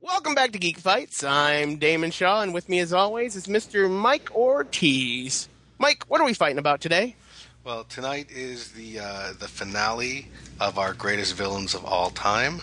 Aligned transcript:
Welcome 0.00 0.34
back 0.34 0.52
to 0.52 0.58
Geek 0.58 0.78
Fights. 0.78 1.22
I'm 1.24 1.76
Damon 1.76 2.10
Shaw, 2.10 2.42
and 2.42 2.54
with 2.54 2.68
me, 2.68 2.78
as 2.78 2.92
always, 2.92 3.36
is 3.36 3.46
Mr. 3.46 3.90
Mike 3.90 4.34
Ortiz. 4.34 5.48
Mike, 5.78 6.04
what 6.08 6.20
are 6.20 6.24
we 6.24 6.32
fighting 6.32 6.58
about 6.58 6.80
today? 6.80 7.16
Well, 7.64 7.84
tonight 7.84 8.30
is 8.30 8.72
the 8.72 9.00
uh, 9.00 9.32
the 9.38 9.46
finale 9.46 10.28
of 10.58 10.78
our 10.78 10.94
greatest 10.94 11.34
villains 11.34 11.74
of 11.74 11.84
all 11.84 12.10
time. 12.10 12.60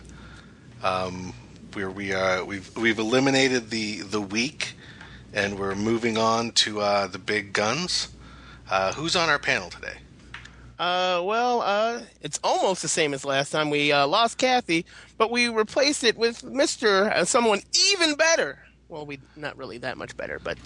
Um, 0.84 1.34
where 1.76 1.90
we 1.90 2.14
are, 2.14 2.44
we've 2.44 2.76
we've 2.78 3.00
eliminated 3.00 3.70
the 3.70 4.02
the 4.02 4.22
weak, 4.22 4.76
and 5.34 5.60
we're 5.60 5.76
moving 5.76 6.18
on 6.18 6.52
to 6.52 6.82
uh, 6.82 7.08
the 7.08 7.20
big 7.20 7.54
guns. 7.54 8.10
Uh, 8.70 8.94
who's 8.94 9.16
on 9.16 9.30
our 9.30 9.40
panel 9.40 9.70
today? 9.70 9.98
Uh, 10.78 11.22
well, 11.24 11.62
uh, 11.62 12.02
it's 12.22 12.40
almost 12.44 12.82
the 12.82 12.88
same 12.88 13.14
as 13.14 13.26
last 13.26 13.50
time. 13.52 13.70
We 13.70 13.92
uh, 13.92 14.08
lost 14.08 14.38
Kathy, 14.38 14.86
but 15.18 15.30
we 15.32 15.50
replaced 15.50 16.04
it 16.04 16.18
with 16.18 16.42
Mr. 16.44 17.12
Uh, 17.12 17.26
someone 17.26 17.62
even 17.92 18.16
better. 18.16 18.60
Well, 18.88 19.06
we 19.06 19.20
not 19.36 19.58
really 19.58 19.78
that 19.80 19.98
much 19.98 20.16
better, 20.16 20.40
but 20.40 20.58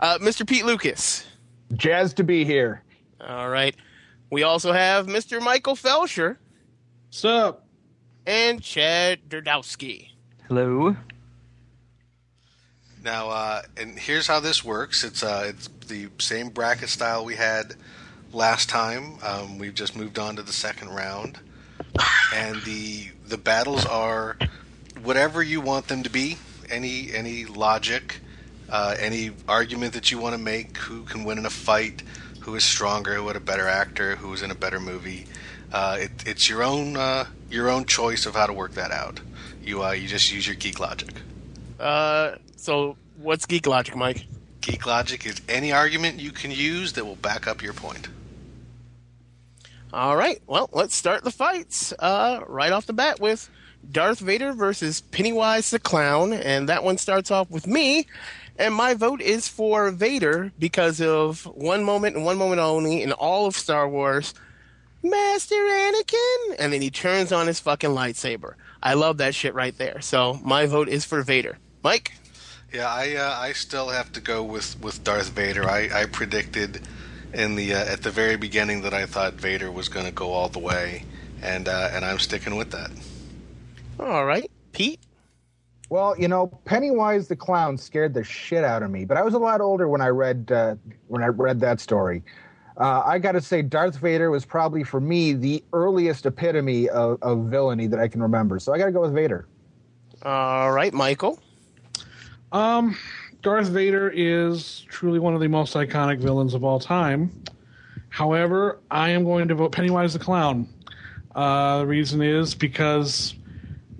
uh, 0.00 0.18
Mr. 0.18 0.48
Pete 0.48 0.64
Lucas. 0.64 1.26
Jazz 1.74 2.14
to 2.14 2.24
be 2.24 2.44
here. 2.44 2.82
All 3.20 3.48
right. 3.50 3.76
We 4.30 4.44
also 4.44 4.72
have 4.72 5.06
Mr. 5.06 5.42
Michael 5.42 5.74
Felsher 5.74 6.36
Sup? 7.10 7.66
and 8.26 8.62
Chad 8.62 9.28
Derdowski. 9.28 10.09
Hello. 10.50 10.96
Now, 13.04 13.30
uh, 13.30 13.62
and 13.76 13.96
here's 13.96 14.26
how 14.26 14.40
this 14.40 14.64
works. 14.64 15.04
It's 15.04 15.22
uh, 15.22 15.44
it's 15.46 15.68
the 15.86 16.08
same 16.18 16.48
bracket 16.48 16.88
style 16.88 17.24
we 17.24 17.36
had 17.36 17.76
last 18.32 18.68
time. 18.68 19.18
Um, 19.22 19.58
we've 19.60 19.74
just 19.74 19.94
moved 19.94 20.18
on 20.18 20.34
to 20.34 20.42
the 20.42 20.52
second 20.52 20.88
round, 20.88 21.38
and 22.34 22.60
the 22.62 23.10
the 23.28 23.38
battles 23.38 23.86
are 23.86 24.36
whatever 25.04 25.40
you 25.40 25.60
want 25.60 25.86
them 25.86 26.02
to 26.02 26.10
be. 26.10 26.36
Any 26.68 27.14
any 27.14 27.44
logic, 27.44 28.18
uh, 28.68 28.96
any 28.98 29.30
argument 29.46 29.92
that 29.92 30.10
you 30.10 30.18
want 30.18 30.34
to 30.34 30.42
make. 30.42 30.78
Who 30.78 31.04
can 31.04 31.22
win 31.22 31.38
in 31.38 31.46
a 31.46 31.50
fight? 31.50 32.02
Who 32.40 32.56
is 32.56 32.64
stronger? 32.64 33.14
Who 33.14 33.28
had 33.28 33.36
a 33.36 33.40
better 33.40 33.68
actor? 33.68 34.16
Who 34.16 34.32
is 34.34 34.42
in 34.42 34.50
a 34.50 34.56
better 34.56 34.80
movie? 34.80 35.26
Uh, 35.72 35.98
it, 36.00 36.10
it's 36.26 36.48
your 36.48 36.64
own 36.64 36.96
uh, 36.96 37.26
your 37.48 37.70
own 37.70 37.84
choice 37.84 38.26
of 38.26 38.34
how 38.34 38.48
to 38.48 38.52
work 38.52 38.74
that 38.74 38.90
out. 38.90 39.20
You 39.70 39.84
uh, 39.84 39.92
you 39.92 40.08
just 40.08 40.32
use 40.32 40.48
your 40.48 40.56
geek 40.56 40.80
logic. 40.80 41.10
Uh, 41.78 42.34
so 42.56 42.96
what's 43.18 43.46
geek 43.46 43.68
logic, 43.68 43.94
Mike? 43.94 44.26
Geek 44.62 44.84
logic 44.84 45.24
is 45.24 45.40
any 45.48 45.70
argument 45.70 46.18
you 46.18 46.32
can 46.32 46.50
use 46.50 46.94
that 46.94 47.04
will 47.04 47.14
back 47.14 47.46
up 47.46 47.62
your 47.62 47.72
point. 47.72 48.08
All 49.92 50.16
right. 50.16 50.42
Well, 50.48 50.70
let's 50.72 50.96
start 50.96 51.22
the 51.22 51.30
fights 51.30 51.92
uh, 52.00 52.40
right 52.48 52.72
off 52.72 52.86
the 52.86 52.92
bat 52.92 53.20
with 53.20 53.48
Darth 53.88 54.18
Vader 54.18 54.54
versus 54.54 55.02
Pennywise 55.02 55.70
the 55.70 55.78
Clown, 55.78 56.32
and 56.32 56.68
that 56.68 56.82
one 56.82 56.98
starts 56.98 57.30
off 57.30 57.48
with 57.48 57.68
me. 57.68 58.08
And 58.58 58.74
my 58.74 58.94
vote 58.94 59.20
is 59.20 59.46
for 59.46 59.92
Vader 59.92 60.50
because 60.58 61.00
of 61.00 61.44
one 61.44 61.84
moment 61.84 62.16
and 62.16 62.24
one 62.24 62.38
moment 62.38 62.60
only 62.60 63.04
in 63.04 63.12
all 63.12 63.46
of 63.46 63.54
Star 63.54 63.88
Wars. 63.88 64.34
Master 65.04 65.54
Anakin, 65.54 66.56
and 66.58 66.72
then 66.72 66.82
he 66.82 66.90
turns 66.90 67.30
on 67.30 67.46
his 67.46 67.60
fucking 67.60 67.90
lightsaber. 67.90 68.54
I 68.82 68.94
love 68.94 69.18
that 69.18 69.34
shit 69.34 69.54
right 69.54 69.76
there. 69.76 70.00
So 70.00 70.40
my 70.42 70.66
vote 70.66 70.88
is 70.88 71.04
for 71.04 71.22
Vader. 71.22 71.58
Mike. 71.82 72.12
Yeah, 72.72 72.88
I 72.88 73.16
uh, 73.16 73.36
I 73.38 73.52
still 73.52 73.88
have 73.88 74.12
to 74.12 74.20
go 74.20 74.44
with, 74.44 74.80
with 74.80 75.02
Darth 75.02 75.30
Vader. 75.30 75.68
I, 75.68 75.88
I 75.92 76.06
predicted 76.06 76.86
in 77.34 77.56
the 77.56 77.74
uh, 77.74 77.84
at 77.84 78.02
the 78.02 78.10
very 78.10 78.36
beginning 78.36 78.82
that 78.82 78.94
I 78.94 79.06
thought 79.06 79.34
Vader 79.34 79.70
was 79.72 79.88
going 79.88 80.06
to 80.06 80.12
go 80.12 80.30
all 80.30 80.48
the 80.48 80.60
way, 80.60 81.04
and 81.42 81.68
uh, 81.68 81.90
and 81.92 82.04
I'm 82.04 82.18
sticking 82.18 82.56
with 82.56 82.70
that. 82.70 82.90
All 83.98 84.24
right, 84.24 84.50
Pete. 84.72 85.00
Well, 85.88 86.16
you 86.16 86.28
know, 86.28 86.46
Pennywise 86.64 87.26
the 87.26 87.34
clown 87.34 87.76
scared 87.76 88.14
the 88.14 88.22
shit 88.22 88.62
out 88.62 88.84
of 88.84 88.90
me, 88.92 89.04
but 89.04 89.16
I 89.16 89.22
was 89.22 89.34
a 89.34 89.38
lot 89.38 89.60
older 89.60 89.88
when 89.88 90.00
I 90.00 90.08
read 90.08 90.50
uh, 90.52 90.76
when 91.08 91.22
I 91.22 91.26
read 91.26 91.58
that 91.60 91.80
story. 91.80 92.22
Uh, 92.80 93.02
I 93.04 93.18
got 93.18 93.32
to 93.32 93.42
say, 93.42 93.60
Darth 93.60 93.98
Vader 93.98 94.30
was 94.30 94.46
probably 94.46 94.84
for 94.84 95.02
me 95.02 95.34
the 95.34 95.62
earliest 95.74 96.24
epitome 96.24 96.88
of, 96.88 97.18
of 97.20 97.44
villainy 97.44 97.86
that 97.86 98.00
I 98.00 98.08
can 98.08 98.22
remember. 98.22 98.58
So 98.58 98.72
I 98.72 98.78
got 98.78 98.86
to 98.86 98.92
go 98.92 99.02
with 99.02 99.12
Vader. 99.12 99.46
All 100.22 100.72
right, 100.72 100.94
Michael. 100.94 101.38
Um, 102.52 102.96
Darth 103.42 103.68
Vader 103.68 104.08
is 104.08 104.86
truly 104.88 105.18
one 105.18 105.34
of 105.34 105.40
the 105.40 105.48
most 105.48 105.74
iconic 105.74 106.20
villains 106.20 106.54
of 106.54 106.64
all 106.64 106.80
time. 106.80 107.44
However, 108.08 108.78
I 108.90 109.10
am 109.10 109.24
going 109.24 109.48
to 109.48 109.54
vote 109.54 109.72
Pennywise 109.72 110.14
the 110.14 110.18
Clown. 110.18 110.66
Uh, 111.34 111.80
the 111.80 111.86
reason 111.86 112.22
is 112.22 112.54
because, 112.54 113.34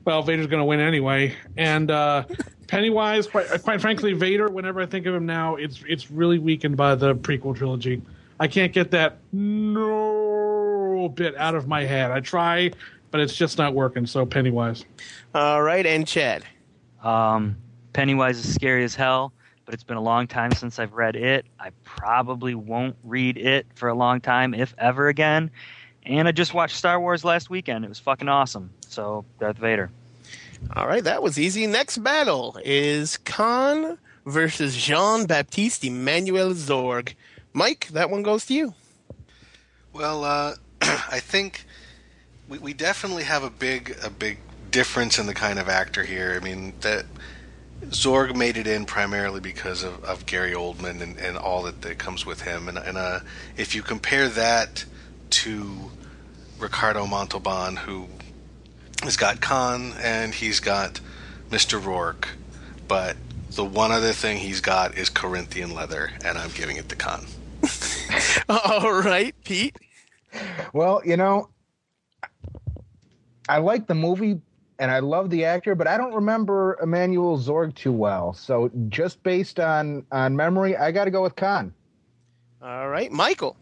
well, 0.06 0.22
Vader's 0.22 0.46
going 0.46 0.60
to 0.60 0.64
win 0.64 0.80
anyway, 0.80 1.36
and 1.58 1.90
uh, 1.90 2.24
Pennywise, 2.66 3.26
quite, 3.26 3.46
quite 3.62 3.80
frankly, 3.80 4.14
Vader. 4.14 4.48
Whenever 4.48 4.80
I 4.80 4.86
think 4.86 5.04
of 5.04 5.14
him 5.14 5.26
now, 5.26 5.56
it's 5.56 5.82
it's 5.86 6.10
really 6.10 6.38
weakened 6.38 6.76
by 6.76 6.94
the 6.94 7.14
prequel 7.14 7.54
trilogy. 7.54 8.02
I 8.40 8.48
can't 8.48 8.72
get 8.72 8.90
that 8.92 9.18
no 9.32 11.12
bit 11.14 11.36
out 11.36 11.54
of 11.54 11.68
my 11.68 11.84
head. 11.84 12.10
I 12.10 12.20
try, 12.20 12.70
but 13.10 13.20
it's 13.20 13.36
just 13.36 13.58
not 13.58 13.74
working. 13.74 14.06
So 14.06 14.24
Pennywise. 14.24 14.86
All 15.34 15.62
right, 15.62 15.84
and 15.84 16.06
Chad. 16.06 16.44
Um, 17.04 17.56
Pennywise 17.92 18.38
is 18.38 18.54
scary 18.54 18.82
as 18.82 18.94
hell, 18.94 19.34
but 19.66 19.74
it's 19.74 19.84
been 19.84 19.98
a 19.98 20.02
long 20.02 20.26
time 20.26 20.52
since 20.52 20.78
I've 20.78 20.94
read 20.94 21.16
it. 21.16 21.44
I 21.58 21.70
probably 21.84 22.54
won't 22.54 22.96
read 23.04 23.36
it 23.36 23.66
for 23.74 23.90
a 23.90 23.94
long 23.94 24.22
time, 24.22 24.54
if 24.54 24.74
ever 24.78 25.08
again. 25.08 25.50
And 26.06 26.26
I 26.26 26.32
just 26.32 26.54
watched 26.54 26.76
Star 26.76 26.98
Wars 26.98 27.24
last 27.24 27.50
weekend. 27.50 27.84
It 27.84 27.88
was 27.88 27.98
fucking 27.98 28.28
awesome. 28.28 28.70
So 28.88 29.26
Darth 29.38 29.58
Vader. 29.58 29.90
All 30.74 30.86
right, 30.86 31.04
that 31.04 31.22
was 31.22 31.38
easy. 31.38 31.66
Next 31.66 31.98
battle 31.98 32.58
is 32.64 33.18
Khan 33.18 33.98
versus 34.24 34.76
Jean 34.76 35.26
Baptiste 35.26 35.84
Emmanuel 35.84 36.50
Zorg. 36.52 37.14
Mike, 37.52 37.88
that 37.88 38.10
one 38.10 38.22
goes 38.22 38.46
to 38.46 38.54
you. 38.54 38.74
Well, 39.92 40.24
uh, 40.24 40.54
I 40.80 41.20
think 41.20 41.64
we, 42.48 42.58
we 42.58 42.72
definitely 42.74 43.24
have 43.24 43.42
a 43.42 43.50
big 43.50 43.96
a 44.02 44.10
big 44.10 44.38
difference 44.70 45.18
in 45.18 45.26
the 45.26 45.34
kind 45.34 45.58
of 45.58 45.68
actor 45.68 46.04
here. 46.04 46.38
I 46.40 46.44
mean 46.44 46.74
that 46.80 47.06
Zorg 47.86 48.36
made 48.36 48.56
it 48.56 48.66
in 48.66 48.84
primarily 48.84 49.40
because 49.40 49.82
of, 49.82 50.04
of 50.04 50.26
Gary 50.26 50.52
Oldman 50.52 51.00
and, 51.00 51.18
and 51.18 51.36
all 51.36 51.62
that, 51.62 51.80
that 51.82 51.98
comes 51.98 52.26
with 52.26 52.42
him. 52.42 52.68
And, 52.68 52.76
and 52.76 52.98
uh, 52.98 53.20
if 53.56 53.74
you 53.74 53.82
compare 53.82 54.28
that 54.28 54.84
to 55.30 55.90
Ricardo 56.58 57.06
Montalban, 57.06 57.76
who 57.76 58.06
has 59.02 59.16
got 59.16 59.40
Khan 59.40 59.94
and 60.02 60.34
he's 60.34 60.60
got 60.60 61.00
Mr. 61.48 61.82
Rourke, 61.82 62.28
but 62.86 63.16
the 63.52 63.64
one 63.64 63.92
other 63.92 64.12
thing 64.12 64.38
he's 64.38 64.60
got 64.60 64.96
is 64.96 65.08
Corinthian 65.08 65.74
leather, 65.74 66.10
and 66.24 66.36
I'm 66.36 66.50
giving 66.50 66.76
it 66.76 66.88
to 66.90 66.96
Khan. 66.96 67.24
All 68.48 69.02
right, 69.02 69.34
Pete. 69.44 69.76
Well, 70.72 71.02
you 71.04 71.16
know, 71.16 71.48
I 73.48 73.58
like 73.58 73.86
the 73.86 73.94
movie 73.94 74.40
and 74.78 74.90
I 74.90 75.00
love 75.00 75.30
the 75.30 75.44
actor, 75.44 75.74
but 75.74 75.86
I 75.86 75.96
don't 75.98 76.14
remember 76.14 76.78
Emmanuel 76.82 77.38
Zorg 77.38 77.74
too 77.74 77.92
well. 77.92 78.32
So 78.32 78.70
just 78.88 79.22
based 79.22 79.60
on 79.60 80.04
on 80.10 80.34
memory, 80.36 80.76
I 80.76 80.90
got 80.90 81.04
to 81.04 81.10
go 81.10 81.22
with 81.22 81.36
Khan. 81.36 81.74
All 82.62 82.88
right, 82.88 83.10
Michael. 83.10 83.56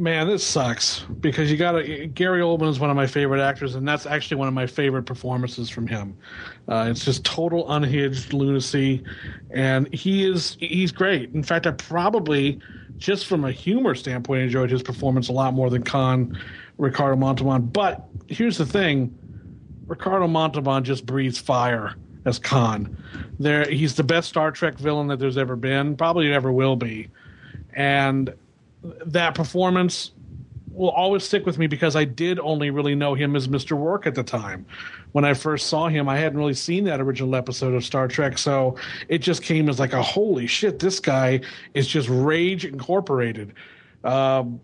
Man, 0.00 0.28
this 0.28 0.46
sucks 0.46 1.00
because 1.18 1.50
you 1.50 1.56
got 1.56 1.72
to. 1.72 2.06
Gary 2.06 2.40
Oldman 2.40 2.68
is 2.68 2.78
one 2.78 2.88
of 2.88 2.94
my 2.94 3.08
favorite 3.08 3.42
actors, 3.42 3.74
and 3.74 3.86
that's 3.86 4.06
actually 4.06 4.36
one 4.36 4.46
of 4.46 4.54
my 4.54 4.64
favorite 4.64 5.02
performances 5.02 5.68
from 5.68 5.88
him. 5.88 6.16
Uh, 6.68 6.86
it's 6.88 7.04
just 7.04 7.24
total 7.24 7.68
unhinged 7.68 8.32
lunacy, 8.32 9.02
and 9.50 9.92
he 9.92 10.24
is 10.24 10.56
he's 10.60 10.92
great. 10.92 11.34
In 11.34 11.42
fact, 11.42 11.66
I 11.66 11.72
probably 11.72 12.60
just 12.96 13.26
from 13.26 13.44
a 13.44 13.50
humor 13.50 13.96
standpoint 13.96 14.42
enjoyed 14.42 14.70
his 14.70 14.84
performance 14.84 15.30
a 15.30 15.32
lot 15.32 15.52
more 15.52 15.68
than 15.68 15.82
Khan, 15.82 16.40
Ricardo 16.76 17.16
Montalban. 17.16 17.62
But 17.62 18.06
here's 18.28 18.56
the 18.56 18.66
thing: 18.66 19.12
Ricardo 19.88 20.28
Montalban 20.28 20.84
just 20.84 21.06
breathes 21.06 21.38
fire 21.38 21.96
as 22.24 22.38
Khan. 22.38 22.96
There, 23.40 23.68
he's 23.68 23.96
the 23.96 24.04
best 24.04 24.28
Star 24.28 24.52
Trek 24.52 24.78
villain 24.78 25.08
that 25.08 25.18
there's 25.18 25.38
ever 25.38 25.56
been, 25.56 25.96
probably 25.96 26.32
ever 26.32 26.52
will 26.52 26.76
be, 26.76 27.08
and 27.72 28.32
that 29.06 29.34
performance 29.34 30.12
will 30.78 30.90
always 30.90 31.24
stick 31.24 31.44
with 31.44 31.58
me 31.58 31.66
because 31.66 31.96
I 31.96 32.04
did 32.04 32.38
only 32.38 32.70
really 32.70 32.94
know 32.94 33.14
him 33.14 33.34
as 33.34 33.48
Mr. 33.48 33.72
Rourke 33.72 34.06
at 34.06 34.14
the 34.14 34.22
time. 34.22 34.64
When 35.12 35.24
I 35.24 35.34
first 35.34 35.66
saw 35.66 35.88
him, 35.88 36.08
I 36.08 36.16
hadn't 36.16 36.38
really 36.38 36.54
seen 36.54 36.84
that 36.84 37.00
original 37.00 37.34
episode 37.34 37.74
of 37.74 37.84
Star 37.84 38.06
Trek, 38.06 38.38
so 38.38 38.76
it 39.08 39.18
just 39.18 39.42
came 39.42 39.68
as 39.68 39.80
like 39.80 39.92
a 39.92 40.02
holy 40.02 40.46
shit, 40.46 40.78
this 40.78 41.00
guy 41.00 41.40
is 41.74 41.88
just 41.88 42.08
rage 42.08 42.64
incorporated. 42.64 43.54
Um, 44.04 44.60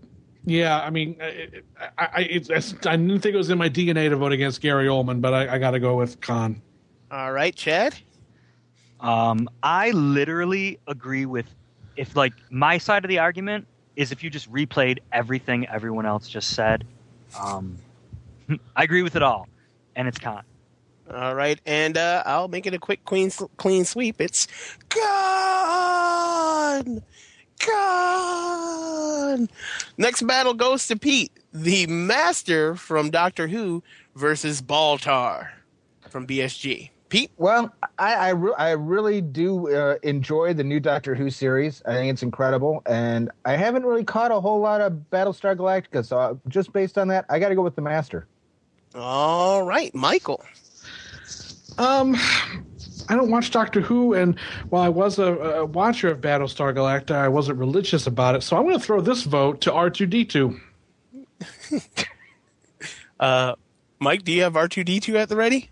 yeah, 0.47 0.81
I 0.83 0.91
mean, 0.91 1.17
I, 1.21 1.89
I, 1.99 2.21
it's, 2.31 2.51
I 2.87 2.97
didn't 2.97 3.21
think 3.21 3.35
it 3.35 3.39
was 3.39 3.51
in 3.51 3.59
my 3.59 3.71
DNA 3.71 4.11
to 4.11 4.17
vote 4.17 4.33
against 4.33 4.61
Gary 4.61 4.87
Oldman, 4.87 5.21
but 5.21 5.33
I, 5.33 5.55
I 5.55 5.59
got 5.59 5.73
to 5.73 5.81
go 5.81 5.97
with 5.97 6.21
Khan. 6.21 6.61
All 7.11 7.33
right, 7.33 7.55
Chad. 7.55 7.97
Um, 9.01 9.49
I 9.63 9.91
literally 9.91 10.79
agree 10.87 11.27
with 11.27 11.47
if 11.97 12.15
like 12.17 12.33
my 12.51 12.79
side 12.79 13.05
of 13.05 13.09
the 13.09 13.19
argument 13.19 13.67
is 13.97 14.13
if 14.13 14.23
you 14.23 14.31
just 14.31 14.51
replayed 14.53 14.99
everything 15.13 15.67
everyone 15.69 16.07
else 16.07 16.29
just 16.29 16.51
said. 16.55 16.87
Um, 17.41 17.79
I 18.77 18.85
agree 18.85 19.03
with 19.03 19.17
it 19.17 19.23
all, 19.23 19.49
and 19.97 20.07
it's 20.09 20.19
Khan. 20.19 20.45
All 21.13 21.35
right, 21.35 21.61
and 21.67 21.99
uh, 21.99 22.23
I'll 22.25 22.49
make 22.49 22.67
it 22.67 22.73
a 22.75 22.79
quick 22.79 23.05
clean 23.05 23.31
clean 23.57 23.85
sweep. 23.85 24.21
It's 24.21 24.49
Khan, 24.89 26.23
Khan. 27.61 29.49
Next 29.99 30.23
battle 30.23 30.55
goes 30.55 30.87
to 30.89 30.97
Pete, 30.97 31.33
the 31.53 31.87
Master 31.87 32.75
from 32.75 33.11
Doctor 33.11 33.49
Who 33.49 33.83
versus 34.15 34.63
Baltar 34.63 35.51
from 36.09 36.27
BSG. 36.27 36.91
Pete, 37.09 37.31
Well, 37.37 37.73
I 37.99 38.15
I, 38.15 38.29
re- 38.31 38.55
I 38.59 38.71
really 38.71 39.21
do 39.21 39.73
uh, 39.75 39.97
enjoy 40.03 40.53
the 40.55 40.65
new 40.65 40.81
Doctor 40.81 41.15
Who 41.15 41.31
series. 41.31 41.83
I 41.87 41.93
think 41.95 42.13
it's 42.13 42.23
incredible, 42.23 42.83
and 42.87 43.31
I 43.45 43.57
haven't 43.57 43.85
really 43.85 44.05
caught 44.05 44.33
a 44.33 44.41
whole 44.41 44.59
lot 44.61 44.81
of 44.81 44.93
Battlestar 45.13 45.55
Galactica. 45.57 46.05
So 46.05 46.19
uh, 46.19 46.35
just 46.49 46.73
based 46.73 46.99
on 46.99 47.09
that, 47.09 47.25
I 47.29 47.39
got 47.39 47.51
to 47.51 47.55
go 47.55 47.63
with 47.63 47.77
the 47.77 47.83
Master. 47.83 48.27
all 48.95 49.63
right, 49.63 49.95
Michael. 49.95 50.43
Um, 51.79 52.17
I 53.09 53.17
don't 53.17 53.31
watch 53.31 53.51
Doctor 53.51 53.81
Who, 53.81 54.15
and 54.15 54.39
while 54.71 54.83
I 54.83 54.89
was 54.89 55.19
a, 55.19 55.35
a 55.35 55.65
watcher 55.67 56.09
of 56.09 56.21
Battlestar 56.21 56.75
Galactica, 56.75 57.17
I 57.17 57.29
wasn't 57.29 57.59
religious 57.59 58.07
about 58.07 58.35
it. 58.35 58.43
So 58.43 58.57
I'm 58.57 58.63
going 58.65 58.79
to 58.79 58.85
throw 58.85 59.01
this 59.01 59.23
vote 59.25 59.61
to 59.63 59.71
R2D2. 59.71 60.61
Uh, 63.21 63.55
Mike, 64.01 64.25
do 64.25 64.33
you 64.33 64.43
have 64.43 64.57
R 64.57 64.67
two 64.67 64.83
D 64.83 64.99
two 64.99 65.17
at 65.17 65.29
the 65.29 65.37
ready? 65.37 65.71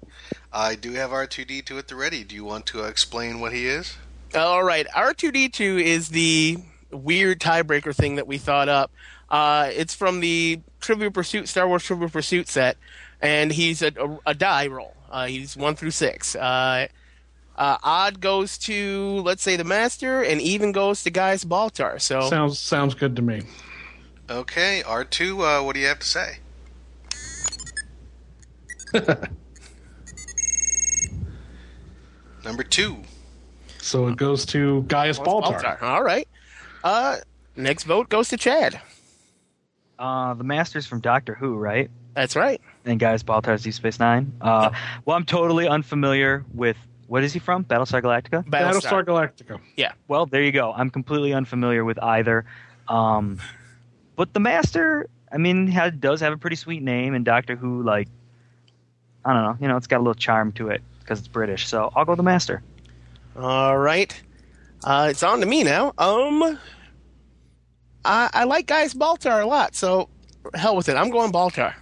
I 0.53 0.75
do 0.75 0.93
have 0.93 1.11
R2D2 1.11 1.79
at 1.79 1.89
the 1.89 1.97
ready. 1.97 2.25
Do 2.25 2.35
you 2.35 2.45
want 2.45 2.67
to 2.67 2.85
uh, 2.85 2.87
explain 2.87 3.41
what 3.41 3.53
he 3.53 3.67
is? 3.67 3.97
All 4.35 4.63
right, 4.63 4.87
R 4.95 5.13
two 5.13 5.31
D 5.31 5.49
two 5.49 5.77
is 5.77 6.09
the 6.09 6.59
weird 6.91 7.41
tiebreaker 7.41 7.95
thing 7.95 8.17
that 8.17 8.27
we 8.27 8.39
thought 8.39 8.69
up. 8.69 8.91
Uh, 9.31 9.71
it's 9.73 9.95
from 9.95 10.21
the 10.21 10.61
Trivial 10.81 11.11
Pursuit 11.11 11.49
Star 11.49 11.69
Wars 11.69 11.85
Trivial 11.85 12.09
Pursuit 12.09 12.49
set, 12.49 12.77
and 13.21 13.53
he's 13.53 13.83
a, 13.83 13.93
a, 13.99 14.19
a 14.31 14.35
die 14.35 14.69
roll. 14.69 14.95
Uh, 15.11 15.27
he's 15.27 15.57
one 15.57 15.75
through 15.75 15.91
six. 15.91 16.35
Uh, 16.35 16.89
uh, 17.57 17.77
odd 17.83 18.21
goes 18.21 18.57
to 18.59 19.21
let's 19.23 19.43
say 19.43 19.57
the 19.57 19.65
master, 19.65 20.23
and 20.23 20.41
even 20.41 20.73
goes 20.73 21.03
to 21.03 21.11
Gaius 21.11 21.45
Baltar. 21.45 22.01
So 22.01 22.23
Sounds 22.23 22.59
sounds 22.59 22.95
good 22.95 23.17
to 23.17 23.23
me. 23.23 23.43
Okay, 24.31 24.83
R2, 24.87 25.61
uh, 25.61 25.65
what 25.65 25.75
do 25.75 25.81
you 25.81 25.89
have 25.89 25.99
to 25.99 26.07
say? 26.07 26.39
Number 32.44 32.62
two. 32.62 33.03
So 33.79 34.09
it 34.09 34.17
goes 34.17 34.47
to 34.47 34.83
Gaius 34.83 35.19
Baltar. 35.19 35.83
All 35.83 36.03
right. 36.03 36.27
Uh, 36.85 37.17
next 37.56 37.85
vote 37.85 38.09
goes 38.09 38.29
to 38.29 38.37
Chad. 38.37 38.81
Uh, 39.99 40.35
the 40.35 40.44
Masters 40.44 40.87
from 40.87 41.00
Doctor 41.00 41.35
Who, 41.35 41.56
right? 41.56 41.91
That's 42.15 42.37
right. 42.37 42.61
And 42.85 42.99
Gaius, 42.99 43.23
Baltar's 43.23 43.62
Deep 43.62 43.75
Space 43.75 43.99
Nine. 43.99 44.33
Uh, 44.41 44.71
well, 45.05 45.17
I'm 45.17 45.25
totally 45.25 45.67
unfamiliar 45.67 46.44
with 46.53 46.77
what 47.06 47.25
is 47.25 47.33
he 47.33 47.39
from? 47.39 47.65
Battlestar 47.65 48.03
Galactica. 48.03 48.44
Battlestar 48.49 49.05
Galactica. 49.05 49.61
Yeah. 49.77 49.93
Well, 50.09 50.27
there 50.27 50.43
you 50.43 50.53
go. 50.53 50.73
I'm 50.73 50.91
completely 50.91 51.33
unfamiliar 51.33 51.85
with 51.85 52.03
either. 52.03 52.44
Um, 52.89 53.39
but 54.17 54.33
the 54.33 54.41
Master, 54.41 55.09
I 55.31 55.39
mean, 55.39 55.67
ha 55.69 55.91
does 55.91 56.21
have 56.21 56.33
a 56.33 56.37
pretty 56.37 56.56
sweet 56.56 56.83
name, 56.83 57.15
and 57.15 57.25
Doctor 57.25 57.56
Who, 57.56 57.83
like, 57.83 58.09
I 59.25 59.33
don't 59.33 59.43
know, 59.43 59.56
you 59.61 59.69
know, 59.69 59.77
it's 59.77 59.87
got 59.87 59.99
a 59.99 60.05
little 60.05 60.15
charm 60.15 60.53
to 60.53 60.69
it 60.69 60.83
because 61.03 61.19
it's 61.19 61.29
British. 61.29 61.67
So 61.67 61.93
I'll 61.95 62.05
go 62.05 62.15
the 62.15 62.23
Master. 62.23 62.63
All 63.37 63.77
right. 63.79 64.21
Uh, 64.85 65.09
it's 65.11 65.23
on 65.23 65.41
to 65.41 65.47
me 65.47 65.63
now. 65.63 65.93
Um, 65.99 66.59
I, 68.05 68.31
I 68.33 68.45
like 68.45 68.67
Gaius 68.67 68.95
Baltar 68.95 69.43
a 69.43 69.47
lot, 69.47 69.75
so 69.75 70.09
hell 70.55 70.77
with 70.77 70.89
it. 70.89 70.97
I'm 70.97 71.11
going 71.11 71.33
Baltar. 71.33 71.75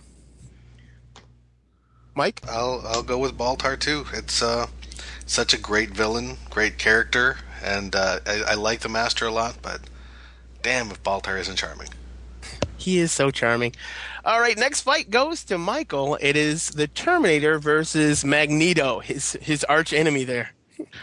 Mike? 2.14 2.42
I'll 2.48 2.82
I'll 2.86 3.02
go 3.02 3.18
with 3.18 3.38
Baltar 3.38 3.78
too. 3.78 4.04
It's 4.12 4.42
uh, 4.42 4.66
such 5.26 5.54
a 5.54 5.58
great 5.58 5.90
villain, 5.90 6.36
great 6.50 6.76
character, 6.76 7.38
and 7.62 7.94
uh, 7.94 8.20
I, 8.26 8.42
I 8.48 8.54
like 8.54 8.80
the 8.80 8.88
Master 8.88 9.26
a 9.26 9.32
lot. 9.32 9.56
But 9.62 9.80
damn, 10.62 10.90
if 10.90 11.02
Baltar 11.02 11.40
isn't 11.40 11.56
charming. 11.56 11.88
He 12.80 12.98
is 12.98 13.12
so 13.12 13.30
charming. 13.30 13.74
All 14.24 14.40
right, 14.40 14.56
next 14.56 14.80
fight 14.80 15.10
goes 15.10 15.44
to 15.44 15.58
Michael. 15.58 16.16
It 16.20 16.36
is 16.36 16.70
the 16.70 16.86
Terminator 16.88 17.58
versus 17.58 18.24
Magneto, 18.24 19.00
his 19.00 19.32
his 19.40 19.64
arch 19.64 19.92
enemy 19.92 20.24
there. 20.24 20.50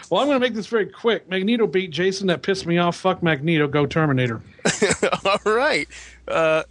Well, 0.09 0.21
I'm 0.21 0.27
going 0.27 0.37
to 0.37 0.39
make 0.39 0.55
this 0.55 0.67
very 0.67 0.87
quick. 0.87 1.29
Magneto 1.29 1.67
beat 1.67 1.91
Jason. 1.91 2.27
That 2.27 2.41
pissed 2.41 2.65
me 2.65 2.79
off. 2.79 2.97
Fuck 2.97 3.21
Magneto. 3.21 3.67
Go 3.67 3.85
Terminator. 3.85 4.41
All 5.25 5.39
right. 5.45 5.87
Uh, 6.27 6.63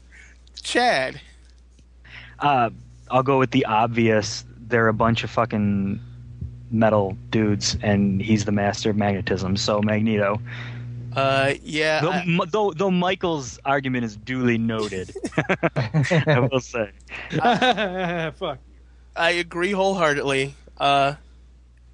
Chad. 0.60 1.20
Uh, 2.40 2.70
I'll 3.10 3.22
go 3.22 3.38
with 3.38 3.52
the 3.52 3.64
obvious. 3.66 4.44
They're 4.58 4.88
a 4.88 4.94
bunch 4.94 5.22
of 5.22 5.30
fucking 5.30 6.00
metal 6.72 7.16
dudes, 7.30 7.76
and 7.80 8.20
he's 8.20 8.44
the 8.44 8.52
master 8.52 8.90
of 8.90 8.96
magnetism. 8.96 9.56
So 9.56 9.80
Magneto. 9.80 10.40
Uh, 11.16 11.54
yeah. 11.62 12.00
Though, 12.02 12.10
I- 12.12 12.20
M- 12.22 12.40
though, 12.50 12.72
though 12.72 12.90
Michael's 12.90 13.58
argument 13.64 14.04
is 14.04 14.16
duly 14.16 14.58
noted, 14.58 15.10
I 15.76 16.46
will 16.50 16.60
say. 16.60 16.90
Fuck. 17.30 18.58
I 19.16 19.30
agree 19.30 19.72
wholeheartedly. 19.72 20.54
Uh, 20.78 21.14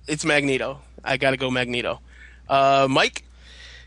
it's 0.09 0.25
Magneto. 0.25 0.81
I 1.05 1.17
got 1.17 1.31
to 1.31 1.37
go 1.37 1.51
Magneto. 1.51 2.01
Uh, 2.49 2.89
Mike. 2.91 3.25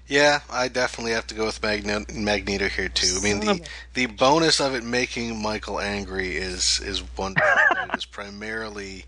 Yeah, 0.08 0.42
I 0.52 0.68
definitely 0.68 1.14
have 1.14 1.26
to 1.28 1.36
go 1.36 1.46
with 1.46 1.64
Magneto, 1.64 2.14
Magneto 2.14 2.68
here 2.68 2.90
too. 2.90 3.18
I 3.20 3.24
mean, 3.24 3.40
the 3.40 3.68
the 3.96 4.06
bonus 4.06 4.62
of 4.62 4.76
it 4.76 4.84
making 4.84 5.42
Michael 5.42 5.80
angry 5.80 6.36
is 6.36 6.80
is 6.80 7.04
wonderful. 7.18 7.50
it 7.72 7.98
is 7.98 8.06
primarily 8.06 9.06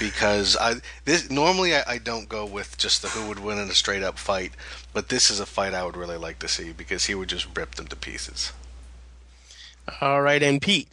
because 0.00 0.56
I 0.56 0.76
this 1.04 1.30
normally 1.30 1.76
I, 1.76 1.82
I 1.86 1.98
don't 1.98 2.26
go 2.28 2.46
with 2.46 2.78
just 2.78 3.02
the 3.02 3.08
who 3.08 3.28
would 3.28 3.38
win 3.38 3.58
in 3.58 3.68
a 3.68 3.74
straight 3.74 4.02
up 4.02 4.18
fight, 4.18 4.52
but 4.94 5.10
this 5.10 5.30
is 5.30 5.40
a 5.40 5.46
fight 5.46 5.74
I 5.74 5.84
would 5.84 5.96
really 5.96 6.16
like 6.16 6.38
to 6.38 6.48
see 6.48 6.72
because 6.72 7.04
he 7.04 7.14
would 7.14 7.28
just 7.28 7.46
rip 7.54 7.74
them 7.74 7.86
to 7.88 7.96
pieces. 7.96 8.52
All 10.00 10.22
right, 10.22 10.42
and 10.42 10.60
Pete. 10.60 10.88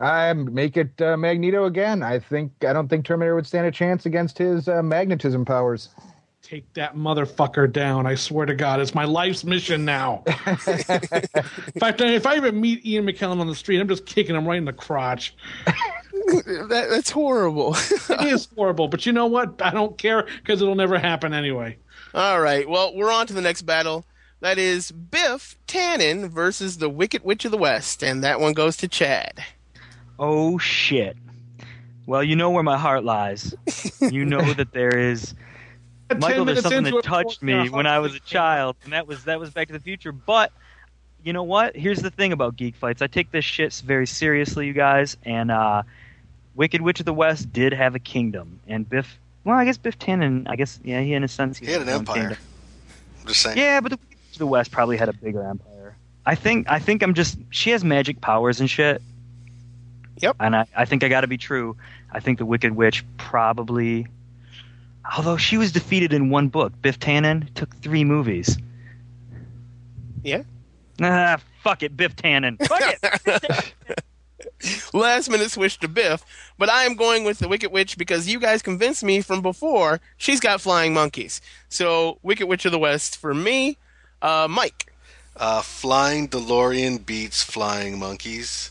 I 0.00 0.32
make 0.32 0.76
it 0.76 1.00
uh, 1.00 1.16
Magneto 1.16 1.66
again. 1.66 2.02
I 2.02 2.18
think 2.18 2.52
I 2.66 2.72
don't 2.72 2.88
think 2.88 3.04
Terminator 3.04 3.34
would 3.36 3.46
stand 3.46 3.66
a 3.66 3.70
chance 3.70 4.06
against 4.06 4.38
his 4.38 4.66
uh, 4.66 4.82
magnetism 4.82 5.44
powers. 5.44 5.90
Take 6.50 6.72
that 6.72 6.96
motherfucker 6.96 7.72
down. 7.72 8.08
I 8.08 8.16
swear 8.16 8.44
to 8.44 8.56
God, 8.56 8.80
it's 8.80 8.92
my 8.92 9.04
life's 9.04 9.44
mission 9.44 9.84
now. 9.84 10.24
in 10.26 10.56
fact, 11.78 12.00
if 12.00 12.26
I 12.26 12.38
ever 12.38 12.50
meet 12.50 12.84
Ian 12.84 13.06
McKellen 13.06 13.40
on 13.40 13.46
the 13.46 13.54
street, 13.54 13.78
I'm 13.78 13.86
just 13.86 14.04
kicking 14.04 14.34
him 14.34 14.48
right 14.48 14.58
in 14.58 14.64
the 14.64 14.72
crotch. 14.72 15.36
That, 15.64 16.88
that's 16.90 17.08
horrible. 17.08 17.76
It 17.76 18.32
is 18.32 18.48
horrible, 18.56 18.88
but 18.88 19.06
you 19.06 19.12
know 19.12 19.26
what? 19.26 19.62
I 19.62 19.70
don't 19.70 19.96
care 19.96 20.24
because 20.24 20.60
it'll 20.60 20.74
never 20.74 20.98
happen 20.98 21.32
anyway. 21.32 21.78
All 22.14 22.40
right. 22.40 22.68
Well, 22.68 22.96
we're 22.96 23.12
on 23.12 23.28
to 23.28 23.32
the 23.32 23.40
next 23.40 23.62
battle. 23.62 24.04
That 24.40 24.58
is 24.58 24.90
Biff 24.90 25.56
Tannen 25.68 26.30
versus 26.30 26.78
the 26.78 26.88
Wicked 26.88 27.22
Witch 27.22 27.44
of 27.44 27.52
the 27.52 27.58
West, 27.58 28.02
and 28.02 28.24
that 28.24 28.40
one 28.40 28.54
goes 28.54 28.76
to 28.78 28.88
Chad. 28.88 29.44
Oh 30.18 30.58
shit. 30.58 31.16
Well, 32.06 32.24
you 32.24 32.34
know 32.34 32.50
where 32.50 32.64
my 32.64 32.76
heart 32.76 33.04
lies. 33.04 33.54
You 34.00 34.24
know 34.24 34.52
that 34.54 34.72
there 34.72 34.98
is 34.98 35.36
Michael, 36.18 36.44
there's 36.44 36.62
something 36.62 36.84
that 36.84 37.02
touched 37.04 37.42
me 37.42 37.68
when 37.68 37.86
I 37.86 37.98
was 37.98 38.14
a 38.14 38.20
child, 38.20 38.76
and 38.84 38.92
that 38.92 39.06
was 39.06 39.24
that 39.24 39.38
was 39.38 39.50
Back 39.50 39.68
to 39.68 39.72
the 39.72 39.80
Future. 39.80 40.12
But 40.12 40.52
you 41.22 41.32
know 41.32 41.42
what? 41.42 41.76
Here's 41.76 42.00
the 42.00 42.10
thing 42.10 42.32
about 42.32 42.56
geek 42.56 42.74
fights. 42.76 43.02
I 43.02 43.06
take 43.06 43.30
this 43.30 43.44
shit 43.44 43.74
very 43.84 44.06
seriously, 44.06 44.66
you 44.66 44.72
guys. 44.72 45.16
And 45.24 45.50
uh, 45.50 45.82
Wicked 46.54 46.80
Witch 46.80 47.00
of 47.00 47.06
the 47.06 47.14
West 47.14 47.52
did 47.52 47.72
have 47.72 47.94
a 47.94 47.98
kingdom, 47.98 48.60
and 48.66 48.88
Biff. 48.88 49.18
Well, 49.44 49.56
I 49.56 49.64
guess 49.64 49.78
Biff 49.78 49.98
Tannen. 49.98 50.48
I 50.48 50.56
guess 50.56 50.80
yeah, 50.84 51.00
he 51.00 51.14
in 51.14 51.24
a 51.24 51.28
sense 51.28 51.58
He 51.58 51.66
had 51.66 51.82
an 51.82 51.86
his 51.86 51.94
own 51.94 52.00
empire. 52.00 52.16
kingdom. 52.16 52.38
I'm 53.20 53.26
just 53.26 53.42
saying. 53.42 53.58
Yeah, 53.58 53.80
but 53.80 53.92
the 53.92 53.96
Witch 53.96 54.32
of 54.32 54.38
the 54.38 54.46
West 54.46 54.70
probably 54.70 54.96
had 54.96 55.08
a 55.08 55.12
bigger 55.12 55.42
empire. 55.42 55.96
I 56.26 56.34
think. 56.34 56.68
I 56.70 56.78
think 56.78 57.02
I'm 57.02 57.14
just. 57.14 57.38
She 57.50 57.70
has 57.70 57.84
magic 57.84 58.20
powers 58.20 58.60
and 58.60 58.68
shit. 58.68 59.02
Yep. 60.18 60.36
And 60.40 60.54
I, 60.54 60.66
I 60.76 60.84
think 60.84 61.02
I 61.02 61.08
got 61.08 61.22
to 61.22 61.26
be 61.26 61.38
true. 61.38 61.76
I 62.12 62.20
think 62.20 62.38
the 62.38 62.46
Wicked 62.46 62.74
Witch 62.76 63.04
probably. 63.16 64.06
Although 65.16 65.36
she 65.36 65.56
was 65.56 65.72
defeated 65.72 66.12
in 66.12 66.30
one 66.30 66.48
book, 66.48 66.72
Biff 66.82 66.98
Tannen 66.98 67.52
took 67.54 67.74
three 67.76 68.04
movies. 68.04 68.56
Yeah. 70.22 70.42
Ah, 71.00 71.38
fuck 71.62 71.82
it, 71.82 71.96
Biff 71.96 72.14
Tannen. 72.14 72.58
Fuck 72.66 72.98
it. 73.02 73.74
Last 74.94 75.30
minute 75.30 75.50
switch 75.50 75.78
to 75.80 75.88
Biff, 75.88 76.24
but 76.58 76.68
I 76.68 76.84
am 76.84 76.94
going 76.94 77.24
with 77.24 77.38
the 77.38 77.48
Wicked 77.48 77.72
Witch 77.72 77.96
because 77.96 78.28
you 78.28 78.38
guys 78.38 78.60
convinced 78.60 79.02
me 79.02 79.22
from 79.22 79.40
before 79.40 80.00
she's 80.18 80.38
got 80.38 80.60
flying 80.60 80.92
monkeys. 80.92 81.40
So, 81.70 82.18
Wicked 82.22 82.46
Witch 82.46 82.66
of 82.66 82.72
the 82.72 82.78
West 82.78 83.16
for 83.16 83.32
me. 83.32 83.78
Uh, 84.20 84.46
Mike. 84.50 84.92
Uh, 85.36 85.62
flying 85.62 86.28
DeLorean 86.28 87.04
beats 87.04 87.42
flying 87.42 87.98
monkeys, 87.98 88.70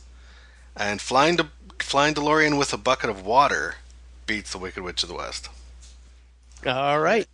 and 0.76 1.02
flying 1.02 1.38
De- 1.38 1.50
flying 1.80 2.14
DeLorean 2.14 2.60
with 2.60 2.72
a 2.72 2.78
bucket 2.78 3.10
of 3.10 3.26
water 3.26 3.76
beats 4.28 4.52
the 4.52 4.60
Wicked 4.60 4.84
Witch 4.84 5.02
of 5.02 5.10
the 5.10 5.16
West. 5.16 5.50
All 6.66 7.00
right, 7.00 7.28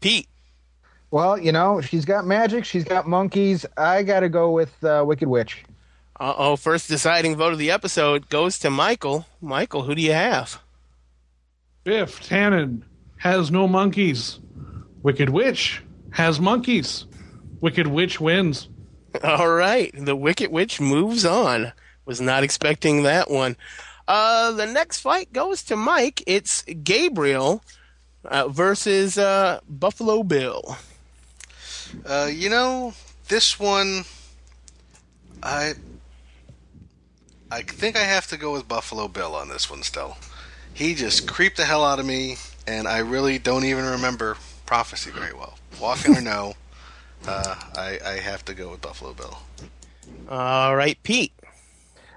Pete. 0.00 0.28
Well, 1.10 1.38
you 1.38 1.52
know, 1.52 1.80
she's 1.80 2.04
got 2.04 2.26
magic, 2.26 2.64
she's 2.64 2.84
got 2.84 3.06
monkeys. 3.06 3.64
I 3.76 4.02
got 4.02 4.20
to 4.20 4.28
go 4.28 4.50
with 4.50 4.82
uh, 4.82 5.04
Wicked 5.06 5.28
Witch. 5.28 5.64
Uh 6.18 6.34
oh, 6.36 6.56
first 6.56 6.88
deciding 6.88 7.36
vote 7.36 7.52
of 7.52 7.58
the 7.58 7.70
episode 7.70 8.28
goes 8.28 8.58
to 8.60 8.70
Michael. 8.70 9.26
Michael, 9.40 9.82
who 9.82 9.94
do 9.94 10.02
you 10.02 10.12
have? 10.12 10.60
Biff 11.82 12.20
Tannen 12.28 12.82
has 13.18 13.50
no 13.50 13.66
monkeys. 13.66 14.38
Wicked 15.02 15.28
Witch 15.28 15.82
has 16.10 16.40
monkeys. 16.40 17.06
Wicked 17.60 17.86
Witch 17.86 18.20
wins. 18.20 18.68
All 19.24 19.50
right, 19.50 19.92
the 19.96 20.16
Wicked 20.16 20.50
Witch 20.50 20.80
moves 20.80 21.24
on. 21.24 21.72
Was 22.06 22.20
not 22.20 22.42
expecting 22.44 23.02
that 23.04 23.30
one. 23.30 23.56
Uh, 24.06 24.52
the 24.52 24.66
next 24.66 25.00
fight 25.00 25.32
goes 25.32 25.62
to 25.64 25.76
Mike. 25.76 26.22
It's 26.26 26.62
Gabriel 26.62 27.62
uh, 28.24 28.48
versus 28.48 29.18
uh, 29.18 29.60
Buffalo 29.68 30.22
Bill. 30.22 30.76
Uh, 32.06 32.28
you 32.32 32.48
know, 32.48 32.94
this 33.28 33.58
one, 33.58 34.04
I, 35.42 35.74
I 37.50 37.62
think 37.62 37.96
I 37.96 38.04
have 38.04 38.26
to 38.28 38.36
go 38.36 38.52
with 38.52 38.66
Buffalo 38.66 39.08
Bill 39.08 39.34
on 39.34 39.48
this 39.48 39.70
one. 39.70 39.82
Still, 39.82 40.16
he 40.72 40.94
just 40.94 41.28
creeped 41.28 41.56
the 41.56 41.64
hell 41.64 41.84
out 41.84 42.00
of 42.00 42.06
me, 42.06 42.36
and 42.66 42.88
I 42.88 42.98
really 42.98 43.38
don't 43.38 43.64
even 43.64 43.84
remember 43.84 44.36
prophecy 44.66 45.10
very 45.10 45.32
well. 45.32 45.58
Walken 45.76 46.18
or 46.18 46.20
no, 46.20 46.54
uh, 47.26 47.54
I, 47.76 47.98
I 48.04 48.12
have 48.20 48.44
to 48.46 48.54
go 48.54 48.70
with 48.70 48.80
Buffalo 48.80 49.12
Bill. 49.12 49.38
All 50.28 50.74
right, 50.74 51.00
Pete. 51.02 51.32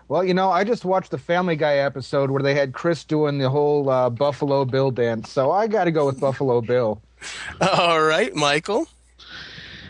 Well, 0.08 0.24
you 0.24 0.34
know, 0.34 0.50
I 0.50 0.64
just 0.64 0.86
watched 0.86 1.12
the 1.12 1.18
Family 1.18 1.56
Guy 1.58 1.78
episode 1.78 2.32
where 2.32 2.42
they 2.42 2.56
had 2.56 2.74
Chris 2.74 3.04
doing 3.04 3.40
the 3.40 3.50
whole 3.50 3.90
uh, 3.90 4.10
Buffalo 4.10 4.64
Bill 4.64 4.90
dance, 4.90 5.30
so 5.30 5.52
I 5.52 5.68
got 5.68 5.84
to 5.84 5.92
go 5.92 6.06
with 6.06 6.20
Buffalo 6.20 6.62
Bill. 6.62 7.02
All 7.62 8.02
right, 8.02 8.34
Michael. 8.34 8.88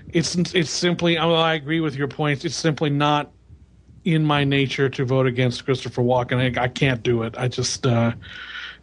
It's 0.09 0.35
it's 0.35 0.71
simply. 0.71 1.17
Well, 1.17 1.35
I 1.35 1.53
agree 1.53 1.81
with 1.81 1.95
your 1.95 2.07
points. 2.07 2.45
It's 2.45 2.55
simply 2.55 2.89
not 2.89 3.31
in 4.05 4.23
my 4.23 4.45
nature 4.45 4.87
to 4.87 5.03
vote 5.03 5.27
against 5.27 5.65
Christopher 5.65 6.01
Walken. 6.01 6.57
I, 6.57 6.63
I 6.63 6.67
can't 6.69 7.03
do 7.03 7.23
it. 7.23 7.35
I 7.37 7.49
just, 7.49 7.85
uh, 7.85 8.13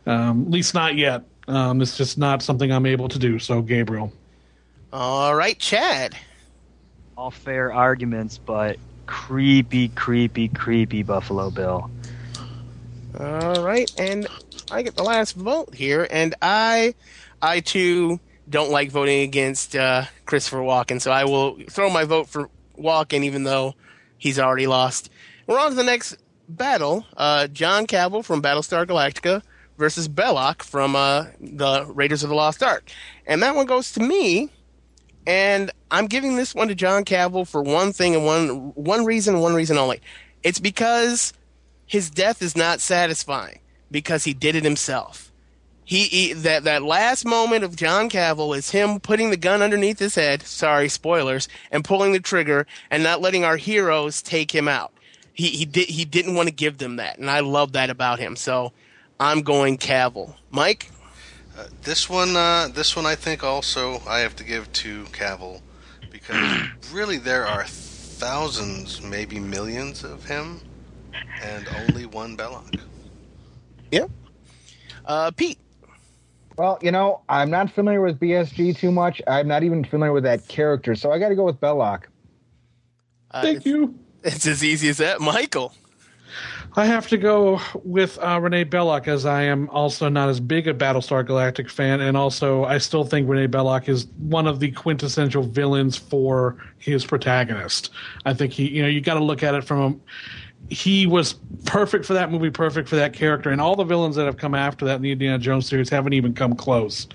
um, 0.04 0.42
at 0.42 0.50
least 0.50 0.74
not 0.74 0.96
yet. 0.96 1.22
Um, 1.48 1.80
it's 1.80 1.96
just 1.96 2.18
not 2.18 2.42
something 2.42 2.70
I'm 2.70 2.84
able 2.84 3.08
to 3.08 3.18
do. 3.18 3.38
So, 3.38 3.62
Gabriel. 3.62 4.12
All 4.92 5.34
right, 5.34 5.58
Chad. 5.58 6.14
All 7.16 7.30
fair 7.30 7.72
arguments, 7.72 8.36
but 8.36 8.76
creepy, 9.06 9.88
creepy, 9.88 10.48
creepy 10.48 11.02
Buffalo 11.02 11.50
Bill. 11.50 11.90
All 13.18 13.64
right, 13.64 13.90
and 13.98 14.26
I 14.70 14.82
get 14.82 14.96
the 14.96 15.04
last 15.04 15.36
vote 15.36 15.74
here, 15.74 16.06
and 16.10 16.34
I, 16.42 16.94
I 17.40 17.60
too 17.60 18.18
don't 18.48 18.70
like 18.70 18.90
voting 18.90 19.22
against 19.22 19.76
uh, 19.76 20.04
Christopher 20.26 20.58
Walken, 20.58 21.00
so 21.00 21.12
I 21.12 21.24
will 21.24 21.58
throw 21.70 21.90
my 21.90 22.04
vote 22.04 22.28
for 22.28 22.50
Walken, 22.76 23.22
even 23.22 23.44
though 23.44 23.74
he's 24.18 24.38
already 24.38 24.66
lost. 24.66 25.10
We're 25.46 25.60
on 25.60 25.70
to 25.70 25.76
the 25.76 25.84
next 25.84 26.16
battle: 26.48 27.06
uh, 27.16 27.46
John 27.48 27.86
Cavil 27.86 28.22
from 28.22 28.42
Battlestar 28.42 28.84
Galactica 28.84 29.42
versus 29.78 30.08
Belloq 30.08 30.62
from 30.62 30.96
uh, 30.96 31.26
the 31.40 31.86
Raiders 31.86 32.22
of 32.22 32.30
the 32.30 32.34
Lost 32.34 32.62
Ark, 32.62 32.90
and 33.26 33.42
that 33.42 33.54
one 33.54 33.66
goes 33.66 33.92
to 33.92 34.00
me. 34.00 34.50
And 35.26 35.70
I'm 35.90 36.06
giving 36.06 36.36
this 36.36 36.54
one 36.54 36.68
to 36.68 36.74
John 36.74 37.04
Cavil 37.04 37.44
for 37.44 37.62
one 37.62 37.92
thing 37.92 38.14
and 38.14 38.24
one 38.26 38.72
one 38.74 39.04
reason, 39.04 39.40
one 39.40 39.54
reason 39.54 39.78
only. 39.78 40.00
It's 40.42 40.58
because 40.58 41.32
his 41.86 42.10
death 42.10 42.42
is 42.42 42.56
not 42.56 42.80
satisfying 42.80 43.60
because 43.90 44.24
he 44.24 44.34
did 44.34 44.54
it 44.54 44.64
himself. 44.64 45.32
He, 45.86 46.04
he, 46.04 46.32
that 46.32 46.64
that 46.64 46.82
last 46.82 47.26
moment 47.26 47.62
of 47.62 47.76
John 47.76 48.08
Cavil 48.08 48.54
is 48.54 48.70
him 48.70 49.00
putting 49.00 49.30
the 49.30 49.36
gun 49.36 49.60
underneath 49.60 49.98
his 49.98 50.14
head. 50.14 50.42
Sorry, 50.42 50.88
spoilers, 50.88 51.46
and 51.70 51.84
pulling 51.84 52.12
the 52.12 52.20
trigger 52.20 52.66
and 52.90 53.02
not 53.02 53.20
letting 53.20 53.44
our 53.44 53.58
heroes 53.58 54.22
take 54.22 54.54
him 54.54 54.66
out. 54.66 54.92
He 55.34 55.48
he 55.48 55.64
did 55.66 55.88
he 55.88 56.04
didn't 56.04 56.36
want 56.36 56.48
to 56.48 56.54
give 56.54 56.78
them 56.78 56.96
that, 56.96 57.18
and 57.18 57.30
I 57.30 57.40
love 57.40 57.72
that 57.72 57.90
about 57.90 58.18
him. 58.18 58.34
So 58.34 58.72
I'm 59.20 59.42
going 59.42 59.76
Cavil. 59.76 60.34
Mike. 60.50 60.90
Uh, 61.56 61.66
this 61.82 62.10
one, 62.10 62.36
uh, 62.36 62.68
this 62.72 62.96
one, 62.96 63.06
I 63.06 63.14
think 63.14 63.44
also 63.44 64.02
I 64.08 64.20
have 64.20 64.34
to 64.36 64.44
give 64.44 64.72
to 64.72 65.04
Cavil 65.12 65.62
because 66.10 66.36
really 66.92 67.18
there 67.18 67.46
are 67.46 67.64
thousands, 67.64 69.02
maybe 69.02 69.38
millions 69.38 70.02
of 70.02 70.24
him, 70.24 70.60
and 71.42 71.68
only 71.82 72.06
one 72.06 72.36
Belloq. 72.36 72.80
Yeah. 73.92 74.06
Uh, 75.04 75.30
Pete. 75.30 75.58
Well, 76.56 76.78
you 76.82 76.92
know, 76.92 77.22
I'm 77.28 77.50
not 77.50 77.70
familiar 77.70 78.00
with 78.00 78.18
BSG 78.18 78.76
too 78.76 78.92
much. 78.92 79.20
I'm 79.26 79.48
not 79.48 79.62
even 79.64 79.84
familiar 79.84 80.12
with 80.12 80.24
that 80.24 80.46
character, 80.48 80.94
so 80.94 81.10
I 81.10 81.18
got 81.18 81.28
to 81.28 81.34
go 81.34 81.44
with 81.44 81.60
Belloq. 81.60 82.04
Uh, 83.30 83.42
Thank 83.42 83.58
it's, 83.58 83.66
you. 83.66 83.98
It's 84.24 84.46
as 84.46 84.64
easy 84.64 84.88
as 84.88 84.96
that, 84.98 85.20
Michael. 85.20 85.74
I 86.76 86.86
have 86.86 87.06
to 87.08 87.16
go 87.16 87.60
with 87.84 88.18
uh, 88.18 88.40
Renee 88.40 88.64
Belloq 88.64 89.06
as 89.06 89.26
I 89.26 89.42
am 89.42 89.68
also 89.70 90.08
not 90.08 90.28
as 90.28 90.40
big 90.40 90.66
a 90.66 90.74
Battlestar 90.74 91.24
Galactic 91.24 91.70
fan, 91.70 92.00
and 92.00 92.16
also 92.16 92.64
I 92.64 92.78
still 92.78 93.04
think 93.04 93.28
Renee 93.28 93.46
Belloq 93.46 93.88
is 93.88 94.08
one 94.18 94.48
of 94.48 94.58
the 94.58 94.72
quintessential 94.72 95.44
villains 95.44 95.96
for 95.96 96.56
his 96.78 97.04
protagonist. 97.06 97.90
I 98.24 98.34
think 98.34 98.52
he, 98.52 98.68
you 98.68 98.82
know, 98.82 98.88
you 98.88 99.00
got 99.00 99.14
to 99.14 99.22
look 99.22 99.44
at 99.44 99.54
it 99.54 99.62
from 99.62 99.80
a, 99.80 100.74
he 100.74 101.06
was 101.06 101.34
perfect 101.64 102.06
for 102.06 102.14
that 102.14 102.32
movie, 102.32 102.50
perfect 102.50 102.88
for 102.88 102.96
that 102.96 103.12
character, 103.12 103.50
and 103.50 103.60
all 103.60 103.76
the 103.76 103.84
villains 103.84 104.16
that 104.16 104.24
have 104.24 104.36
come 104.36 104.56
after 104.56 104.84
that 104.86 104.96
in 104.96 105.02
the 105.02 105.12
Indiana 105.12 105.38
Jones 105.38 105.68
series 105.68 105.88
haven't 105.88 106.14
even 106.14 106.34
come 106.34 106.56
close. 106.56 107.06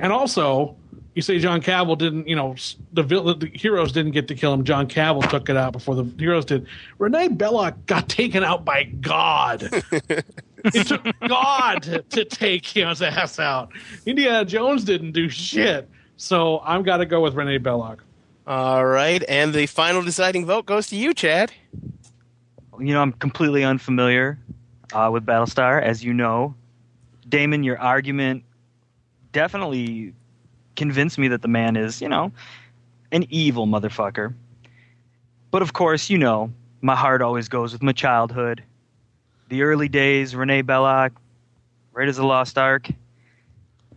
And 0.00 0.12
also, 0.12 0.74
you 1.14 1.22
say 1.22 1.38
John 1.38 1.60
Cavil 1.60 1.96
didn't, 1.96 2.26
you 2.26 2.34
know, 2.34 2.56
the, 2.92 3.02
the 3.02 3.50
heroes 3.54 3.92
didn't 3.92 4.12
get 4.12 4.28
to 4.28 4.34
kill 4.34 4.52
him. 4.52 4.64
John 4.64 4.86
Cavil 4.86 5.22
took 5.22 5.48
it 5.48 5.56
out 5.56 5.72
before 5.72 5.94
the 5.94 6.04
heroes 6.18 6.44
did. 6.44 6.66
Renee 6.98 7.28
Belloq 7.28 7.86
got 7.86 8.08
taken 8.08 8.42
out 8.42 8.64
by 8.64 8.84
God. 8.84 9.68
it 10.02 10.86
took 10.86 11.06
God 11.26 11.82
to, 11.84 12.02
to 12.02 12.24
take 12.24 12.66
his 12.66 13.00
ass 13.00 13.38
out. 13.38 13.70
Indiana 14.06 14.44
Jones 14.44 14.84
didn't 14.84 15.12
do 15.12 15.28
shit. 15.28 15.88
So 16.16 16.60
I'm 16.64 16.82
got 16.82 16.98
to 16.98 17.06
go 17.06 17.20
with 17.20 17.34
Renee 17.34 17.58
Belloq. 17.58 17.98
All 18.46 18.84
right, 18.84 19.24
and 19.26 19.54
the 19.54 19.66
final 19.66 20.02
deciding 20.02 20.44
vote 20.44 20.66
goes 20.66 20.88
to 20.88 20.96
you, 20.96 21.14
Chad. 21.14 21.50
You 22.78 22.92
know, 22.92 23.00
I'm 23.00 23.12
completely 23.12 23.64
unfamiliar 23.64 24.38
uh, 24.92 25.08
with 25.10 25.24
Battlestar, 25.24 25.80
as 25.80 26.04
you 26.04 26.12
know. 26.12 26.54
Damon, 27.26 27.62
your 27.62 27.78
argument 27.78 28.44
definitely 29.32 30.12
convinced 30.76 31.18
me 31.18 31.28
that 31.28 31.42
the 31.42 31.48
man 31.48 31.76
is, 31.76 32.00
you 32.00 32.08
know, 32.08 32.32
an 33.12 33.26
evil 33.30 33.66
motherfucker. 33.66 34.34
But 35.50 35.62
of 35.62 35.72
course, 35.72 36.10
you 36.10 36.18
know, 36.18 36.52
my 36.80 36.96
heart 36.96 37.22
always 37.22 37.48
goes 37.48 37.72
with 37.72 37.82
my 37.82 37.92
childhood. 37.92 38.62
The 39.48 39.62
early 39.62 39.88
days, 39.88 40.34
Renee 40.34 40.62
Belloq, 40.62 41.12
Raiders 41.92 42.18
of 42.18 42.22
the 42.22 42.28
Lost 42.28 42.58
Ark. 42.58 42.88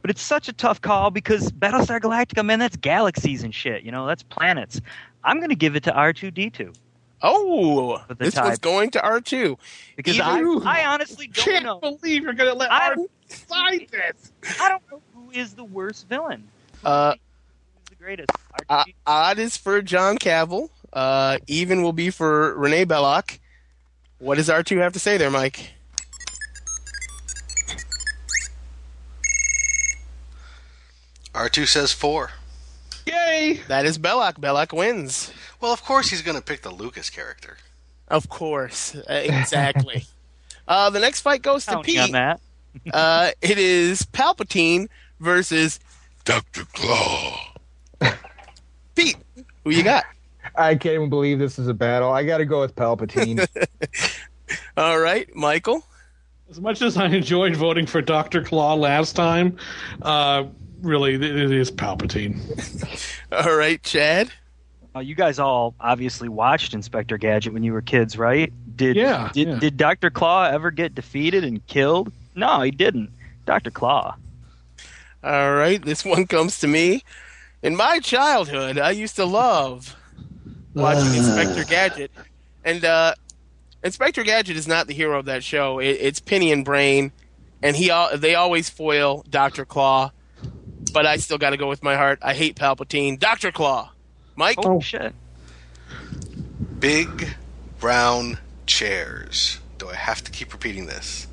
But 0.01 0.11
it's 0.11 0.21
such 0.21 0.47
a 0.47 0.53
tough 0.53 0.79
call 0.81 1.09
because 1.09 1.51
Battlestar 1.51 1.99
Galactica, 1.99 2.45
man, 2.45 2.59
that's 2.59 2.77
galaxies 2.77 3.43
and 3.43 3.53
shit. 3.53 3.83
You 3.83 3.91
know, 3.91 4.05
that's 4.05 4.23
planets. 4.23 4.79
I'm 5.23 5.37
going 5.37 5.49
to 5.49 5.55
give 5.55 5.75
it 5.75 5.83
to 5.83 5.91
R2D2. 5.91 6.75
Oh, 7.23 7.99
this 8.19 8.35
tie. 8.35 8.43
one's 8.45 8.59
going 8.59 8.91
to 8.91 8.99
R2. 8.99 9.57
Because 9.95 10.15
Even- 10.15 10.61
I, 10.65 10.81
I 10.81 10.85
honestly 10.85 11.27
don't 11.27 11.45
Can't 11.45 11.65
know. 11.65 11.79
believe 11.79 12.23
you're 12.23 12.33
going 12.33 12.51
to 12.51 12.55
let 12.57 12.71
I 12.71 12.89
Art 12.89 12.95
don't- 12.97 13.11
decide 13.27 13.87
this. 13.91 14.31
I 14.61 14.69
don't 14.69 14.83
know 14.91 15.01
who 15.15 15.31
is 15.31 15.55
the 15.55 15.63
worst 15.63 16.07
villain. 16.07 16.47
Who 16.81 16.87
Uh, 16.87 17.13
is 17.83 17.89
the 17.89 17.95
greatest? 17.95 18.29
Uh, 18.69 18.83
odd 19.05 19.39
is 19.39 19.57
for 19.57 19.81
John 19.81 20.17
Cavil. 20.17 20.69
Uh, 20.93 21.37
even 21.47 21.83
will 21.83 21.93
be 21.93 22.09
for 22.09 22.55
Renee 22.57 22.85
Belloq. 22.85 23.39
What 24.19 24.35
does 24.35 24.49
R2 24.49 24.77
have 24.81 24.93
to 24.93 24.99
say 24.99 25.17
there, 25.17 25.29
Mike? 25.29 25.71
R2 31.33 31.67
says 31.67 31.91
four. 31.93 32.31
Yay! 33.05 33.61
That 33.67 33.85
is 33.85 33.97
Belloq. 33.97 34.33
Belloq 34.39 34.73
wins. 34.75 35.31
Well, 35.61 35.71
of 35.71 35.83
course 35.83 36.09
he's 36.09 36.21
going 36.21 36.37
to 36.37 36.43
pick 36.43 36.61
the 36.61 36.71
Lucas 36.71 37.09
character. 37.09 37.57
Of 38.07 38.29
course. 38.29 38.95
Uh, 38.95 39.13
exactly. 39.13 40.05
uh, 40.67 40.89
the 40.89 40.99
next 40.99 41.21
fight 41.21 41.41
goes 41.41 41.65
to 41.65 41.71
Counting 41.73 41.99
on 41.99 42.05
Pete. 42.05 42.13
that. 42.13 42.39
Uh, 42.93 43.31
it 43.41 43.57
is 43.57 44.03
Palpatine 44.03 44.87
versus 45.19 45.79
Dr. 46.27 46.65
Claw. 46.73 47.39
Pete. 48.95 49.15
Who 49.63 49.69
you 49.69 49.81
got? 49.81 50.03
I 50.55 50.75
can't 50.75 50.95
even 50.95 51.09
believe 51.09 51.39
this 51.39 51.57
is 51.57 51.69
a 51.69 51.73
battle. 51.73 52.11
I 52.11 52.25
got 52.25 52.39
to 52.39 52.45
go 52.45 52.59
with 52.59 52.75
Palpatine. 52.75 53.47
All 54.77 54.99
right, 54.99 55.33
Michael. 55.33 55.85
As 56.49 56.59
much 56.59 56.81
as 56.81 56.97
I 56.97 57.05
enjoyed 57.05 57.55
voting 57.55 57.85
for 57.85 58.01
Dr. 58.01 58.43
Claw 58.43 58.73
last 58.73 59.15
time, 59.15 59.55
uh, 60.01 60.43
really, 60.81 61.13
it 61.15 61.23
it 61.23 61.51
is 61.51 61.71
Palpatine. 61.71 62.37
All 63.31 63.55
right, 63.55 63.81
Chad. 63.81 64.29
Uh, 64.93 64.99
you 64.99 65.15
guys 65.15 65.39
all 65.39 65.75
obviously 65.79 66.27
watched 66.27 66.73
Inspector 66.73 67.17
Gadget 67.19 67.53
when 67.53 67.63
you 67.63 67.71
were 67.71 67.81
kids, 67.81 68.17
right? 68.17 68.51
Did 68.75 68.97
Yeah, 68.97 69.29
did, 69.33 69.47
yeah. 69.47 69.59
did 69.59 69.77
Dr. 69.77 70.09
Claw 70.09 70.45
ever 70.45 70.71
get 70.71 70.93
defeated 70.93 71.45
and 71.45 71.65
killed? 71.67 72.11
No, 72.35 72.61
he 72.63 72.71
didn't. 72.71 73.11
Dr. 73.45 73.71
Claw. 73.71 74.15
All 75.23 75.53
right, 75.53 75.81
this 75.83 76.05
one 76.05 76.27
comes 76.27 76.59
to 76.59 76.67
me. 76.67 77.03
In 77.63 77.75
my 77.75 77.99
childhood, 77.99 78.77
I 78.77 78.91
used 78.91 79.15
to 79.15 79.25
love 79.25 79.95
watching 80.73 81.13
Inspector 81.15 81.63
Gadget, 81.65 82.11
and 82.63 82.85
uh, 82.85 83.13
Inspector 83.83 84.23
Gadget 84.23 84.55
is 84.55 84.67
not 84.67 84.87
the 84.87 84.93
hero 84.93 85.19
of 85.19 85.25
that 85.25 85.43
show. 85.43 85.79
It, 85.79 85.97
it's 85.99 86.19
Penny 86.19 86.51
and 86.51 86.63
Brain, 86.63 87.11
and 87.63 87.75
he 87.75 87.89
al- 87.89 88.17
they 88.17 88.35
always 88.35 88.69
foil 88.69 89.25
Doctor 89.29 89.65
Claw. 89.65 90.11
But 90.93 91.05
I 91.05 91.17
still 91.17 91.37
got 91.37 91.49
to 91.49 91.57
go 91.57 91.67
with 91.67 91.83
my 91.83 91.95
heart. 91.95 92.19
I 92.21 92.33
hate 92.33 92.55
Palpatine. 92.55 93.19
Doctor 93.19 93.51
Claw. 93.51 93.91
Mike. 94.35 94.57
Oh, 94.59 94.79
shit. 94.79 95.13
Big 96.79 97.35
brown 97.79 98.37
chairs. 98.65 99.59
Do 99.77 99.89
I 99.89 99.95
have 99.95 100.23
to 100.23 100.31
keep 100.31 100.53
repeating 100.53 100.85
this? 100.85 101.27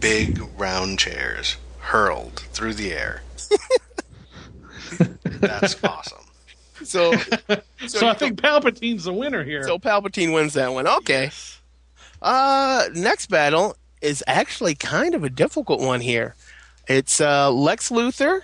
Big 0.00 0.40
round 0.58 0.98
chairs 0.98 1.56
hurled 1.82 2.38
through 2.52 2.74
the 2.74 2.92
air. 2.92 3.22
That's 5.24 5.82
awesome. 5.84 6.18
So, 6.84 7.12
So, 7.86 8.06
I 8.08 8.14
think 8.14 8.40
Palpatine's 8.40 9.04
the 9.04 9.12
winner 9.12 9.42
here. 9.44 9.64
so 9.64 9.78
Palpatine 9.78 10.32
wins 10.32 10.54
that 10.54 10.72
one. 10.72 10.86
Okay. 10.86 11.30
Uh, 12.20 12.84
next 12.94 13.26
battle 13.26 13.76
is 14.00 14.22
actually 14.26 14.74
kind 14.74 15.14
of 15.14 15.24
a 15.24 15.30
difficult 15.30 15.80
one 15.80 16.00
here. 16.00 16.34
It's 16.88 17.20
uh, 17.20 17.50
Lex 17.50 17.90
Luthor 17.90 18.42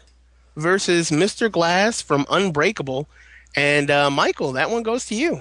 versus 0.57 1.11
Mr. 1.11 1.51
Glass 1.51 2.01
from 2.03 2.27
Unbreakable, 2.31 3.09
and 3.57 3.91
uh, 3.91 4.11
Michael. 4.11 4.53
That 4.53 4.71
one 4.71 4.83
goes 4.83 5.07
to 5.07 5.15
you. 5.15 5.41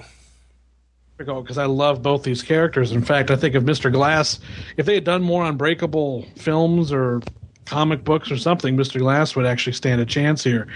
because 1.16 1.58
I 1.58 1.66
love 1.66 2.02
both 2.02 2.22
these 2.22 2.42
characters. 2.42 2.92
In 2.92 3.02
fact, 3.02 3.30
I 3.32 3.36
think 3.36 3.54
if 3.56 3.64
Mr. 3.64 3.92
Glass, 3.92 4.38
if 4.76 4.86
they 4.86 4.94
had 4.94 5.04
done 5.04 5.22
more 5.22 5.44
Unbreakable 5.44 6.24
films 6.36 6.92
or 6.92 7.20
comic 7.68 8.02
books 8.02 8.30
or 8.30 8.38
something, 8.38 8.76
Mr. 8.76 8.98
Glass 8.98 9.36
would 9.36 9.46
actually 9.46 9.74
stand 9.74 10.00
a 10.00 10.06
chance 10.06 10.42
here. 10.42 10.66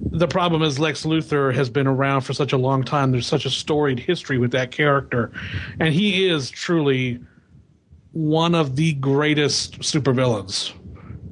The 0.00 0.28
problem 0.28 0.62
is 0.62 0.78
Lex 0.78 1.04
Luthor 1.04 1.54
has 1.54 1.68
been 1.68 1.86
around 1.86 2.22
for 2.22 2.32
such 2.32 2.52
a 2.52 2.56
long 2.56 2.84
time. 2.84 3.10
There's 3.10 3.26
such 3.26 3.46
a 3.46 3.50
storied 3.50 3.98
history 3.98 4.38
with 4.38 4.52
that 4.52 4.70
character, 4.70 5.32
and 5.80 5.92
he 5.92 6.28
is 6.28 6.50
truly 6.50 7.20
one 8.12 8.54
of 8.54 8.76
the 8.76 8.94
greatest 8.94 9.80
supervillains. 9.80 10.72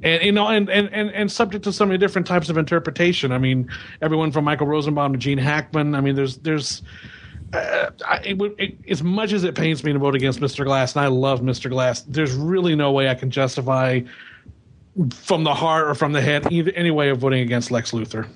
And 0.03 0.21
you 0.21 0.31
know, 0.31 0.47
and, 0.47 0.69
and, 0.69 0.89
and, 0.91 1.09
and 1.11 1.31
subject 1.31 1.63
to 1.63 1.73
so 1.73 1.85
many 1.85 1.97
different 1.97 2.27
types 2.27 2.49
of 2.49 2.57
interpretation. 2.57 3.31
I 3.31 3.37
mean, 3.37 3.69
everyone 4.01 4.31
from 4.31 4.45
Michael 4.45 4.67
Rosenbaum 4.67 5.13
to 5.13 5.17
Gene 5.17 5.37
Hackman. 5.37 5.95
I 5.95 6.01
mean, 6.01 6.15
there's 6.15 6.37
there's 6.37 6.83
uh, 7.53 7.89
I, 8.05 8.17
it, 8.17 8.41
it, 8.57 8.77
as 8.89 9.01
much 9.01 9.31
as 9.31 9.43
it 9.43 9.55
pains 9.55 9.83
me 9.83 9.93
to 9.93 9.99
vote 9.99 10.15
against 10.15 10.39
Mr. 10.39 10.65
Glass, 10.65 10.95
and 10.95 11.05
I 11.05 11.07
love 11.07 11.41
Mr. 11.41 11.69
Glass, 11.69 12.01
there's 12.01 12.33
really 12.33 12.75
no 12.75 12.91
way 12.91 13.09
I 13.09 13.15
can 13.15 13.31
justify 13.31 14.01
from 15.11 15.43
the 15.43 15.53
heart 15.53 15.87
or 15.87 15.95
from 15.95 16.13
the 16.13 16.21
head 16.21 16.51
either 16.51 16.71
any 16.75 16.91
way 16.91 17.09
of 17.09 17.17
voting 17.17 17.41
against 17.41 17.71
Lex 17.71 17.91
Luthor. 17.91 18.27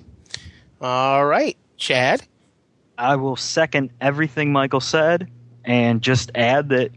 All 0.82 1.26
right, 1.26 1.58
Chad. 1.78 2.22
I 2.98 3.16
will 3.16 3.36
second 3.36 3.92
everything 4.02 4.52
Michael 4.52 4.82
said 4.82 5.30
and 5.64 6.02
just 6.02 6.32
add 6.36 6.70
that 6.70 6.92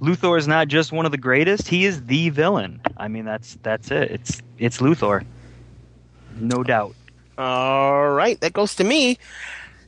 Luthor 0.00 0.38
is 0.38 0.46
not 0.46 0.68
just 0.68 0.92
one 0.92 1.06
of 1.06 1.12
the 1.12 1.18
greatest, 1.18 1.68
he 1.68 1.86
is 1.86 2.04
the 2.04 2.28
villain. 2.30 2.80
I 2.96 3.08
mean 3.08 3.24
that's 3.24 3.58
that's 3.62 3.90
it. 3.90 4.10
It's 4.10 4.42
it's 4.58 4.78
Luthor. 4.78 5.24
No 6.38 6.62
doubt. 6.62 6.94
All 7.38 8.10
right, 8.10 8.38
that 8.40 8.52
goes 8.52 8.74
to 8.76 8.84
me. 8.84 9.18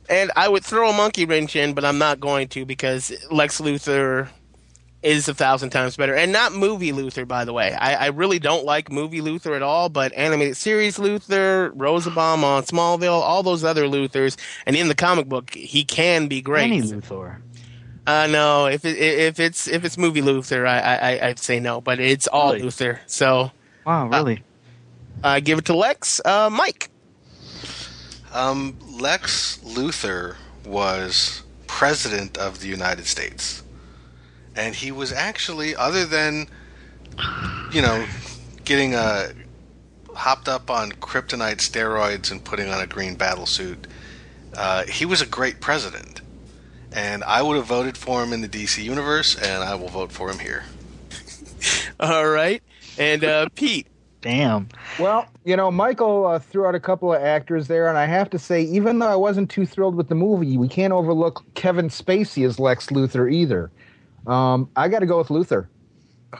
And 0.09 0.31
I 0.35 0.47
would 0.47 0.65
throw 0.65 0.89
a 0.89 0.93
monkey 0.93 1.25
wrench 1.25 1.55
in, 1.55 1.73
but 1.73 1.85
I'm 1.85 1.99
not 1.99 2.19
going 2.19 2.47
to 2.49 2.65
because 2.65 3.13
Lex 3.29 3.61
Luthor 3.61 4.29
is 5.01 5.27
a 5.29 5.33
thousand 5.33 5.69
times 5.69 5.95
better. 5.95 6.13
And 6.13 6.31
not 6.31 6.53
movie 6.53 6.91
Luthor, 6.91 7.27
by 7.27 7.45
the 7.45 7.53
way. 7.53 7.73
I, 7.73 7.95
I 7.95 8.07
really 8.07 8.39
don't 8.39 8.65
like 8.65 8.91
movie 8.91 9.21
Luthor 9.21 9.55
at 9.55 9.61
all, 9.61 9.87
but 9.89 10.11
animated 10.13 10.57
series 10.57 10.97
Luthor, 10.97 11.71
Rosenbaum 11.75 12.43
on 12.43 12.63
Smallville, 12.63 13.21
all 13.21 13.41
those 13.43 13.63
other 13.63 13.85
Luthors, 13.85 14.35
and 14.65 14.75
in 14.75 14.87
the 14.89 14.95
comic 14.95 15.27
book, 15.29 15.53
he 15.53 15.83
can 15.85 16.27
be 16.27 16.41
great. 16.41 16.65
Any 16.65 16.81
Luthor. 16.81 17.37
Uh, 18.05 18.27
no, 18.27 18.65
if 18.65 18.85
it, 18.85 18.97
if 18.97 19.39
it's 19.39 19.67
if 19.67 19.85
it's 19.85 19.97
movie 19.97 20.21
Luthor, 20.21 20.67
I, 20.67 20.79
I 20.79 21.27
I'd 21.27 21.39
say 21.39 21.59
no, 21.59 21.79
but 21.79 21.99
it's 21.99 22.27
all 22.27 22.53
Really? 22.53 22.67
Luthor. 22.67 22.99
So 23.05 23.51
Wow, 23.85 24.07
really? 24.09 24.43
I 25.23 25.39
give 25.41 25.59
it 25.59 25.65
to 25.65 25.75
Lex. 25.75 26.19
Uh, 26.25 26.49
Mike. 26.51 26.89
Um, 28.33 28.77
Lex 28.99 29.59
Luthor 29.63 30.35
was 30.65 31.43
president 31.67 32.37
of 32.37 32.59
the 32.59 32.67
United 32.67 33.05
States. 33.05 33.63
And 34.55 34.75
he 34.75 34.91
was 34.91 35.11
actually, 35.11 35.75
other 35.75 36.05
than, 36.05 36.47
you 37.71 37.81
know, 37.81 38.05
getting 38.65 38.93
a 38.93 39.29
hopped 40.13 40.49
up 40.49 40.69
on 40.69 40.91
kryptonite 40.91 41.57
steroids 41.57 42.29
and 42.31 42.43
putting 42.43 42.67
on 42.69 42.81
a 42.81 42.87
green 42.87 43.15
battle 43.15 43.45
suit, 43.45 43.87
uh, 44.55 44.85
he 44.85 45.05
was 45.05 45.21
a 45.21 45.25
great 45.25 45.61
president. 45.61 46.21
And 46.91 47.23
I 47.23 47.41
would 47.41 47.55
have 47.55 47.65
voted 47.65 47.95
for 47.95 48.23
him 48.23 48.33
in 48.33 48.41
the 48.41 48.49
DC 48.49 48.83
universe, 48.83 49.35
and 49.35 49.63
I 49.63 49.75
will 49.75 49.89
vote 49.89 50.11
for 50.11 50.29
him 50.29 50.39
here. 50.39 50.65
All 51.99 52.27
right, 52.27 52.63
and 52.97 53.23
uh, 53.23 53.49
Pete. 53.55 53.87
Damn. 54.21 54.67
Well, 54.99 55.27
you 55.45 55.55
know, 55.55 55.71
Michael 55.71 56.25
uh, 56.25 56.39
threw 56.39 56.65
out 56.65 56.75
a 56.75 56.79
couple 56.79 57.13
of 57.13 57.21
actors 57.21 57.67
there, 57.67 57.87
and 57.87 57.97
I 57.97 58.05
have 58.05 58.29
to 58.31 58.39
say, 58.39 58.63
even 58.63 58.99
though 58.99 59.07
I 59.07 59.15
wasn't 59.15 59.49
too 59.49 59.65
thrilled 59.65 59.95
with 59.95 60.09
the 60.09 60.15
movie, 60.15 60.57
we 60.57 60.67
can't 60.67 60.91
overlook 60.91 61.45
Kevin 61.53 61.87
Spacey 61.87 62.45
as 62.45 62.59
Lex 62.59 62.87
Luthor 62.87 63.31
either. 63.31 63.71
Um, 64.27 64.69
I 64.75 64.87
got 64.87 64.99
to 64.99 65.05
go 65.05 65.17
with 65.17 65.27
Luthor. 65.29 65.67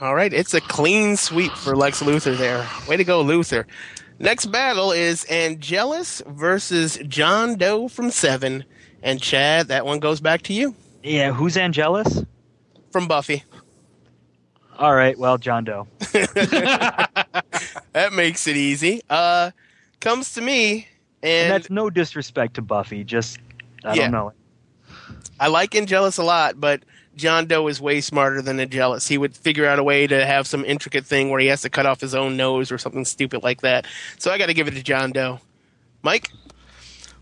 All 0.01 0.13
right, 0.13 0.31
it's 0.31 0.53
a 0.53 0.61
clean 0.61 1.17
sweep 1.17 1.51
for 1.53 1.75
Lex 1.75 2.01
Luthor 2.03 2.37
there. 2.37 2.67
Way 2.87 2.97
to 2.97 3.03
go, 3.03 3.23
Luthor. 3.23 3.65
Next 4.19 4.47
battle 4.47 4.91
is 4.91 5.23
Angelus 5.25 6.21
versus 6.27 6.99
John 7.07 7.55
Doe 7.55 7.87
from 7.87 8.11
Seven. 8.11 8.65
And 9.01 9.21
Chad, 9.21 9.69
that 9.69 9.85
one 9.85 9.99
goes 9.99 10.19
back 10.19 10.41
to 10.43 10.53
you 10.53 10.75
Yeah, 11.03 11.31
who's 11.31 11.55
Angelus? 11.57 12.23
from 12.91 13.07
Buffy. 13.07 13.43
All 14.77 14.93
right, 14.93 15.17
well, 15.17 15.37
John 15.37 15.63
Doe. 15.63 15.87
That 17.93 18.13
makes 18.13 18.47
it 18.47 18.55
easy. 18.55 19.01
Uh, 19.09 19.51
comes 19.99 20.33
to 20.35 20.41
me, 20.41 20.87
And 21.23 21.31
and 21.31 21.51
that's 21.51 21.69
no 21.69 21.89
disrespect 21.89 22.53
to 22.55 22.61
Buffy, 22.61 23.03
just 23.03 23.39
I 23.83 23.95
Yeah. 23.95 24.03
don't 24.03 24.11
know. 24.11 24.33
I 25.39 25.47
like 25.47 25.75
Angelus 25.75 26.17
a 26.17 26.23
lot, 26.23 26.59
but 26.59 26.83
John 27.19 27.45
Doe 27.45 27.67
is 27.67 27.79
way 27.79 28.01
smarter 28.01 28.41
than 28.41 28.59
Angelus. 28.59 29.07
He 29.07 29.17
would 29.17 29.35
figure 29.35 29.67
out 29.67 29.77
a 29.77 29.83
way 29.83 30.07
to 30.07 30.25
have 30.25 30.47
some 30.47 30.65
intricate 30.65 31.05
thing 31.05 31.29
where 31.29 31.39
he 31.39 31.47
has 31.47 31.61
to 31.61 31.69
cut 31.69 31.85
off 31.85 32.01
his 32.01 32.15
own 32.15 32.37
nose 32.37 32.71
or 32.71 32.77
something 32.77 33.05
stupid 33.05 33.43
like 33.43 33.61
that. 33.61 33.85
So 34.17 34.31
I 34.31 34.37
got 34.37 34.47
to 34.47 34.53
give 34.53 34.67
it 34.67 34.71
to 34.71 34.83
John 34.83 35.11
Doe. 35.11 35.39
Mike? 36.01 36.31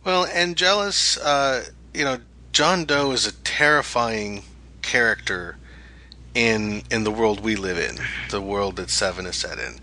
Well, 0.03 0.25
Angelus, 0.27 1.17
uh, 1.17 1.65
you 1.93 2.05
know, 2.05 2.19
John 2.53 2.85
Doe 2.85 3.11
is 3.11 3.27
a 3.27 3.33
terrifying 3.43 4.43
character 4.81 5.57
in 6.33 6.83
in 6.91 7.03
the 7.03 7.11
world 7.11 7.39
we 7.39 7.55
live 7.55 7.79
in, 7.79 7.97
the 8.29 8.41
world 8.41 8.75
that 8.77 8.89
Seven 8.89 9.25
is 9.25 9.35
set 9.35 9.57
in. 9.57 9.79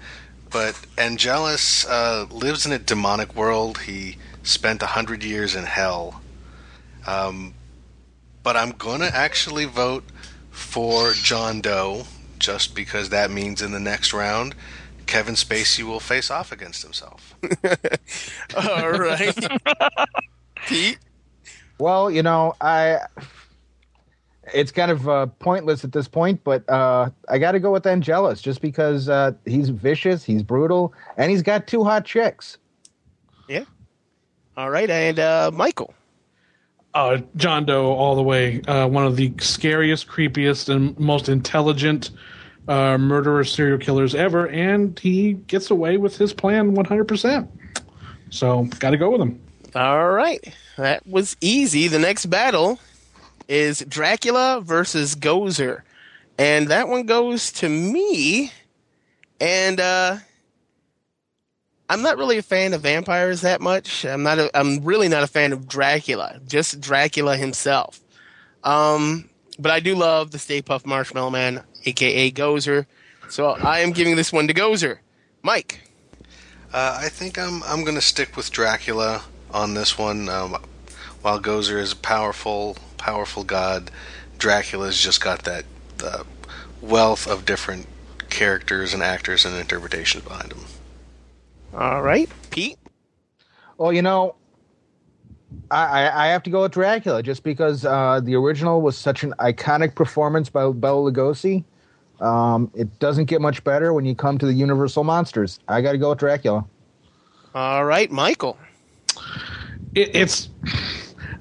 But 0.50 0.78
Angelus 0.96 1.84
uh, 1.86 2.26
lives 2.30 2.64
in 2.64 2.72
a 2.72 2.78
demonic 2.78 3.34
world. 3.34 3.78
He 3.78 4.18
spent 4.44 4.82
a 4.82 4.86
hundred 4.86 5.24
years 5.24 5.56
in 5.56 5.64
hell. 5.64 6.20
Um, 7.06 7.54
but 8.44 8.56
I'm 8.56 8.70
gonna 8.72 9.10
actually 9.12 9.64
vote 9.64 10.04
for 10.50 11.12
John 11.14 11.60
Doe, 11.60 12.04
just 12.38 12.76
because 12.76 13.08
that 13.08 13.32
means 13.32 13.60
in 13.60 13.72
the 13.72 13.80
next 13.80 14.12
round, 14.12 14.54
Kevin 15.06 15.34
Spacey 15.34 15.82
will 15.82 15.98
face 15.98 16.30
off 16.30 16.52
against 16.52 16.82
himself. 16.82 17.34
All 18.56 18.92
right. 18.92 19.36
Pete? 20.66 20.98
Well, 21.78 22.10
you 22.10 22.22
know, 22.22 22.54
I. 22.60 23.00
It's 24.52 24.70
kind 24.70 24.90
of 24.90 25.08
uh, 25.08 25.26
pointless 25.38 25.84
at 25.84 25.92
this 25.92 26.06
point, 26.06 26.44
but 26.44 26.68
uh, 26.68 27.08
I 27.30 27.38
got 27.38 27.52
to 27.52 27.60
go 27.60 27.72
with 27.72 27.86
Angelus 27.86 28.42
just 28.42 28.60
because 28.60 29.08
uh, 29.08 29.32
he's 29.46 29.70
vicious, 29.70 30.22
he's 30.22 30.42
brutal, 30.42 30.92
and 31.16 31.30
he's 31.30 31.40
got 31.40 31.66
two 31.66 31.82
hot 31.82 32.04
chicks. 32.04 32.58
Yeah. 33.48 33.64
All 34.54 34.68
right, 34.68 34.90
and 34.90 35.18
uh, 35.18 35.50
Michael. 35.54 35.94
Uh, 36.94 37.18
John 37.36 37.64
Doe, 37.66 37.92
all 37.92 38.14
the 38.14 38.22
way. 38.22 38.62
Uh, 38.62 38.86
one 38.86 39.04
of 39.04 39.16
the 39.16 39.34
scariest, 39.40 40.06
creepiest, 40.06 40.68
and 40.68 40.98
most 40.98 41.28
intelligent 41.28 42.10
uh, 42.68 42.96
murderer 42.98 43.44
serial 43.44 43.78
killers 43.78 44.14
ever, 44.14 44.48
and 44.48 44.98
he 44.98 45.32
gets 45.32 45.70
away 45.70 45.96
with 45.96 46.16
his 46.16 46.32
plan 46.32 46.74
100%. 46.76 47.48
So, 48.30 48.64
got 48.78 48.90
to 48.90 48.96
go 48.96 49.10
with 49.10 49.20
him. 49.20 49.40
All 49.74 50.10
right, 50.10 50.54
that 50.76 51.04
was 51.04 51.36
easy. 51.40 51.88
The 51.88 51.98
next 51.98 52.26
battle 52.26 52.78
is 53.48 53.84
Dracula 53.88 54.60
versus 54.62 55.16
Gozer, 55.16 55.82
and 56.38 56.68
that 56.68 56.88
one 56.88 57.06
goes 57.06 57.50
to 57.52 57.68
me. 57.68 58.52
And 59.40 59.80
uh, 59.80 60.18
I'm 61.88 62.02
not 62.02 62.16
really 62.16 62.38
a 62.38 62.42
fan 62.42 62.72
of 62.72 62.80
vampires 62.80 63.42
that 63.42 63.60
much. 63.60 64.04
I'm 64.04 64.22
not. 64.22 64.38
A, 64.38 64.58
I'm 64.58 64.84
really 64.84 65.08
not 65.08 65.22
a 65.22 65.26
fan 65.26 65.52
of 65.52 65.68
Dracula. 65.68 66.40
Just 66.46 66.80
Dracula 66.80 67.36
himself. 67.36 68.00
Um, 68.62 69.28
but 69.58 69.70
I 69.70 69.80
do 69.80 69.94
love 69.94 70.30
the 70.30 70.38
Stay 70.38 70.62
Puft 70.62 70.86
Marshmallow 70.86 71.30
Man, 71.30 71.62
aka 71.84 72.30
Gozer. 72.30 72.86
So 73.28 73.50
I 73.50 73.80
am 73.80 73.92
giving 73.92 74.16
this 74.16 74.32
one 74.32 74.48
to 74.48 74.54
Gozer. 74.54 74.98
Mike. 75.42 75.82
Uh, 76.72 76.98
I 77.02 77.08
think 77.08 77.38
I'm 77.38 77.62
I'm 77.64 77.82
going 77.84 77.94
to 77.94 78.00
stick 78.00 78.36
with 78.36 78.50
Dracula 78.50 79.22
on 79.50 79.74
this 79.74 79.98
one. 79.98 80.28
Um, 80.28 80.56
while 81.22 81.40
Gozer 81.40 81.78
is 81.78 81.92
a 81.92 81.96
powerful, 81.96 82.76
powerful 82.96 83.44
god, 83.44 83.90
Dracula's 84.38 85.00
just 85.00 85.22
got 85.22 85.44
that 85.44 85.64
uh, 86.02 86.24
wealth 86.80 87.26
of 87.26 87.44
different 87.44 87.86
characters 88.30 88.92
and 88.92 89.02
actors 89.02 89.44
and 89.44 89.54
interpretations 89.56 90.24
behind 90.24 90.52
him. 90.52 90.64
All 91.76 92.02
right, 92.02 92.28
Pete. 92.50 92.78
Well, 93.78 93.92
you 93.92 94.02
know, 94.02 94.36
I, 95.70 96.26
I 96.26 96.26
have 96.28 96.42
to 96.44 96.50
go 96.50 96.62
with 96.62 96.72
Dracula 96.72 97.22
just 97.22 97.42
because 97.42 97.84
uh, 97.84 98.20
the 98.22 98.34
original 98.36 98.80
was 98.80 98.96
such 98.96 99.24
an 99.24 99.34
iconic 99.40 99.94
performance 99.94 100.48
by 100.48 100.70
Bela 100.70 101.10
Lugosi. 101.10 101.64
Um, 102.20 102.70
it 102.74 102.98
doesn't 103.00 103.24
get 103.24 103.40
much 103.40 103.64
better 103.64 103.92
when 103.92 104.04
you 104.04 104.14
come 104.14 104.38
to 104.38 104.46
the 104.46 104.52
Universal 104.52 105.04
monsters. 105.04 105.58
I 105.66 105.82
got 105.82 105.92
to 105.92 105.98
go 105.98 106.10
with 106.10 106.18
Dracula. 106.18 106.64
All 107.54 107.84
right, 107.84 108.10
Michael. 108.10 108.56
It, 109.94 110.14
it's, 110.14 110.48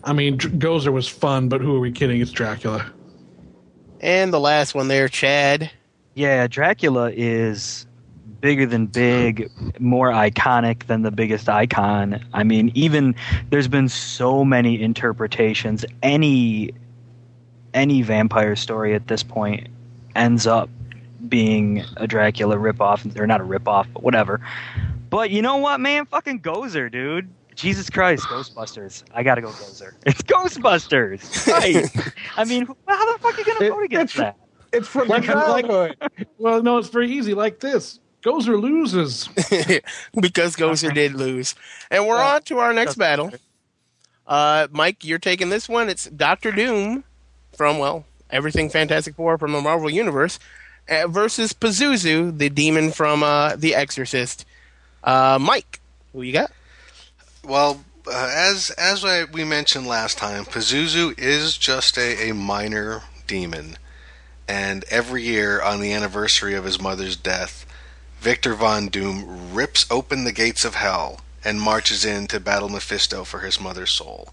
I 0.03 0.13
mean, 0.13 0.37
Gozer 0.37 0.91
was 0.91 1.07
fun, 1.07 1.47
but 1.47 1.61
who 1.61 1.75
are 1.75 1.79
we 1.79 1.91
kidding? 1.91 2.21
It's 2.21 2.31
Dracula. 2.31 2.91
And 3.99 4.33
the 4.33 4.39
last 4.39 4.73
one 4.75 4.87
there, 4.87 5.07
Chad. 5.07 5.71
Yeah, 6.15 6.47
Dracula 6.47 7.11
is 7.15 7.87
bigger 8.43 8.65
than 8.65 8.85
big, 8.87 9.49
more 9.79 10.11
iconic 10.11 10.85
than 10.87 11.01
the 11.01 11.11
biggest 11.11 11.47
icon. 11.47 12.23
I 12.33 12.43
mean, 12.43 12.73
even 12.75 13.15
there's 13.49 13.69
been 13.69 13.87
so 13.87 14.43
many 14.43 14.79
interpretations. 14.81 15.85
Any 16.03 16.71
any 17.73 18.01
vampire 18.01 18.57
story 18.57 18.93
at 18.93 19.07
this 19.07 19.23
point 19.23 19.69
ends 20.15 20.45
up 20.45 20.69
being 21.29 21.85
a 21.95 22.05
Dracula 22.05 22.57
ripoff, 22.57 23.17
or 23.17 23.25
not 23.25 23.39
a 23.39 23.45
ripoff, 23.45 23.87
but 23.93 24.03
whatever. 24.03 24.41
But 25.09 25.31
you 25.31 25.41
know 25.41 25.55
what, 25.55 25.79
man? 25.79 26.05
Fucking 26.05 26.41
Gozer, 26.41 26.91
dude. 26.91 27.29
Jesus 27.55 27.89
Christ, 27.89 28.23
Ghostbusters. 28.23 29.03
I 29.13 29.23
gotta 29.23 29.41
go 29.41 29.49
Gozer. 29.49 29.93
It's 30.05 30.21
Ghostbusters. 30.21 31.47
Right. 31.47 32.13
I 32.35 32.43
mean, 32.43 32.65
how 32.87 33.13
the 33.13 33.19
fuck 33.19 33.35
are 33.35 33.39
you 33.39 33.45
gonna 33.45 33.69
vote 33.69 33.83
against 33.83 34.17
that? 34.17 34.35
It's 34.73 34.87
from 34.87 35.07
like, 35.07 35.23
childhood. 35.23 35.95
Like, 36.01 36.27
well, 36.39 36.61
no, 36.61 36.77
it's 36.77 36.89
very 36.89 37.09
easy. 37.09 37.33
Like 37.33 37.61
this. 37.61 38.01
Gozer 38.23 38.59
loses. 38.59 39.27
because 40.19 40.55
Gozer 40.55 40.93
did 40.93 41.13
lose. 41.13 41.55
And 41.91 42.07
we're 42.07 42.21
on 42.21 42.41
to 42.43 42.59
our 42.59 42.73
next 42.73 42.95
battle. 42.95 43.31
Uh, 44.25 44.67
Mike, 44.71 45.03
you're 45.03 45.19
taking 45.19 45.49
this 45.49 45.67
one. 45.67 45.89
It's 45.89 46.05
Doctor 46.05 46.51
Doom 46.51 47.03
from, 47.55 47.77
well, 47.77 48.05
Everything 48.29 48.69
Fantastic 48.69 49.15
Four 49.15 49.37
from 49.37 49.51
the 49.51 49.61
Marvel 49.61 49.89
Universe 49.89 50.39
uh, 50.89 51.07
versus 51.07 51.53
Pazuzu, 51.53 52.37
the 52.37 52.49
demon 52.49 52.91
from 52.91 53.23
uh, 53.23 53.55
The 53.55 53.75
Exorcist. 53.75 54.45
Uh, 55.03 55.37
Mike, 55.39 55.81
who 56.13 56.21
you 56.21 56.33
got? 56.33 56.51
Well, 57.43 57.83
uh, 58.07 58.31
as 58.33 58.69
as 58.71 59.03
I, 59.03 59.25
we 59.25 59.43
mentioned 59.43 59.87
last 59.87 60.17
time, 60.17 60.45
Pazuzu 60.45 61.17
is 61.19 61.57
just 61.57 61.97
a, 61.97 62.29
a 62.29 62.33
minor 62.33 63.03
demon. 63.27 63.77
And 64.47 64.83
every 64.89 65.23
year 65.23 65.61
on 65.61 65.79
the 65.79 65.93
anniversary 65.93 66.53
of 66.53 66.65
his 66.65 66.81
mother's 66.81 67.15
death, 67.15 67.65
Victor 68.23 68.53
Von 68.53 68.87
Doom 68.87 69.53
rips 69.53 69.85
open 69.91 70.23
the 70.23 70.31
gates 70.31 70.63
of 70.63 70.75
hell 70.75 71.19
and 71.43 71.59
marches 71.59 72.05
in 72.05 72.25
to 72.27 72.39
battle 72.39 72.69
Mephisto 72.69 73.25
for 73.25 73.39
his 73.39 73.59
mother's 73.59 73.91
soul. 73.91 74.29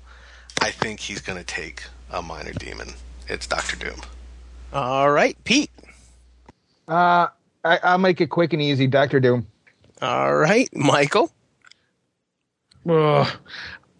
I 0.61 0.71
think 0.71 1.01
he's 1.01 1.21
going 1.21 1.39
to 1.39 1.45
take 1.45 1.83
a 2.09 2.23
minor 2.23 2.53
demon. 2.53 2.91
It's 3.27 3.49
Doctor 3.49 3.75
Doom. 3.75 4.01
All 4.73 5.11
right, 5.11 5.37
Pete. 5.43 5.73
Uh, 6.87 7.27
I, 7.65 7.81
I'll 7.83 7.99
make 7.99 8.21
it 8.21 8.29
quick 8.29 8.53
and 8.53 8.63
easy. 8.63 8.87
Doctor 8.87 9.19
Doom. 9.19 9.45
All 10.01 10.37
right, 10.37 10.69
Michael. 10.73 11.33
Uh, 12.89 13.29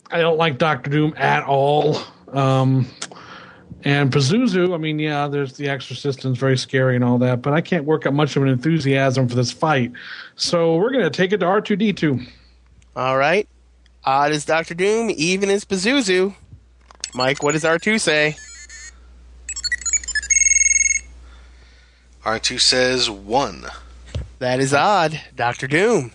I 0.09 0.21
don't 0.21 0.39
like 0.39 0.57
Doctor 0.57 0.89
Doom 0.89 1.15
at 1.17 1.43
all. 1.43 2.01
Um, 2.33 2.87
and 3.85 4.13
Pazuzu, 4.13 4.75
I 4.75 4.79
mean, 4.79 4.99
yeah, 4.99 5.29
there's 5.29 5.55
the 5.55 5.69
Exorcist 5.69 6.25
and 6.25 6.33
it's 6.33 6.41
very 6.41 6.59
scary 6.59 6.97
and 6.97 7.05
all 7.05 7.19
that, 7.19 7.43
but 7.43 7.53
I 7.53 7.61
can't 7.61 7.85
work 7.85 8.07
up 8.07 8.13
much 8.13 8.37
of 8.37 8.43
an 8.43 8.49
enthusiasm 8.49 9.29
for 9.29 9.35
this 9.35 9.53
fight. 9.53 9.93
So 10.37 10.77
we're 10.77 10.91
going 10.91 11.05
to 11.05 11.11
take 11.11 11.33
it 11.33 11.39
to 11.39 11.47
R2D2. 11.47 12.27
All 12.97 13.17
right. 13.17 13.49
Odd 14.05 14.33
is 14.33 14.45
Doctor 14.45 14.75
Doom, 14.75 15.11
even 15.15 15.51
is 15.51 15.65
Pazuzu. 15.65 16.35
Mike, 17.15 17.43
what 17.43 17.53
does 17.53 17.65
R2 17.65 18.01
say? 18.01 18.37
R2 22.25 22.61
says 22.61 23.09
one. 23.09 23.67
That 24.39 24.61
is 24.61 24.75
odd. 24.75 25.21
Doctor 25.35 25.67
Doom. 25.67 26.13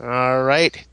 All 0.00 0.42
right. 0.42 0.86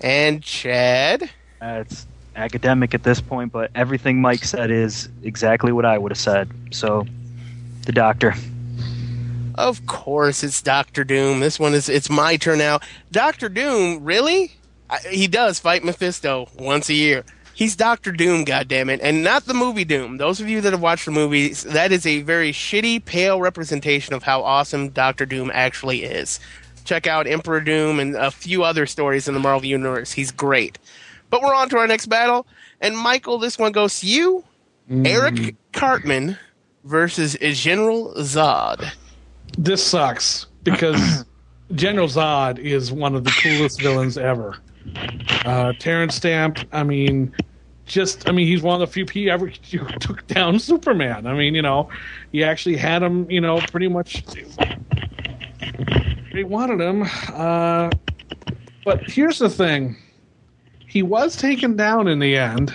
And 0.00 0.42
Chad? 0.42 1.30
It's 1.62 2.06
academic 2.36 2.94
at 2.94 3.02
this 3.02 3.20
point, 3.20 3.52
but 3.52 3.70
everything 3.74 4.20
Mike 4.20 4.44
said 4.44 4.70
is 4.70 5.08
exactly 5.22 5.72
what 5.72 5.84
I 5.84 5.98
would 5.98 6.12
have 6.12 6.18
said. 6.18 6.50
So, 6.70 7.06
the 7.86 7.92
doctor. 7.92 8.34
Of 9.54 9.86
course, 9.86 10.42
it's 10.42 10.60
Doctor 10.60 11.04
Doom. 11.04 11.40
This 11.40 11.60
one 11.60 11.74
is 11.74 11.88
it's 11.88 12.10
my 12.10 12.36
turn 12.36 12.58
now. 12.58 12.80
Doctor 13.12 13.48
Doom, 13.48 14.04
really? 14.04 14.52
I, 14.90 14.98
he 14.98 15.28
does 15.28 15.60
fight 15.60 15.84
Mephisto 15.84 16.48
once 16.58 16.88
a 16.88 16.94
year. 16.94 17.24
He's 17.54 17.76
Doctor 17.76 18.10
Doom, 18.10 18.44
goddammit, 18.44 18.98
and 19.00 19.22
not 19.22 19.44
the 19.44 19.54
movie 19.54 19.84
Doom. 19.84 20.16
Those 20.16 20.40
of 20.40 20.48
you 20.48 20.60
that 20.60 20.72
have 20.72 20.82
watched 20.82 21.04
the 21.04 21.12
movies, 21.12 21.62
that 21.62 21.92
is 21.92 22.04
a 22.04 22.22
very 22.22 22.50
shitty, 22.50 23.04
pale 23.04 23.40
representation 23.40 24.12
of 24.12 24.24
how 24.24 24.42
awesome 24.42 24.88
Doctor 24.88 25.24
Doom 25.24 25.52
actually 25.54 26.02
is. 26.02 26.40
Check 26.84 27.06
out 27.06 27.28
Emperor 27.28 27.60
Doom 27.60 28.00
and 28.00 28.16
a 28.16 28.32
few 28.32 28.64
other 28.64 28.86
stories 28.86 29.28
in 29.28 29.34
the 29.34 29.40
Marvel 29.40 29.66
Universe. 29.66 30.10
He's 30.10 30.32
great. 30.32 30.80
But 31.34 31.42
we're 31.42 31.54
on 31.56 31.68
to 31.70 31.78
our 31.78 31.88
next 31.88 32.06
battle. 32.06 32.46
And 32.80 32.96
Michael, 32.96 33.38
this 33.38 33.58
one 33.58 33.72
goes 33.72 33.98
to 33.98 34.06
you. 34.06 34.44
Mm. 34.88 35.04
Eric 35.04 35.56
Cartman 35.72 36.38
versus 36.84 37.36
General 37.40 38.14
Zod. 38.18 38.88
This 39.58 39.84
sucks 39.84 40.46
because 40.62 41.24
General 41.74 42.06
Zod 42.06 42.60
is 42.60 42.92
one 42.92 43.16
of 43.16 43.24
the 43.24 43.32
coolest 43.42 43.82
villains 43.82 44.16
ever. 44.16 44.58
Uh, 45.44 45.72
Terence 45.80 46.14
Stamp, 46.14 46.60
I 46.70 46.84
mean, 46.84 47.34
just, 47.84 48.28
I 48.28 48.32
mean, 48.32 48.46
he's 48.46 48.62
one 48.62 48.80
of 48.80 48.88
the 48.88 48.92
few 48.92 49.04
people 49.04 49.32
ever 49.32 49.46
who 49.72 49.86
took 49.98 50.24
down 50.28 50.60
Superman. 50.60 51.26
I 51.26 51.34
mean, 51.34 51.56
you 51.56 51.62
know, 51.62 51.88
he 52.30 52.44
actually 52.44 52.76
had 52.76 53.02
him, 53.02 53.28
you 53.28 53.40
know, 53.40 53.58
pretty 53.58 53.88
much. 53.88 54.22
They 56.32 56.44
wanted 56.44 56.80
him. 56.80 57.02
Uh, 57.32 57.90
but 58.84 59.10
here's 59.10 59.40
the 59.40 59.50
thing 59.50 59.96
he 60.94 61.02
was 61.02 61.34
taken 61.34 61.76
down 61.76 62.06
in 62.06 62.20
the 62.20 62.36
end. 62.36 62.72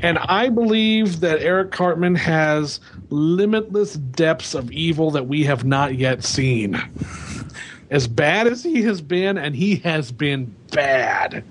And 0.00 0.18
I 0.18 0.48
believe 0.48 1.20
that 1.20 1.42
Eric 1.42 1.72
Cartman 1.72 2.14
has 2.14 2.80
limitless 3.10 3.94
depths 3.94 4.54
of 4.54 4.72
evil 4.72 5.10
that 5.10 5.28
we 5.28 5.44
have 5.44 5.62
not 5.62 5.94
yet 5.96 6.24
seen. 6.24 6.80
As 7.90 8.08
bad 8.08 8.46
as 8.46 8.64
he 8.64 8.80
has 8.84 9.02
been, 9.02 9.36
and 9.36 9.54
he 9.54 9.76
has 9.76 10.10
been 10.10 10.56
bad, 10.72 11.44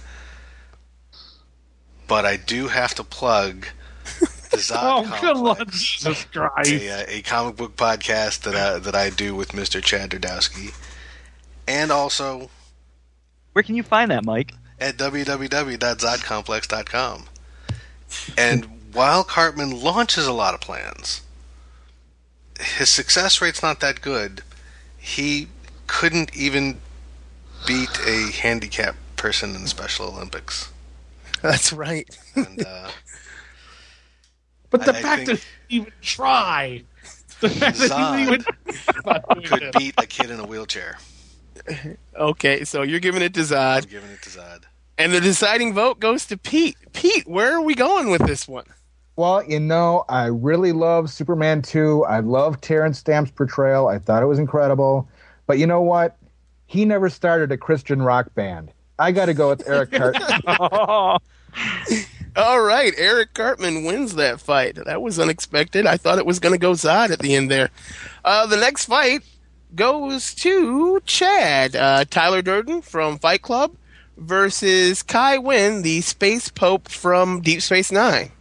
But 2.07 2.25
I 2.25 2.37
do 2.37 2.67
have 2.67 2.93
to 2.95 3.03
plug 3.03 3.67
the 4.19 4.27
Zod 4.57 4.77
Oh, 4.81 5.03
Complex, 5.03 5.21
good 5.21 5.37
Lord 5.37 5.71
Jesus 5.71 6.25
Christ. 6.25 6.71
a, 6.71 6.89
uh, 6.89 7.05
a 7.07 7.21
comic 7.21 7.55
book 7.55 7.75
podcast 7.75 8.41
that 8.41 8.55
I, 8.55 8.79
that 8.79 8.95
I 8.95 9.09
do 9.09 9.35
with 9.35 9.49
Mr. 9.53 9.81
Chad 9.81 10.11
Derdowski, 10.11 10.73
and 11.67 11.91
also 11.91 12.49
Where 13.53 13.63
can 13.63 13.75
you 13.75 13.83
find 13.83 14.11
that, 14.11 14.25
Mike? 14.25 14.53
at 14.79 14.97
www.zodcomplex.com. 14.97 17.25
And 18.37 18.65
while 18.91 19.23
Cartman 19.23 19.81
launches 19.81 20.27
a 20.27 20.33
lot 20.33 20.53
of 20.53 20.59
plans, 20.61 21.21
his 22.59 22.89
success 22.89 23.41
rate's 23.41 23.63
not 23.63 23.79
that 23.79 24.01
good. 24.01 24.41
He 24.97 25.47
couldn't 25.87 26.35
even 26.35 26.79
beat 27.65 27.97
a 28.05 28.29
handicapped 28.31 28.97
person 29.15 29.55
in 29.55 29.61
the 29.63 29.69
Special 29.69 30.07
Olympics. 30.07 30.69
That's 31.43 31.71
right. 31.73 32.09
And 32.35 32.65
uh, 32.65 32.89
But 34.71 34.85
the 34.85 34.95
I- 34.95 34.97
I 34.97 35.01
fact 35.01 35.25
think- 35.27 35.39
that 35.39 35.45
he 35.67 35.79
would 35.81 35.93
try, 36.01 36.83
the 37.41 37.49
fact 37.49 37.77
that 37.77 38.15
he 38.17 38.23
even 38.23 38.43
not 39.05 39.23
doing 39.35 39.45
could 39.45 39.61
it. 39.63 39.77
beat 39.77 39.93
a 39.99 40.05
kid 40.07 40.31
in 40.31 40.39
a 40.39 40.45
wheelchair. 40.47 40.97
Okay, 42.17 42.63
so 42.63 42.81
you're 42.81 42.99
giving 42.99 43.21
it 43.21 43.33
to 43.35 43.41
Zod. 43.41 43.83
I'm 43.83 43.89
giving 43.89 44.09
it 44.09 44.21
to 44.23 44.29
Zod. 44.29 44.63
And 44.97 45.11
the 45.13 45.21
deciding 45.21 45.73
vote 45.73 45.99
goes 45.99 46.25
to 46.27 46.37
Pete. 46.37 46.75
Pete, 46.93 47.27
where 47.27 47.53
are 47.53 47.61
we 47.61 47.75
going 47.75 48.09
with 48.09 48.25
this 48.25 48.47
one? 48.47 48.65
Well, 49.15 49.43
you 49.43 49.59
know, 49.59 50.05
I 50.09 50.25
really 50.25 50.71
love 50.71 51.09
Superman 51.11 51.61
2. 51.61 52.05
I 52.05 52.19
love 52.21 52.59
Terence 52.61 52.97
Stamp's 52.99 53.31
portrayal. 53.31 53.87
I 53.87 53.99
thought 53.99 54.23
it 54.23 54.27
was 54.27 54.39
incredible. 54.39 55.07
But 55.45 55.59
you 55.59 55.67
know 55.67 55.81
what? 55.81 56.17
He 56.65 56.85
never 56.85 57.09
started 57.09 57.51
a 57.51 57.57
Christian 57.57 58.01
rock 58.01 58.33
band. 58.33 58.71
I 58.97 59.11
got 59.11 59.25
to 59.27 59.33
go 59.35 59.49
with 59.49 59.67
Eric 59.67 59.91
Cartman. 59.93 61.19
All 62.35 62.61
right, 62.61 62.93
Eric 62.97 63.33
Cartman 63.35 63.83
wins 63.83 64.15
that 64.15 64.39
fight. 64.41 64.75
That 64.85 65.01
was 65.01 65.19
unexpected. 65.19 65.85
I 65.85 65.97
thought 65.97 66.17
it 66.17 66.25
was 66.25 66.39
going 66.39 66.53
to 66.53 66.59
go 66.59 66.71
Zod 66.71 67.11
at 67.11 67.19
the 67.19 67.35
end 67.35 67.51
there. 67.51 67.69
Uh, 68.25 68.47
the 68.47 68.57
next 68.57 68.85
fight 68.85 69.21
goes 69.75 70.33
to 70.35 70.99
Chad. 71.05 71.75
Uh, 71.75 72.05
Tyler 72.09 72.41
Durden 72.41 72.81
from 72.81 73.19
Fight 73.19 73.43
Club 73.43 73.75
versus 74.17 75.03
Kai 75.03 75.37
Winn, 75.37 75.83
the 75.83 76.01
Space 76.01 76.49
Pope 76.49 76.89
from 76.89 77.41
Deep 77.41 77.61
Space 77.61 77.91
Nine. 77.91 78.31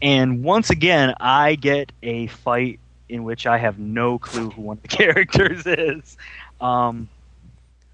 and 0.00 0.42
once 0.42 0.70
again, 0.70 1.14
I 1.20 1.56
get 1.56 1.92
a 2.02 2.26
fight 2.28 2.80
in 3.10 3.24
which 3.24 3.46
I 3.46 3.58
have 3.58 3.78
no 3.78 4.18
clue 4.18 4.50
who 4.50 4.62
one 4.62 4.76
of 4.78 4.82
the 4.82 4.88
characters 4.96 5.66
is. 5.66 6.16
Um, 6.60 7.08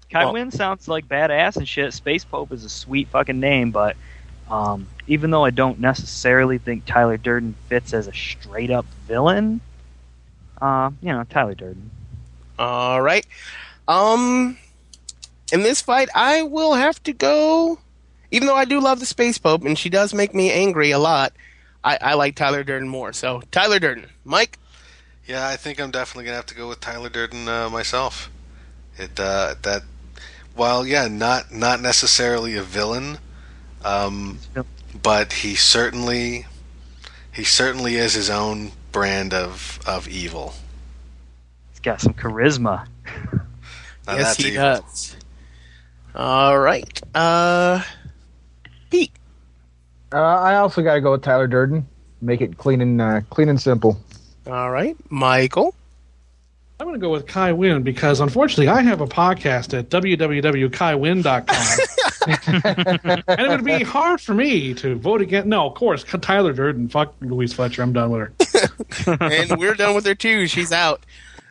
Kai 0.09 0.23
Well- 0.25 0.33
Winn 0.33 0.51
sounds 0.51 0.87
like 0.87 1.07
badass 1.09 1.57
and 1.57 1.67
shit. 1.67 1.93
Space 1.93 2.23
Pope 2.23 2.53
is 2.53 2.63
a 2.63 2.69
sweet 2.69 3.09
fucking 3.09 3.39
name, 3.41 3.71
but 3.71 3.97
um, 4.49 4.87
even 5.07 5.31
though 5.31 5.45
I 5.45 5.51
don't 5.51 5.79
necessarily 5.79 6.57
think 6.57 6.85
Tyler 6.85 7.17
Durden 7.17 7.55
fits 7.67 7.93
as 7.93 8.07
a 8.07 8.13
straight 8.13 8.71
up 8.71 8.85
villain, 9.07 9.61
uh, 10.61 10.91
you 11.01 11.11
know, 11.11 11.23
Tyler 11.29 11.55
Durden. 11.55 11.91
All 12.57 13.01
right. 13.01 13.25
Um, 13.87 14.57
in 15.51 15.63
this 15.63 15.81
fight, 15.81 16.09
I 16.15 16.43
will 16.43 16.73
have 16.73 17.01
to 17.03 17.13
go. 17.13 17.79
Even 18.31 18.47
though 18.47 18.55
I 18.55 18.65
do 18.65 18.81
love 18.81 18.99
the 18.99 19.05
Space 19.05 19.37
Pope, 19.37 19.63
and 19.63 19.77
she 19.77 19.89
does 19.89 20.13
make 20.13 20.33
me 20.33 20.51
angry 20.51 20.91
a 20.91 20.99
lot, 20.99 21.33
I, 21.83 21.97
I 22.01 22.13
like 22.15 22.35
Tyler 22.35 22.63
Durden 22.63 22.89
more. 22.89 23.13
So 23.13 23.41
Tyler 23.51 23.79
Durden, 23.79 24.07
Mike. 24.25 24.59
Yeah, 25.25 25.47
I 25.47 25.55
think 25.55 25.79
I'm 25.79 25.91
definitely 25.91 26.25
gonna 26.25 26.35
have 26.35 26.45
to 26.47 26.55
go 26.55 26.67
with 26.67 26.79
Tyler 26.79 27.09
Durden 27.09 27.47
uh, 27.47 27.69
myself. 27.69 28.29
It 28.97 29.19
uh, 29.19 29.55
that 29.61 29.83
while 30.55 30.85
yeah, 30.85 31.07
not 31.07 31.53
not 31.53 31.81
necessarily 31.81 32.57
a 32.57 32.63
villain, 32.63 33.19
um, 33.87 34.39
but 35.01 35.31
he 35.33 35.55
certainly 35.55 36.45
he 37.33 37.43
certainly 37.43 37.95
is 37.95 38.13
his 38.13 38.29
own 38.29 38.71
brand 38.91 39.33
of 39.33 39.79
of 39.87 40.07
evil. 40.07 40.53
He's 41.71 41.79
got 41.79 42.01
some 42.01 42.13
charisma. 42.13 42.87
Now 44.07 44.15
yes, 44.15 44.23
that's 44.23 44.37
he 44.37 44.51
evil. 44.53 44.63
does. 44.63 45.15
All 46.15 46.57
right. 46.57 47.01
Uh, 47.13 47.83
Pete. 48.89 49.11
Uh, 50.11 50.17
I 50.17 50.55
also 50.55 50.81
got 50.81 50.95
to 50.95 51.01
go 51.01 51.11
with 51.11 51.21
Tyler 51.21 51.47
Durden. 51.47 51.85
Make 52.21 52.41
it 52.41 52.57
clean 52.57 52.81
and 52.81 53.01
uh, 53.01 53.21
clean 53.29 53.49
and 53.49 53.61
simple. 53.61 53.99
All 54.47 54.71
right, 54.71 54.95
Michael. 55.11 55.75
I'm 56.79 56.85
going 56.85 56.93
to 56.93 57.03
go 57.03 57.09
with 57.11 57.25
Kai 57.25 57.53
Winn 57.53 57.81
because 57.81 58.19
unfortunately 58.19 58.67
I 58.67 58.83
have 58.83 59.01
a 59.01 59.07
podcast 59.07 59.75
at 59.77 59.89
www.kaiwin.com. 59.89 61.77
and 63.27 63.39
it 63.39 63.49
would 63.49 63.65
be 63.65 63.83
hard 63.83 64.21
for 64.21 64.35
me 64.35 64.75
to 64.75 64.95
vote 64.95 65.21
against. 65.21 65.47
No, 65.47 65.65
of 65.65 65.73
course, 65.73 66.03
Tyler 66.03 66.53
Durden. 66.53 66.87
Fuck 66.87 67.15
Louise 67.21 67.51
Fletcher. 67.53 67.81
I'm 67.81 67.93
done 67.93 68.11
with 68.11 68.21
her. 68.21 69.17
and 69.21 69.57
we're 69.57 69.73
done 69.73 69.95
with 69.95 70.05
her 70.05 70.13
too. 70.13 70.45
She's 70.45 70.71
out. 70.71 71.03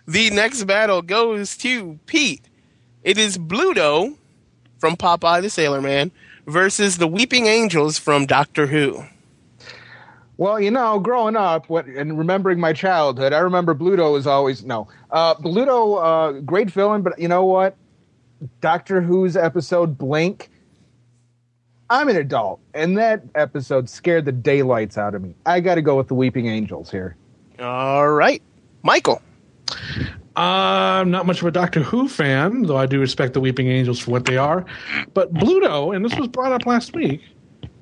The 0.07 0.31
next 0.31 0.62
battle 0.65 1.03
goes 1.03 1.57
to 1.59 1.99
Pete. 2.07 2.49
It 3.03 3.19
is 3.19 3.37
Bluto 3.37 4.17
from 4.79 4.97
Popeye 4.97 5.43
the 5.43 5.51
Sailor 5.51 5.83
Man 5.83 6.12
versus 6.47 6.99
the 6.99 7.09
Weeping 7.09 7.47
Angels 7.47 7.99
from 7.99 8.27
Doctor 8.27 8.69
Who. 8.69 9.03
Well, 10.38 10.61
you 10.61 10.70
know, 10.70 10.99
growing 10.99 11.35
up 11.37 11.68
what, 11.70 11.87
and 11.87 12.18
remembering 12.18 12.61
my 12.61 12.72
childhood, 12.72 13.33
I 13.33 13.38
remember 13.38 13.75
Bluto 13.75 14.12
was 14.12 14.27
always 14.27 14.64
no. 14.64 14.87
Uh, 15.11 15.35
Bluto, 15.37 16.03
uh, 16.03 16.40
great 16.40 16.70
villain, 16.70 17.03
but 17.03 17.18
you 17.18 17.29
know 17.29 17.44
what? 17.44 17.75
Doctor 18.61 19.01
Who's 19.01 19.37
episode 19.37 19.96
Blink. 19.96 20.51
I'm 21.88 22.09
an 22.09 22.16
adult, 22.16 22.61
and 22.75 22.99
that 22.99 23.22
episode 23.35 23.88
scared 23.88 24.25
the 24.25 24.33
daylights 24.33 24.99
out 24.99 25.14
of 25.14 25.22
me. 25.22 25.35
I 25.46 25.61
got 25.61 25.77
to 25.77 25.83
go 25.83 25.96
with 25.96 26.09
the 26.09 26.14
Weeping 26.14 26.46
Angels 26.46 26.90
here. 26.90 27.16
All 27.61 28.11
right, 28.11 28.42
Michael. 28.83 29.22
I'm 30.35 31.11
not 31.11 31.25
much 31.25 31.40
of 31.40 31.46
a 31.46 31.51
Doctor 31.51 31.83
Who 31.83 32.09
fan, 32.09 32.62
though 32.62 32.77
I 32.77 32.85
do 32.85 33.01
respect 33.01 33.33
the 33.33 33.40
Weeping 33.40 33.68
Angels 33.68 34.01
for 34.01 34.11
what 34.11 34.27
they 34.27 34.37
are. 34.37 34.66
But 35.14 35.33
Bluto, 35.33 35.96
and 35.96 36.05
this 36.05 36.14
was 36.18 36.29
brought 36.29 36.53
up 36.53 36.66
last 36.66 36.94
week, 36.94 37.22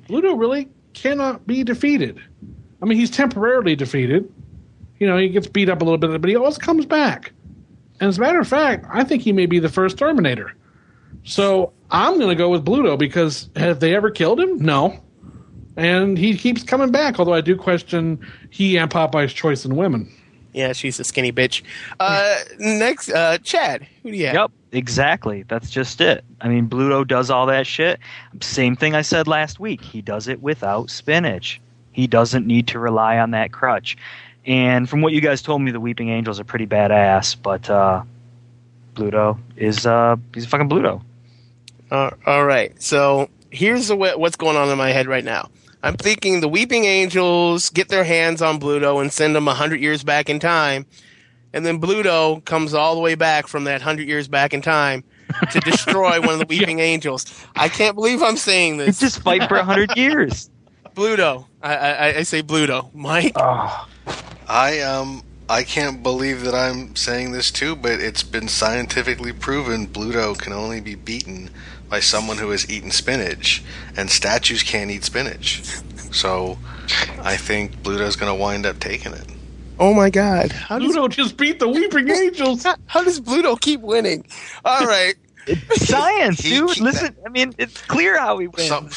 Bluto 0.08 0.38
really 0.38 0.68
cannot 0.94 1.46
be 1.46 1.62
defeated. 1.64 2.20
I 2.82 2.86
mean, 2.86 2.98
he's 2.98 3.10
temporarily 3.10 3.76
defeated. 3.76 4.32
You 4.98 5.06
know, 5.06 5.16
he 5.16 5.28
gets 5.28 5.46
beat 5.46 5.68
up 5.68 5.82
a 5.82 5.84
little 5.84 5.98
bit, 5.98 6.20
but 6.20 6.30
he 6.30 6.36
always 6.36 6.58
comes 6.58 6.86
back. 6.86 7.32
And 8.00 8.08
as 8.08 8.18
a 8.18 8.20
matter 8.20 8.40
of 8.40 8.48
fact, 8.48 8.86
I 8.90 9.04
think 9.04 9.22
he 9.22 9.32
may 9.32 9.46
be 9.46 9.58
the 9.58 9.68
first 9.68 9.98
Terminator. 9.98 10.54
So 11.24 11.72
I'm 11.90 12.18
going 12.18 12.28
to 12.28 12.34
go 12.34 12.50
with 12.50 12.64
Bluto 12.64 12.98
because 12.98 13.48
have 13.56 13.80
they 13.80 13.94
ever 13.94 14.10
killed 14.10 14.40
him? 14.40 14.58
No. 14.58 15.00
And 15.76 16.16
he 16.16 16.36
keeps 16.36 16.62
coming 16.62 16.90
back, 16.90 17.18
although 17.18 17.34
I 17.34 17.40
do 17.40 17.56
question 17.56 18.24
he 18.50 18.76
and 18.76 18.90
Popeye's 18.90 19.32
choice 19.32 19.64
in 19.64 19.76
women. 19.76 20.12
Yeah, 20.52 20.72
she's 20.72 21.00
a 21.00 21.04
skinny 21.04 21.32
bitch. 21.32 21.62
Uh, 21.98 22.36
next, 22.58 23.10
uh, 23.10 23.38
Chad. 23.38 23.86
Who 24.02 24.12
do 24.12 24.16
you 24.16 24.26
have? 24.26 24.34
Yep, 24.34 24.50
exactly. 24.74 25.44
That's 25.44 25.70
just 25.70 26.00
it. 26.00 26.24
I 26.40 26.48
mean, 26.48 26.68
Bluto 26.68 27.06
does 27.06 27.30
all 27.30 27.46
that 27.46 27.66
shit. 27.66 28.00
Same 28.40 28.76
thing 28.76 28.94
I 28.94 29.02
said 29.02 29.26
last 29.26 29.60
week. 29.60 29.80
He 29.80 30.02
does 30.02 30.28
it 30.28 30.42
without 30.42 30.90
spinach. 30.90 31.60
He 31.92 32.06
doesn't 32.06 32.46
need 32.46 32.68
to 32.68 32.78
rely 32.78 33.18
on 33.18 33.30
that 33.30 33.52
crutch. 33.52 33.96
And 34.46 34.88
from 34.88 35.00
what 35.00 35.12
you 35.12 35.20
guys 35.20 35.40
told 35.40 35.62
me, 35.62 35.70
the 35.70 35.80
Weeping 35.80 36.10
Angels 36.10 36.38
are 36.38 36.44
pretty 36.44 36.66
badass, 36.66 37.36
but 37.40 37.70
uh, 37.70 38.02
Bluto 38.94 39.38
is 39.56 39.86
uh, 39.86 40.16
he's 40.34 40.44
a 40.44 40.48
fucking 40.48 40.68
Bluto. 40.68 41.02
Uh, 41.90 42.10
all 42.26 42.44
right. 42.44 42.80
So 42.82 43.30
here's 43.50 43.88
the, 43.88 43.96
what's 43.96 44.36
going 44.36 44.56
on 44.56 44.68
in 44.68 44.76
my 44.76 44.90
head 44.90 45.06
right 45.06 45.24
now. 45.24 45.50
I'm 45.82 45.96
thinking 45.96 46.40
the 46.40 46.48
Weeping 46.48 46.84
Angels 46.84 47.70
get 47.70 47.88
their 47.88 48.04
hands 48.04 48.42
on 48.42 48.58
Bluto 48.58 49.00
and 49.00 49.12
send 49.12 49.36
him 49.36 49.44
100 49.44 49.80
years 49.80 50.02
back 50.02 50.30
in 50.30 50.40
time. 50.40 50.86
And 51.54 51.64
then 51.64 51.80
Bluto 51.80 52.44
comes 52.44 52.74
all 52.74 52.96
the 52.96 53.00
way 53.00 53.14
back 53.14 53.46
from 53.46 53.64
that 53.64 53.80
100 53.80 54.08
years 54.08 54.26
back 54.26 54.52
in 54.52 54.60
time 54.60 55.04
to 55.52 55.60
destroy 55.60 56.20
one 56.20 56.30
of 56.30 56.40
the 56.40 56.46
Weeping 56.48 56.80
Angels. 56.80 57.24
I 57.54 57.68
can't 57.68 57.94
believe 57.94 58.22
I'm 58.22 58.36
saying 58.36 58.78
this. 58.78 58.98
Just 58.98 59.22
fight 59.22 59.48
for 59.48 59.56
a 59.56 59.64
hundred 59.64 59.90
years. 59.96 60.50
Bluto. 60.96 61.46
I, 61.62 61.76
I, 61.76 62.16
I 62.16 62.22
say 62.24 62.42
Bluto. 62.42 62.92
Mike? 62.92 63.32
Oh, 63.36 63.88
I 64.48 64.80
um 64.80 65.22
I 65.48 65.62
can't 65.62 66.02
believe 66.02 66.42
that 66.42 66.54
I'm 66.54 66.96
saying 66.96 67.30
this 67.30 67.52
too, 67.52 67.76
but 67.76 68.00
it's 68.00 68.24
been 68.24 68.48
scientifically 68.48 69.32
proven 69.32 69.86
Bluto 69.86 70.36
can 70.36 70.52
only 70.52 70.80
be 70.80 70.96
beaten 70.96 71.50
by 71.88 72.00
someone 72.00 72.38
who 72.38 72.50
has 72.50 72.68
eaten 72.68 72.90
spinach, 72.90 73.62
and 73.96 74.10
statues 74.10 74.64
can't 74.64 74.90
eat 74.90 75.04
spinach. 75.04 75.62
So 76.10 76.58
I 77.22 77.36
think 77.36 77.76
Bluto's 77.82 78.16
going 78.16 78.34
to 78.34 78.40
wind 78.40 78.66
up 78.66 78.80
taking 78.80 79.12
it. 79.12 79.33
Oh 79.78 79.92
my 79.92 80.08
God! 80.10 80.52
How 80.52 80.78
does 80.78 80.94
Bluto 80.94 81.08
just 81.10 81.36
beat 81.36 81.58
the 81.58 81.68
Weeping 81.68 82.08
Angels. 82.10 82.62
how, 82.62 82.76
how 82.86 83.02
does 83.04 83.20
Bluto 83.20 83.60
keep 83.60 83.80
winning? 83.80 84.24
All 84.64 84.86
right. 84.86 85.14
It's 85.46 85.88
science, 85.88 86.40
He- 86.40 86.50
dude. 86.50 86.70
he- 86.70 86.80
Listen, 86.82 87.14
I 87.26 87.28
mean, 87.28 87.54
it's 87.58 87.80
clear 87.82 88.18
how 88.18 88.38
he 88.38 88.46
wins. 88.48 88.68
Some, 88.68 88.88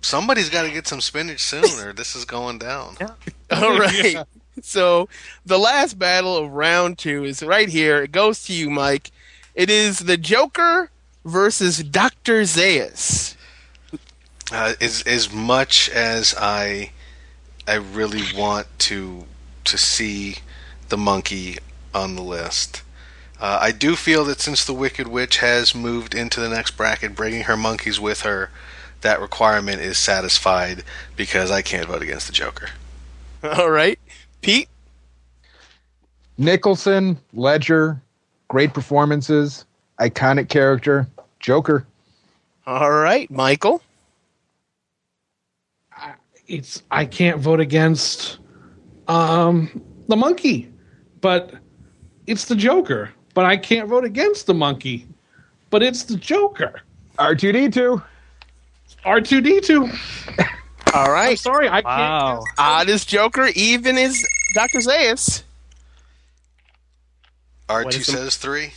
somebody's 0.00 0.50
got 0.50 0.62
to 0.62 0.70
get 0.70 0.86
some 0.88 1.00
spinach 1.00 1.40
soon, 1.40 1.64
or 1.78 1.92
this 1.92 2.16
is 2.16 2.24
going 2.24 2.58
down. 2.58 2.96
All 3.52 3.78
right. 3.78 4.12
Yeah. 4.14 4.24
So 4.62 5.08
the 5.46 5.58
last 5.58 5.98
battle 5.98 6.36
of 6.36 6.50
round 6.50 6.98
two 6.98 7.24
is 7.24 7.42
right 7.42 7.68
here. 7.68 8.02
It 8.02 8.10
goes 8.12 8.42
to 8.44 8.52
you, 8.52 8.68
Mike. 8.68 9.10
It 9.54 9.70
is 9.70 10.00
the 10.00 10.16
Joker 10.16 10.90
versus 11.24 11.78
Doctor 11.84 12.42
Zaius. 12.42 13.36
Uh, 14.50 14.74
as 14.80 15.02
as 15.02 15.32
much 15.32 15.88
as 15.90 16.34
I, 16.36 16.90
I 17.68 17.74
really 17.76 18.22
want 18.36 18.66
to 18.80 19.24
to 19.64 19.78
see 19.78 20.36
the 20.88 20.96
monkey 20.96 21.58
on 21.94 22.16
the 22.16 22.22
list. 22.22 22.82
Uh, 23.40 23.58
I 23.60 23.72
do 23.72 23.96
feel 23.96 24.24
that 24.26 24.40
since 24.40 24.64
the 24.64 24.72
Wicked 24.72 25.08
Witch 25.08 25.38
has 25.38 25.74
moved 25.74 26.14
into 26.14 26.40
the 26.40 26.48
next 26.48 26.76
bracket, 26.76 27.16
bringing 27.16 27.42
her 27.42 27.56
monkeys 27.56 27.98
with 27.98 28.20
her, 28.20 28.50
that 29.00 29.20
requirement 29.20 29.80
is 29.80 29.98
satisfied 29.98 30.84
because 31.16 31.50
I 31.50 31.60
can't 31.60 31.88
vote 31.88 32.02
against 32.02 32.28
the 32.28 32.32
Joker. 32.32 32.68
All 33.42 33.70
right, 33.70 33.98
Pete. 34.42 34.68
Nicholson, 36.38 37.18
Ledger, 37.32 38.00
great 38.48 38.72
performances, 38.72 39.64
iconic 40.00 40.48
character, 40.48 41.08
Joker. 41.40 41.84
All 42.66 42.92
right, 42.92 43.30
Michael. 43.30 43.82
It's 46.46 46.82
I 46.90 47.06
can't 47.06 47.40
vote 47.40 47.60
against 47.60 48.38
um 49.08 49.82
the 50.08 50.16
monkey, 50.16 50.72
but 51.20 51.54
it's 52.26 52.44
the 52.46 52.56
Joker. 52.56 53.10
But 53.34 53.46
I 53.46 53.56
can't 53.56 53.88
vote 53.88 54.04
against 54.04 54.46
the 54.46 54.54
monkey, 54.54 55.06
but 55.70 55.82
it's 55.82 56.04
the 56.04 56.16
Joker. 56.16 56.82
R2D2. 57.18 58.02
R 59.04 59.20
two 59.20 59.40
D 59.40 59.60
two. 59.60 59.88
All 60.94 61.10
right. 61.10 61.30
I'm 61.30 61.36
sorry, 61.36 61.68
I 61.68 61.82
can't. 61.82 61.84
Wow. 61.84 62.44
odd 62.58 62.88
as 62.88 63.04
Joker, 63.04 63.48
even 63.54 63.96
is 63.98 64.26
Doctor 64.54 64.78
Zaius. 64.78 65.42
R 67.68 67.84
two 67.84 68.02
says 68.02 68.36
three. 68.36 68.72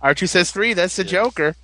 R 0.00 0.14
two 0.14 0.26
says 0.26 0.50
three. 0.50 0.72
That's 0.74 0.96
the 0.96 1.04
Joker. 1.04 1.54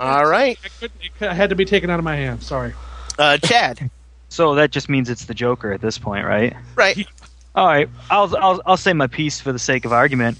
All 0.00 0.24
right, 0.24 0.58
I 0.64 0.68
couldn't, 0.80 1.36
had 1.36 1.50
to 1.50 1.56
be 1.56 1.66
taken 1.66 1.90
out 1.90 1.98
of 1.98 2.04
my 2.04 2.16
hand. 2.16 2.42
Sorry. 2.42 2.72
uh, 3.18 3.36
Chad. 3.38 3.90
So 4.32 4.54
that 4.54 4.70
just 4.70 4.88
means 4.88 5.10
it's 5.10 5.26
the 5.26 5.34
Joker 5.34 5.72
at 5.72 5.82
this 5.82 5.98
point, 5.98 6.24
right? 6.24 6.56
Right. 6.74 7.06
All 7.54 7.66
right, 7.66 7.86
I'll 8.10 8.34
I'll 8.38 8.62
I'll 8.64 8.76
say 8.78 8.94
my 8.94 9.06
piece 9.06 9.38
for 9.38 9.52
the 9.52 9.58
sake 9.58 9.84
of 9.84 9.92
argument. 9.92 10.38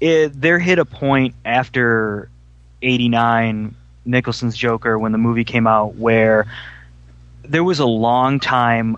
It, 0.00 0.40
there 0.40 0.58
hit 0.58 0.80
a 0.80 0.84
point 0.84 1.36
after 1.44 2.30
'89 2.82 3.76
Nicholson's 4.04 4.56
Joker 4.56 4.98
when 4.98 5.12
the 5.12 5.18
movie 5.18 5.44
came 5.44 5.68
out 5.68 5.94
where 5.94 6.46
there 7.44 7.62
was 7.62 7.78
a 7.78 7.86
long 7.86 8.40
time 8.40 8.96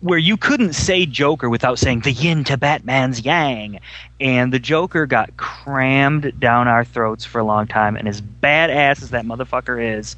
where 0.00 0.18
you 0.18 0.36
couldn't 0.36 0.72
say 0.72 1.06
Joker 1.06 1.48
without 1.48 1.78
saying 1.78 2.00
the 2.00 2.10
yin 2.10 2.42
to 2.44 2.56
Batman's 2.56 3.24
yang, 3.24 3.78
and 4.20 4.52
the 4.52 4.58
Joker 4.58 5.06
got 5.06 5.36
crammed 5.36 6.40
down 6.40 6.66
our 6.66 6.84
throats 6.84 7.24
for 7.24 7.38
a 7.38 7.44
long 7.44 7.68
time. 7.68 7.94
And 7.94 8.08
as 8.08 8.20
badass 8.20 9.00
as 9.00 9.10
that 9.10 9.24
motherfucker 9.24 9.96
is, 9.96 10.16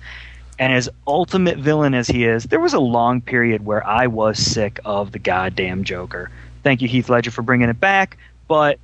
and 0.59 0.73
as 0.73 0.88
ultimate 1.07 1.59
villain 1.59 1.95
as 1.95 2.07
he 2.09 2.25
is, 2.25 2.45
there 2.45 2.61
was 2.61 2.73
a 2.75 2.81
long 2.81 3.21
period 3.21 3.64
where 3.64 3.87
I 3.87 4.07
was 4.07 4.38
sick 4.38 4.81
of 4.85 5.12
the 5.12 5.19
goddamn 5.19 5.85
Joker. 5.85 6.31
Thank 6.62 6.83
you, 6.83 6.88
Heath 6.88 7.09
Ledger, 7.09 7.31
for 7.31 7.42
bringing 7.42 7.69
it 7.69 7.79
back. 7.79 8.16
But 8.49 8.79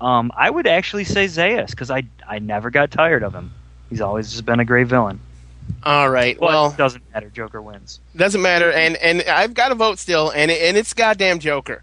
um, 0.00 0.32
I 0.36 0.48
would 0.50 0.66
actually 0.66 1.04
say 1.04 1.26
Zaius 1.26 1.70
because 1.70 1.90
I 1.90 2.04
I 2.28 2.38
never 2.38 2.70
got 2.70 2.90
tired 2.90 3.22
of 3.22 3.34
him. 3.34 3.52
He's 3.90 4.00
always 4.00 4.30
just 4.30 4.44
been 4.44 4.60
a 4.60 4.64
great 4.64 4.86
villain. 4.86 5.20
All 5.84 6.08
right. 6.10 6.36
But 6.38 6.46
Well, 6.46 6.66
it 6.70 6.76
doesn't 6.76 7.02
matter. 7.12 7.28
Joker 7.30 7.60
wins. 7.62 8.00
doesn't 8.16 8.40
matter. 8.42 8.72
And 8.72 8.96
and 8.96 9.22
I've 9.22 9.54
got 9.54 9.72
a 9.72 9.74
vote 9.74 9.98
still, 9.98 10.30
and 10.30 10.50
and 10.50 10.76
it's 10.76 10.94
goddamn 10.94 11.38
Joker. 11.38 11.82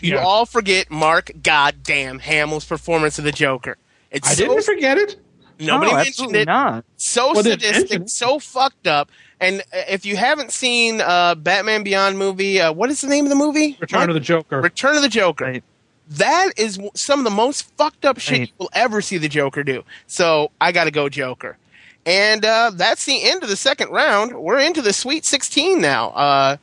You 0.00 0.14
Yeah. 0.14 0.24
all 0.24 0.46
forget 0.46 0.90
Mark 0.90 1.30
Goddamn 1.42 2.18
Hamill's 2.18 2.64
performance 2.64 3.18
of 3.18 3.24
the 3.24 3.32
Joker. 3.32 3.76
It's 4.10 4.28
I 4.28 4.34
so, 4.34 4.44
didn't 4.48 4.64
forget 4.64 4.98
it. 4.98 5.16
Nobody 5.58 5.90
no, 5.90 5.96
mentioned 5.96 6.08
absolutely 6.08 6.40
it. 6.40 6.46
not. 6.46 6.84
So 6.96 7.32
Well, 7.32 7.42
sadistic, 7.44 8.08
so 8.08 8.38
fucked 8.38 8.86
up. 8.86 9.10
And 9.40 9.60
uh, 9.60 9.82
if 9.88 10.04
you 10.06 10.16
haven't 10.16 10.52
seen 10.52 11.00
uh, 11.00 11.34
Batman 11.34 11.82
Beyond 11.82 12.18
movie, 12.18 12.60
uh, 12.60 12.72
what 12.72 12.90
is 12.90 13.00
the 13.00 13.08
name 13.08 13.24
of 13.26 13.30
the 13.30 13.36
movie? 13.36 13.76
Return 13.80 13.98
Mark? 14.00 14.08
of 14.10 14.14
the 14.14 14.20
Joker. 14.20 14.60
Return 14.60 14.96
of 14.96 15.02
the 15.02 15.08
Joker. 15.08 15.44
Right. 15.44 15.64
That 16.08 16.52
is 16.56 16.78
some 16.94 17.18
of 17.20 17.24
the 17.24 17.30
most 17.30 17.62
fucked 17.76 18.04
up 18.04 18.18
shit 18.18 18.38
Right. 18.38 18.48
you 18.48 18.54
will 18.58 18.70
ever 18.72 19.00
see 19.02 19.18
the 19.18 19.28
Joker 19.28 19.64
do. 19.64 19.82
So 20.06 20.50
I 20.60 20.72
got 20.72 20.84
to 20.84 20.90
go 20.90 21.08
Joker. 21.08 21.58
And 22.04 22.44
uh, 22.44 22.70
that's 22.74 23.04
the 23.04 23.28
end 23.28 23.42
of 23.42 23.48
the 23.48 23.56
second 23.56 23.90
round. 23.90 24.32
We're 24.38 24.60
into 24.60 24.80
the 24.82 24.92
Sweet 24.92 25.24
16 25.24 25.80
now. 25.80 26.10
Uh, 26.10 26.56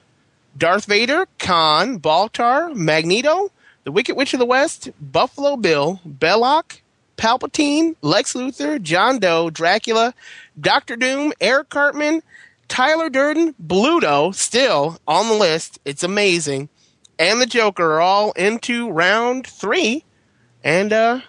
Darth 0.58 0.86
Vader, 0.86 1.28
Khan, 1.40 2.00
Baltar, 2.00 2.74
Magneto, 2.74 3.52
the 3.84 3.92
Wicked 3.92 4.16
Witch 4.16 4.34
of 4.34 4.40
the 4.40 4.46
West, 4.46 4.90
Buffalo 5.02 5.58
Bill, 5.58 6.00
Belloq, 6.08 6.80
Palpatine, 7.24 7.96
Lex 8.02 8.34
Luthor, 8.34 8.82
John 8.82 9.18
Doe, 9.18 9.50
Dracula, 9.50 10.14
Doctor 10.60 10.98
Doom, 10.98 11.32
Eric 11.40 11.70
Cartman, 11.70 12.22
Tyler 12.68 13.10
Durden, 13.10 13.56
Bluto, 13.66 14.36
still 14.36 15.00
on 15.08 15.30
the 15.30 15.36
list. 15.36 15.80
It's 15.86 16.04
amazing. 16.04 16.68
And 17.18 17.40
the 17.40 17.46
Joker 17.46 17.94
are 17.94 18.02
all 18.02 18.34
into 18.34 18.92
round 18.92 19.48
three. 19.48 20.04
And 20.66 20.92
uh, 20.92 21.22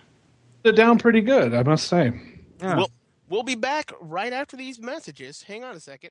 It 0.64 0.72
down 0.72 0.98
pretty 0.98 1.20
good, 1.20 1.54
I 1.54 1.62
must 1.62 1.87
say. 1.87 2.12
Yeah. 2.61 2.74
we'll, 2.74 2.90
we'll 3.28 3.42
be 3.44 3.54
back 3.54 3.92
right 4.00 4.33
after 4.33 4.57
these 4.57 4.80
messages. 4.80 5.42
Hang 5.42 5.62
on 5.62 5.76
a 5.76 5.80
second. 5.80 6.11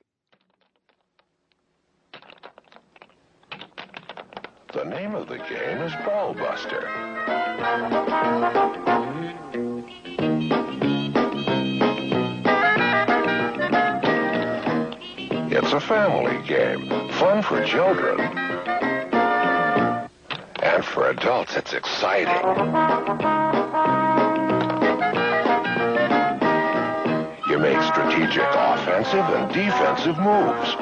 The 4.72 4.84
name 4.84 5.14
of 5.14 5.28
the 5.28 5.36
game 5.36 5.82
is 5.82 5.92
Ballbuster. 5.92 6.90
It's 15.56 15.72
a 15.72 15.78
family 15.78 16.44
game, 16.48 16.88
fun 17.12 17.40
for 17.40 17.64
children. 17.64 18.18
And 20.60 20.84
for 20.84 21.10
adults, 21.10 21.54
it's 21.54 21.72
exciting. 21.72 22.34
You 27.48 27.58
make 27.60 27.80
strategic 27.82 28.48
offensive 28.50 29.26
and 29.30 29.54
defensive 29.54 30.18
moves. 30.18 30.74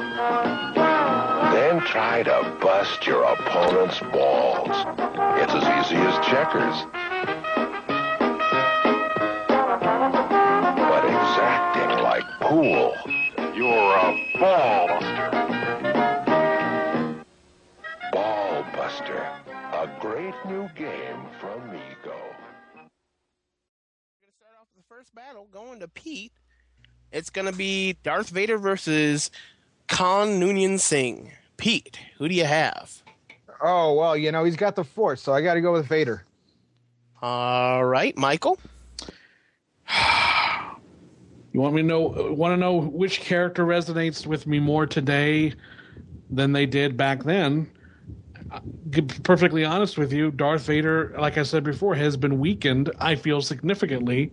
Then 1.52 1.80
try 1.82 2.22
to 2.22 2.56
bust 2.62 3.06
your 3.06 3.24
opponent's 3.24 4.00
balls. 4.00 4.86
It's 5.38 5.52
as 5.52 5.64
easy 5.84 5.96
as 5.96 6.18
checkers. 6.24 6.86
But 10.88 11.04
exacting 11.04 12.02
like 12.02 12.24
pool. 12.40 12.96
You're 13.62 13.70
a 13.70 14.38
ball 14.40 14.88
buster. 14.88 15.30
Ball 18.12 18.66
Buster. 18.74 19.28
A 19.72 19.88
great 20.00 20.34
new 20.48 20.68
game 20.74 21.20
from 21.38 21.60
Mego. 21.70 22.18
We're 22.74 22.80
going 22.80 22.88
to 24.26 24.34
start 24.36 24.56
off 24.60 24.66
with 24.74 24.82
the 24.82 24.88
first 24.88 25.14
battle 25.14 25.46
going 25.52 25.78
to 25.78 25.86
Pete. 25.86 26.32
It's 27.12 27.30
going 27.30 27.48
to 27.48 27.56
be 27.56 27.96
Darth 28.02 28.30
Vader 28.30 28.58
versus 28.58 29.30
Khan 29.86 30.40
Noonien 30.40 30.80
Singh. 30.80 31.30
Pete, 31.56 32.00
who 32.18 32.28
do 32.28 32.34
you 32.34 32.46
have? 32.46 33.04
Oh, 33.60 33.94
well, 33.94 34.16
you 34.16 34.32
know, 34.32 34.42
he's 34.42 34.56
got 34.56 34.74
the 34.74 34.82
force, 34.82 35.22
so 35.22 35.32
I 35.32 35.40
got 35.40 35.54
to 35.54 35.60
go 35.60 35.72
with 35.72 35.86
Vader. 35.86 36.24
All 37.22 37.84
right, 37.84 38.18
Michael. 38.18 38.58
You 41.52 41.60
want 41.60 41.74
me 41.74 41.82
to 41.82 41.88
know? 41.88 42.00
Want 42.32 42.52
to 42.52 42.56
know 42.56 42.80
which 42.80 43.20
character 43.20 43.64
resonates 43.64 44.26
with 44.26 44.46
me 44.46 44.58
more 44.58 44.86
today 44.86 45.52
than 46.30 46.52
they 46.52 46.64
did 46.64 46.96
back 46.96 47.24
then? 47.24 47.70
Uh, 48.50 48.60
be 48.88 49.02
perfectly 49.02 49.64
honest 49.64 49.98
with 49.98 50.12
you, 50.12 50.30
Darth 50.30 50.62
Vader, 50.62 51.14
like 51.18 51.36
I 51.36 51.42
said 51.42 51.62
before, 51.62 51.94
has 51.94 52.16
been 52.16 52.38
weakened. 52.38 52.90
I 52.98 53.14
feel 53.16 53.42
significantly 53.42 54.32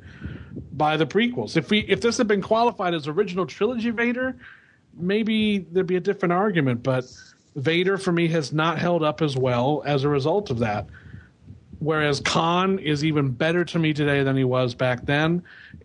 by 0.74 0.96
the 0.96 1.06
prequels. 1.06 1.58
If 1.58 1.70
we 1.70 1.80
if 1.82 2.00
this 2.00 2.18
had 2.18 2.28
been 2.28 2.42
qualified 2.42 2.94
as 2.94 3.08
original 3.08 3.46
trilogy 3.46 3.90
Vader, 3.90 4.38
maybe 4.98 5.60
there'd 5.60 5.88
be 5.88 5.98
a 5.98 6.02
different 6.02 6.32
argument. 6.32 6.84
But 6.84 7.06
Vader 7.56 7.98
for 7.98 8.14
me 8.14 8.30
has 8.30 8.54
not 8.54 8.80
held 8.80 9.04
up 9.04 9.22
as 9.22 9.36
well 9.36 9.84
as 9.86 10.06
a 10.06 10.10
result 10.10 10.50
of 10.50 10.60
that. 10.60 10.88
Whereas 11.80 12.20
Khan 12.20 12.78
is 12.80 13.06
even 13.06 13.30
better 13.30 13.64
to 13.66 13.80
me 13.80 13.94
today 13.94 14.24
than 14.24 14.36
he 14.36 14.44
was 14.44 14.76
back 14.76 15.06
then. 15.06 15.42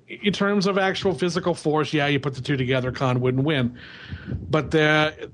In 0.08 0.32
terms 0.32 0.66
of 0.66 0.76
actual 0.76 1.14
physical 1.14 1.54
force, 1.54 1.92
yeah, 1.92 2.08
you 2.08 2.18
put 2.18 2.34
the 2.34 2.40
two 2.40 2.56
together, 2.56 2.90
Khan 2.92 3.20
wouldn't 3.20 3.44
win. 3.44 3.78
But 4.50 4.70
the 4.70 5.30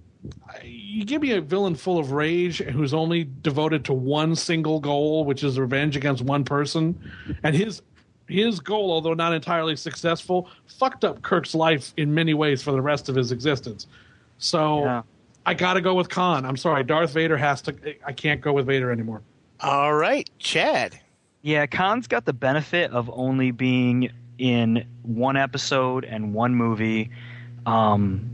you 0.63 1.05
give 1.05 1.23
me 1.23 1.33
a 1.33 1.41
villain 1.41 1.75
full 1.75 1.99
of 1.99 2.13
rage 2.13 2.59
who's 2.59 2.93
only 2.93 3.29
devoted 3.43 3.85
to 3.87 3.93
one 3.93 4.37
single 4.37 4.81
goal, 4.81 5.25
which 5.25 5.43
is 5.43 5.59
revenge 5.59 5.97
against 5.97 6.23
one 6.23 6.45
person, 6.45 6.99
and 7.43 7.55
his 7.55 7.83
his 8.27 8.61
goal, 8.61 8.93
although 8.93 9.15
not 9.15 9.33
entirely 9.33 9.77
successful, 9.77 10.49
fucked 10.67 11.05
up 11.05 11.21
Kirk's 11.23 11.55
life 11.55 11.93
in 11.97 12.15
many 12.15 12.35
ways 12.35 12.63
for 12.63 12.73
the 12.73 12.81
rest 12.81 13.09
of 13.09 13.17
his 13.17 13.33
existence. 13.33 13.87
So 14.39 14.85
Yeah. 14.85 15.03
I 15.47 15.55
got 15.55 15.75
to 15.75 15.81
go 15.81 15.95
with 15.95 16.09
Khan. 16.09 16.45
I'm 16.45 16.57
sorry, 16.57 16.85
Darth 16.85 17.13
Vader 17.13 17.37
has 17.37 17.63
to. 17.63 17.75
I 18.07 18.13
can't 18.13 18.41
go 18.41 18.53
with 18.53 18.67
Vader 18.67 18.93
anymore. 18.93 19.23
All 19.63 19.93
right, 19.93 20.29
Chad. 20.39 20.99
Yeah, 21.43 21.67
Khan's 21.67 22.07
got 22.07 22.25
the 22.25 22.33
benefit 22.33 22.91
of 22.93 23.11
only 23.13 23.51
being 23.51 24.11
in 24.39 24.87
one 25.03 25.37
episode 25.37 26.07
and 26.07 26.33
one 26.33 26.55
movie. 26.55 27.11
Um, 27.67 28.31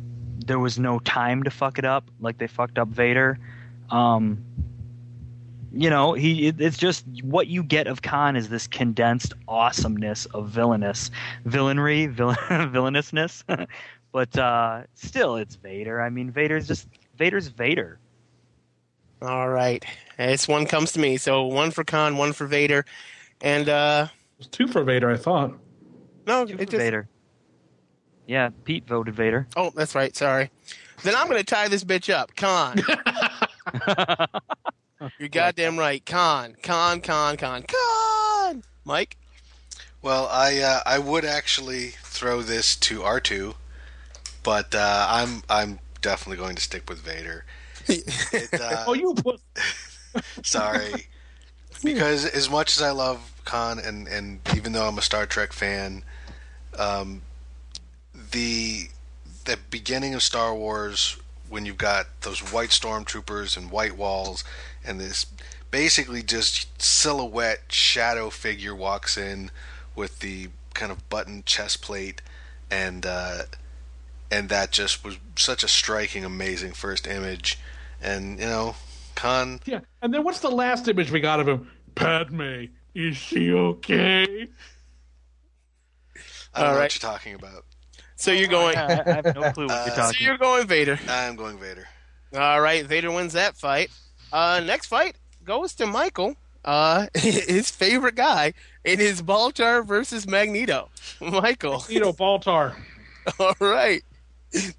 there 0.46 0.60
was 0.60 0.78
no 0.78 1.00
time 1.00 1.42
to 1.42 1.50
fuck 1.50 1.78
it 1.78 1.84
up 1.84 2.08
like 2.20 2.38
they 2.38 2.46
fucked 2.46 2.78
up 2.78 2.88
Vader. 2.88 3.40
Um, 3.90 4.38
you 5.72 5.90
know, 5.90 6.12
he 6.12 6.46
it, 6.46 6.60
it's 6.60 6.78
just 6.78 7.04
what 7.22 7.48
you 7.48 7.64
get 7.64 7.88
of 7.88 8.02
Khan 8.02 8.36
is 8.36 8.48
this 8.48 8.68
condensed 8.68 9.32
awesomeness 9.48 10.26
of 10.26 10.48
villainous 10.48 11.10
villainry, 11.44 12.08
villain, 12.08 12.38
villainousness. 12.70 13.42
but 14.12 14.38
uh, 14.38 14.84
still, 14.94 15.34
it's 15.34 15.56
Vader. 15.56 16.00
I 16.00 16.08
mean, 16.08 16.30
Vader's 16.30 16.68
just 16.68 16.86
Vader's 17.18 17.48
Vader. 17.48 17.98
All 19.22 19.48
right, 19.48 19.84
this 20.18 20.46
one 20.46 20.66
comes 20.66 20.92
to 20.92 21.00
me. 21.00 21.16
So 21.16 21.44
one 21.46 21.70
for 21.70 21.84
Khan, 21.84 22.16
one 22.16 22.32
for 22.32 22.46
Vader, 22.46 22.84
and 23.40 23.68
uh 23.68 24.08
It 24.10 24.38
was 24.38 24.46
two 24.48 24.66
for 24.68 24.84
Vader, 24.84 25.10
I 25.10 25.16
thought. 25.16 25.54
no, 26.26 26.44
Two 26.44 26.54
it 26.54 26.68
just 26.70 26.76
Vader. 26.76 27.08
Yeah, 28.26 28.50
Pete 28.64 28.86
voted 28.86 29.14
Vader. 29.14 29.46
oh, 29.56 29.70
that's 29.74 29.94
right. 29.94 30.14
Sorry. 30.16 30.50
Then 31.04 31.14
I'm 31.14 31.28
going 31.28 31.38
to 31.38 31.44
tie 31.44 31.68
this 31.68 31.84
bitch 31.84 32.12
up, 32.12 32.34
Khan. 32.34 32.78
You're 35.18 35.28
goddamn 35.28 35.78
right, 35.78 36.04
Khan, 36.04 36.56
Khan, 36.62 37.00
Khan, 37.00 37.36
Khan, 37.36 37.62
Khan. 37.62 38.62
Mike. 38.84 39.16
Well, 40.02 40.26
I 40.30 40.58
uh, 40.60 40.80
I 40.86 40.98
would 40.98 41.24
actually 41.24 41.88
throw 42.02 42.42
this 42.42 42.76
to 42.76 43.02
R 43.02 43.20
two, 43.20 43.54
but 44.42 44.74
uh, 44.74 45.06
I'm 45.08 45.42
I'm 45.48 45.78
definitely 46.00 46.38
going 46.38 46.56
to 46.56 46.62
stick 46.62 46.88
with 46.88 46.98
Vader. 47.00 47.44
It, 47.88 48.52
uh, 48.60 48.84
Oh, 48.86 48.94
you 48.94 49.14
put 49.14 49.40
sorry, 50.42 51.06
because 51.82 52.24
as 52.24 52.48
much 52.50 52.76
as 52.76 52.82
I 52.82 52.90
love 52.90 53.32
Khan 53.44 53.78
and 53.78 54.08
and 54.08 54.40
even 54.56 54.72
though 54.72 54.86
I'm 54.86 54.98
a 54.98 55.02
Star 55.02 55.26
Trek 55.26 55.52
fan, 55.52 56.02
um, 56.78 57.22
the 58.32 58.88
the 59.44 59.58
beginning 59.70 60.14
of 60.14 60.22
Star 60.22 60.54
Wars 60.54 61.16
when 61.48 61.64
you've 61.64 61.78
got 61.78 62.06
those 62.22 62.40
white 62.52 62.70
stormtroopers 62.70 63.56
and 63.56 63.70
white 63.70 63.96
walls 63.96 64.42
and 64.84 65.00
this 65.00 65.26
basically 65.70 66.22
just 66.22 66.80
silhouette 66.82 67.62
shadow 67.68 68.30
figure 68.30 68.74
walks 68.74 69.16
in 69.16 69.50
with 69.94 70.18
the 70.18 70.48
kind 70.74 70.90
of 70.90 71.08
button 71.08 71.42
chest 71.46 71.82
plate 71.82 72.20
and 72.70 73.06
uh, 73.06 73.42
and 74.30 74.48
that 74.48 74.72
just 74.72 75.04
was 75.04 75.18
such 75.36 75.62
a 75.62 75.68
striking 75.68 76.24
amazing 76.24 76.72
first 76.72 77.06
image 77.06 77.58
and 78.02 78.38
you 78.38 78.46
know 78.46 78.74
Khan 79.14 79.60
yeah. 79.66 79.80
And 80.02 80.12
then 80.12 80.24
what's 80.24 80.40
the 80.40 80.50
last 80.50 80.88
image 80.88 81.10
we 81.10 81.20
got 81.20 81.40
of 81.40 81.48
him? 81.48 81.70
Padme, 81.94 82.64
is 82.94 83.16
she 83.16 83.52
okay? 83.52 84.48
I 86.54 86.60
don't 86.60 86.68
All 86.68 86.72
know 86.74 86.78
right. 86.78 86.84
what 86.84 87.02
you're 87.02 87.10
talking 87.10 87.34
about 87.34 87.64
So 88.16 88.30
you're 88.32 88.48
going. 88.48 88.76
I, 88.76 89.00
I 89.00 89.12
have 89.16 89.34
no 89.34 89.50
clue 89.52 89.66
what 89.66 89.70
Uh, 89.70 89.84
you're 89.86 89.94
So 89.94 90.02
talking. 90.02 90.26
you're 90.26 90.38
going 90.38 90.66
Vader. 90.66 90.98
I'm 91.08 91.36
going 91.36 91.58
Vader 91.58 91.86
All 92.36 92.60
right, 92.60 92.84
Vader 92.86 93.10
wins 93.10 93.32
that 93.34 93.56
fight. 93.56 93.90
Uh, 94.32 94.60
next 94.64 94.86
fight 94.86 95.16
goes 95.44 95.74
to 95.74 95.86
Michael, 95.86 96.36
uh, 96.64 97.06
his 97.14 97.70
favorite 97.70 98.14
guy 98.16 98.52
in 98.84 98.98
his 98.98 99.22
Baltar 99.22 99.86
versus 99.86 100.26
Magneto. 100.26 100.88
Michael. 101.20 101.84
Nito 101.88 102.12
Baltar. 102.12 102.74
All 103.38 103.54
right, 103.60 104.02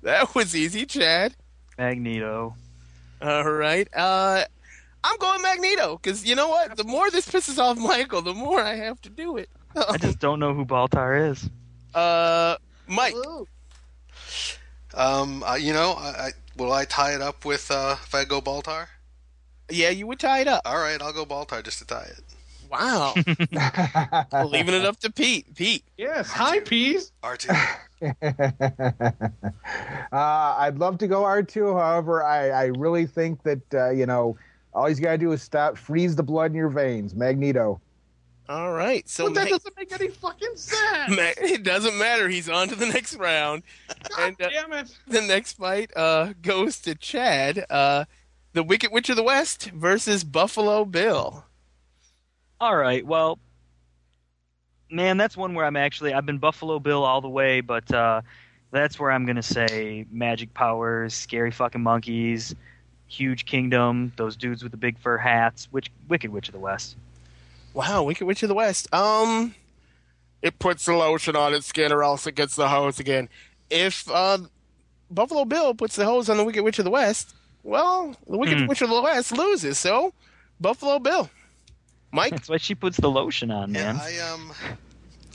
that 0.04 0.34
was 0.36 0.56
easy, 0.56 0.86
Chad. 0.86 1.36
Magneto. 1.78 2.56
All 3.22 3.52
right, 3.52 3.88
uh, 3.96 4.44
I'm 5.04 5.18
going 5.18 5.42
Magneto 5.42 5.98
because 6.02 6.26
you 6.26 6.36
know 6.36 6.50
what? 6.50 6.78
The 6.78 6.84
more 6.84 7.10
this 7.10 7.28
pisses 7.28 7.58
off 7.58 7.78
Michael, 7.78 8.22
the 8.22 8.34
more 8.34 8.60
I 8.62 8.76
have 8.76 9.02
to 9.02 9.10
do 9.10 9.38
it. 9.38 9.50
I 9.76 9.98
just 9.98 10.20
don't 10.26 10.40
know 10.40 10.54
who 10.54 10.66
Baltar 10.66 11.32
is. 11.32 11.50
Uh, 11.96 12.58
Mike. 12.88 13.16
um 14.94 15.44
uh, 15.44 15.56
you 15.56 15.74
know 15.74 15.94
I, 15.94 16.08
I 16.28 16.32
will 16.58 16.72
I 16.72 16.86
tie 16.86 17.14
it 17.16 17.22
up 17.22 17.44
with 17.46 17.70
uh, 17.72 17.96
if 18.04 18.14
I 18.16 18.24
go 18.24 18.40
Baltar 18.42 18.88
Yeah, 19.70 19.90
you 19.90 20.06
would 20.08 20.20
tie 20.20 20.40
it 20.42 20.48
up. 20.48 20.62
all 20.66 20.78
right 20.78 21.02
I'll 21.02 21.14
go 21.14 21.26
Baltar 21.26 21.64
just 21.64 21.80
to 21.80 21.86
tie 21.86 22.10
it 22.18 22.22
Wow. 22.70 23.14
Leaving 24.46 24.76
it 24.76 24.84
up 24.84 25.00
to 25.00 25.10
Pete. 25.10 25.56
Pete. 25.56 25.86
Yes. 25.98 26.30
Hi, 26.32 26.60
Peas. 26.60 27.14
R2 27.24 27.78
Uh, 30.12 30.56
I'd 30.58 30.78
love 30.80 30.98
to 31.00 31.08
go 31.08 31.24
R2. 31.24 31.78
However, 31.80 32.24
I, 32.24 32.50
I 32.50 32.66
really 32.78 33.06
think 33.06 33.44
that, 33.44 33.62
uh, 33.74 33.90
you 33.90 34.06
know, 34.06 34.38
all 34.74 34.86
he's 34.86 35.00
got 35.00 35.12
to 35.12 35.18
do 35.18 35.32
is 35.34 35.42
stop, 35.42 35.78
freeze 35.78 36.16
the 36.16 36.24
blood 36.24 36.52
in 36.52 36.56
your 36.58 36.70
veins. 36.70 37.14
Magneto. 37.14 37.82
All 38.48 38.72
right. 38.72 39.08
So 39.10 39.26
But 39.26 39.34
that 39.34 39.44
Ma- 39.46 39.50
doesn't 39.58 39.78
make 39.78 39.92
any 40.00 40.08
fucking 40.10 40.56
sense. 40.56 41.10
Ma- 41.10 41.34
it 41.46 41.64
doesn't 41.64 41.98
matter. 41.98 42.30
He's 42.30 42.48
on 42.48 42.70
to 42.70 42.76
the 42.76 42.86
next 42.86 43.16
round. 43.18 43.64
and 44.18 44.42
uh, 44.42 44.50
Damn 44.50 44.72
it. 44.74 44.98
the 45.08 45.22
next 45.22 45.54
fight 45.58 45.92
uh, 45.96 46.32
goes 46.42 46.80
to 46.82 46.96
Chad, 46.96 47.66
uh, 47.70 48.06
the 48.54 48.64
Wicked 48.64 48.92
Witch 48.94 49.10
of 49.10 49.18
the 49.18 49.24
West 49.24 49.72
versus 49.72 50.24
Buffalo 50.24 50.86
Bill. 50.86 51.44
All 52.62 52.78
right. 52.78 53.06
Well, 53.06 53.40
man, 54.90 55.18
that's 55.18 55.36
one 55.38 55.54
where 55.54 55.66
I'm 55.66 55.76
actually 55.76 56.14
I've 56.14 56.26
been 56.26 56.38
Buffalo 56.38 56.80
Bill 56.80 57.04
all 57.04 57.22
the 57.22 57.30
way, 57.30 57.62
but 57.62 57.92
uh, 57.94 58.22
that's 58.72 59.00
where 59.00 59.12
I'm 59.12 59.26
gonna 59.26 59.44
say 59.44 60.06
magic 60.12 60.54
powers, 60.54 61.14
scary 61.14 61.52
fucking 61.52 61.82
monkeys, 61.82 62.56
huge 63.08 63.46
kingdom, 63.46 64.12
those 64.18 64.36
dudes 64.36 64.64
with 64.64 64.72
the 64.72 64.78
big 64.78 64.98
fur 65.00 65.18
hats, 65.18 65.68
which 65.72 65.92
Wicked 66.10 66.32
Witch 66.32 66.48
of 66.50 66.54
the 66.54 66.60
West. 66.60 66.96
Wow, 67.74 68.04
Wicked 68.04 68.26
Witch 68.26 68.44
of 68.44 68.50
the 68.50 68.56
West. 68.56 68.94
Um, 68.94 69.54
it 70.42 70.58
puts 70.60 70.86
the 70.86 70.94
lotion 70.94 71.36
on 71.36 71.54
its 71.54 71.68
skin, 71.68 71.92
or 71.92 72.04
else 72.04 72.26
it 72.28 72.36
gets 72.36 72.56
the 72.56 72.68
hose 72.70 73.00
again. 73.00 73.30
If 73.70 74.10
uh, 74.10 74.40
Buffalo 75.12 75.46
Bill 75.46 75.74
puts 75.74 75.96
the 75.96 76.06
hose 76.06 76.30
on 76.30 76.38
the 76.38 76.44
Wicked 76.44 76.64
Witch 76.64 76.80
of 76.80 76.86
the 76.86 76.92
West, 76.92 77.36
well, 77.64 78.16
the 78.28 78.38
Wicked 78.38 78.60
Hmm. 78.60 78.68
Witch 78.68 78.82
of 78.82 78.90
the 78.90 79.02
West 79.02 79.32
loses. 79.32 79.78
So, 79.78 80.14
Buffalo 80.60 81.00
Bill. 81.00 81.30
Mike. 82.12 82.32
That's 82.32 82.50
why 82.50 82.58
she 82.58 82.76
puts 82.76 82.98
the 82.98 83.10
lotion 83.10 83.52
on, 83.52 83.74
Yeah, 83.74 83.94
man. 83.94 84.02
I 84.02 84.18
um, 84.20 84.52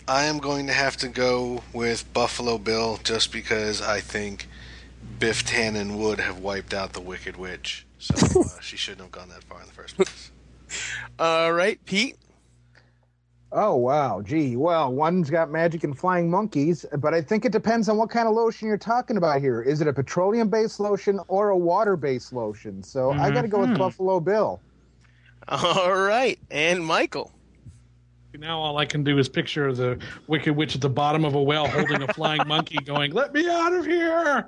I 0.09 0.25
am 0.25 0.39
going 0.39 0.67
to 0.67 0.73
have 0.73 0.97
to 0.99 1.09
go 1.09 1.63
with 1.73 2.11
Buffalo 2.13 2.59
Bill 2.59 2.99
just 3.05 3.33
because 3.33 3.81
I 3.81 4.01
think 4.01 4.49
Biff 5.19 5.45
Tannen 5.45 5.97
would 5.99 6.19
have 6.21 6.39
wiped 6.39 6.75
out 6.75 6.93
the 6.93 7.01
Wicked 7.01 7.37
Witch, 7.37 7.87
so 7.99 8.15
uh, 8.41 8.45
she 8.61 8.77
shouldn't 8.77 9.03
have 9.03 9.13
gone 9.13 9.29
that 9.29 9.45
far 9.45 9.61
in 9.61 9.67
the 9.67 9.73
first 9.73 9.97
place. 9.97 10.31
All 11.19 11.53
right, 11.53 11.79
Pete. 11.85 12.17
Oh, 13.55 13.77
wow. 13.77 14.23
Gee. 14.23 14.57
Well, 14.57 14.91
one's 14.91 15.29
got 15.29 15.51
magic 15.51 15.85
and 15.85 15.97
flying 15.97 16.31
monkeys, 16.31 16.87
but 16.99 17.13
I 17.13 17.21
think 17.21 17.45
it 17.45 17.53
depends 17.53 17.87
on 17.91 17.99
what 17.99 18.09
kind 18.09 18.27
of 18.27 18.33
lotion 18.35 18.67
you're 18.67 18.79
talking 18.79 19.19
about 19.19 19.43
here. 19.43 19.61
Is 19.61 19.83
it 19.83 19.87
a 19.89 19.93
petroleum 19.93 20.49
based 20.49 20.81
lotion 20.81 21.21
or 21.29 21.51
a 21.51 21.57
water 21.59 21.95
based 21.95 22.33
lotion? 22.33 22.83
So 22.83 23.11
I 23.13 23.31
got 23.31 23.43
to 23.43 23.49
go 23.49 23.59
with 23.61 23.69
Mhm. 23.71 23.79
Buffalo 23.79 24.21
Bill. 24.21 24.59
All 25.49 25.95
right, 25.95 26.39
and 26.51 26.85
Michael. 26.85 27.33
Now 28.39 28.59
all 28.59 28.79
I 28.79 28.87
can 28.87 29.05
do 29.05 29.19
is 29.19 29.29
picture 29.29 29.73
the 29.75 29.99
Wicked 30.27 30.57
Witch 30.57 30.75
at 30.75 30.81
the 30.81 30.89
bottom 30.89 31.25
of 31.25 31.35
a 31.35 31.43
well 31.43 31.69
holding 31.69 32.03
a 32.03 32.13
flying 32.15 32.47
monkey 32.47 32.79
going, 32.85 33.13
Let 33.13 33.35
me 33.35 33.49
out 33.49 33.75
of 33.75 33.85
here! 33.85 34.47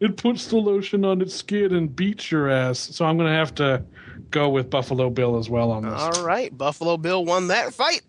It 0.00 0.16
puts 0.16 0.48
the 0.48 0.56
lotion 0.56 1.04
on 1.04 1.22
its 1.22 1.34
skin 1.34 1.74
and 1.74 1.94
beats 1.94 2.30
your 2.30 2.50
ass. 2.50 2.78
So 2.78 3.04
I'm 3.04 3.16
going 3.16 3.30
to 3.30 3.36
have 3.36 3.54
to 3.56 3.84
go 4.30 4.48
with 4.48 4.68
Buffalo 4.68 5.10
Bill 5.10 5.38
as 5.38 5.48
well 5.48 5.70
on 5.70 5.84
this. 5.84 6.00
All 6.00 6.24
right, 6.24 6.56
Buffalo 6.56 6.96
Bill 6.96 7.24
won 7.24 7.48
that 7.48 7.72
fight, 7.72 8.02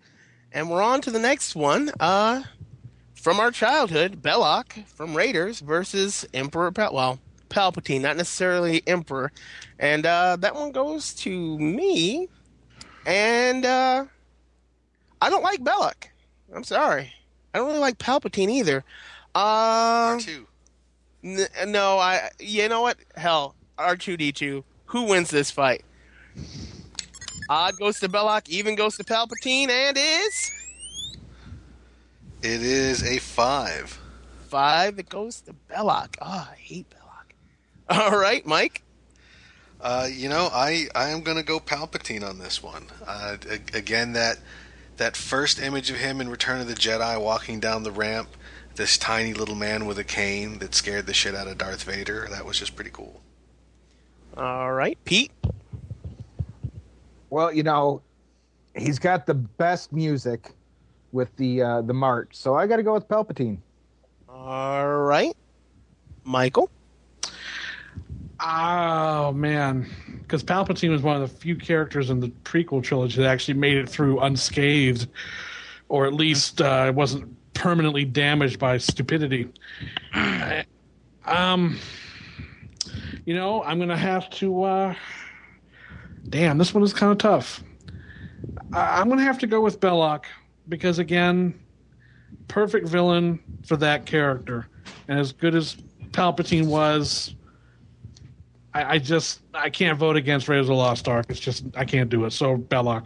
and 0.51 0.69
we're 0.69 0.81
on 0.81 1.01
to 1.01 1.11
the 1.11 1.19
next 1.19 1.55
one. 1.55 1.91
Uh, 1.99 2.43
from 3.13 3.39
our 3.39 3.51
childhood, 3.51 4.21
Belloq 4.21 4.85
from 4.87 5.15
Raiders 5.15 5.59
versus 5.59 6.25
Emperor 6.33 6.71
Pal. 6.71 6.93
Well, 6.93 7.19
Palpatine, 7.53 8.01
not 8.01 8.17
necessarily 8.17 8.81
Emperor, 8.87 9.31
and 9.79 10.05
uh, 10.05 10.35
that 10.39 10.55
one 10.55 10.71
goes 10.71 11.13
to 11.15 11.59
me. 11.59 12.27
And 13.05 13.65
uh, 13.65 14.05
I 15.21 15.29
don't 15.29 15.43
like 15.43 15.59
Belloq. 15.63 15.93
I'm 16.55 16.63
sorry. 16.63 17.13
I 17.53 17.59
don't 17.59 17.67
really 17.67 17.79
like 17.79 17.97
Palpatine 17.99 18.49
either. 18.49 18.83
Uh, 19.35 20.15
R2. 20.17 20.45
N- 21.23 21.71
no, 21.71 21.99
I. 21.99 22.29
You 22.39 22.67
know 22.69 22.81
what? 22.81 22.97
Hell, 23.15 23.55
R 23.77 23.95
two 23.95 24.17
D 24.17 24.31
two. 24.31 24.63
Who 24.87 25.03
wins 25.03 25.29
this 25.29 25.51
fight? 25.51 25.83
Odd 27.49 27.77
goes 27.77 27.99
to 27.99 28.09
Belloq. 28.09 28.47
Even 28.49 28.75
goes 28.75 28.95
to 28.97 29.03
Palpatine, 29.03 29.69
and 29.69 29.97
is 29.97 30.51
It 32.41 32.61
is 32.63 33.03
a 33.03 33.19
five. 33.19 33.99
five. 34.47 34.97
It 34.97 35.09
goes 35.09 35.41
to 35.41 35.53
Belloq. 35.69 36.15
Oh, 36.21 36.47
I 36.51 36.55
hate 36.55 36.89
Belloq. 36.89 37.02
All 37.89 38.17
right, 38.17 38.45
Mike. 38.45 38.81
Uh, 39.81 40.07
you 40.11 40.29
know, 40.29 40.49
I 40.51 40.87
I 40.95 41.09
am 41.09 41.21
going 41.21 41.37
to 41.37 41.43
go 41.43 41.59
Palpatine 41.59 42.27
on 42.27 42.39
this 42.39 42.63
one. 42.63 42.85
Uh, 43.05 43.37
a- 43.49 43.77
again, 43.77 44.13
that 44.13 44.37
that 44.97 45.17
first 45.17 45.61
image 45.61 45.89
of 45.89 45.97
him 45.97 46.21
in 46.21 46.29
Return 46.29 46.61
of 46.61 46.67
the 46.67 46.73
Jedi 46.73 47.19
walking 47.21 47.59
down 47.59 47.83
the 47.83 47.91
ramp, 47.91 48.29
this 48.75 48.97
tiny 48.97 49.33
little 49.33 49.55
man 49.55 49.85
with 49.85 49.99
a 49.99 50.03
cane 50.03 50.59
that 50.59 50.73
scared 50.73 51.05
the 51.05 51.13
shit 51.13 51.35
out 51.35 51.47
of 51.47 51.57
Darth 51.57 51.83
Vader. 51.83 52.27
That 52.31 52.45
was 52.45 52.59
just 52.59 52.75
pretty 52.75 52.91
cool. 52.91 53.21
All 54.37 54.71
right, 54.71 54.97
Pete. 55.03 55.31
Well, 57.29 57.51
you 57.51 57.63
know, 57.63 58.01
he's 58.75 58.99
got 58.99 59.25
the 59.25 59.33
best 59.33 59.91
music 59.91 60.51
with 61.11 61.35
the 61.35 61.61
uh, 61.61 61.81
the 61.81 61.93
march, 61.93 62.35
so 62.35 62.55
I 62.55 62.67
got 62.67 62.77
to 62.77 62.83
go 62.83 62.93
with 62.93 63.07
Palpatine. 63.07 63.57
All 64.29 64.87
right, 64.87 65.35
Michael. 66.23 66.69
Oh 68.45 69.31
man, 69.31 69.87
because 70.19 70.43
Palpatine 70.43 70.89
was 70.89 71.01
one 71.01 71.15
of 71.15 71.21
the 71.21 71.33
few 71.37 71.55
characters 71.55 72.09
in 72.09 72.19
the 72.19 72.27
prequel 72.43 72.83
trilogy 72.83 73.21
that 73.21 73.29
actually 73.29 73.53
made 73.53 73.77
it 73.77 73.87
through 73.87 74.19
unscathed, 74.19 75.07
or 75.87 76.05
at 76.05 76.13
least 76.13 76.59
uh, 76.61 76.91
wasn't 76.93 77.33
permanently 77.53 78.03
damaged 78.03 78.59
by 78.59 78.77
stupidity. 78.77 79.47
um, 81.25 81.79
you 83.25 83.33
know, 83.33 83.63
I'm 83.63 83.79
gonna 83.79 83.95
have 83.95 84.29
to. 84.31 84.63
Uh, 84.63 84.95
damn, 86.27 86.57
this 86.57 86.73
one 86.73 86.83
is 86.83 86.93
kind 86.93 87.13
of 87.13 87.19
tough. 87.19 87.63
I- 88.73 88.99
I'm 88.99 89.07
gonna 89.07 89.23
have 89.23 89.39
to 89.39 89.47
go 89.47 89.61
with 89.61 89.79
Belloq 89.79 90.25
because 90.67 90.99
again, 90.99 91.57
perfect 92.49 92.89
villain 92.89 93.39
for 93.65 93.77
that 93.77 94.05
character, 94.05 94.67
and 95.07 95.17
as 95.17 95.31
good 95.31 95.55
as 95.55 95.77
Palpatine 96.11 96.65
was. 96.67 97.35
I, 98.73 98.95
I 98.95 98.97
just 98.97 99.41
I 99.53 99.69
can't 99.69 99.97
vote 99.99 100.15
against 100.15 100.47
Raiders 100.47 100.63
of 100.65 100.67
the 100.69 100.73
Lost 100.75 101.07
Ark. 101.07 101.27
It's 101.29 101.39
just 101.39 101.63
I 101.75 101.85
can't 101.85 102.09
do 102.09 102.25
it. 102.25 102.31
So 102.31 102.57
Belloq. 102.57 103.03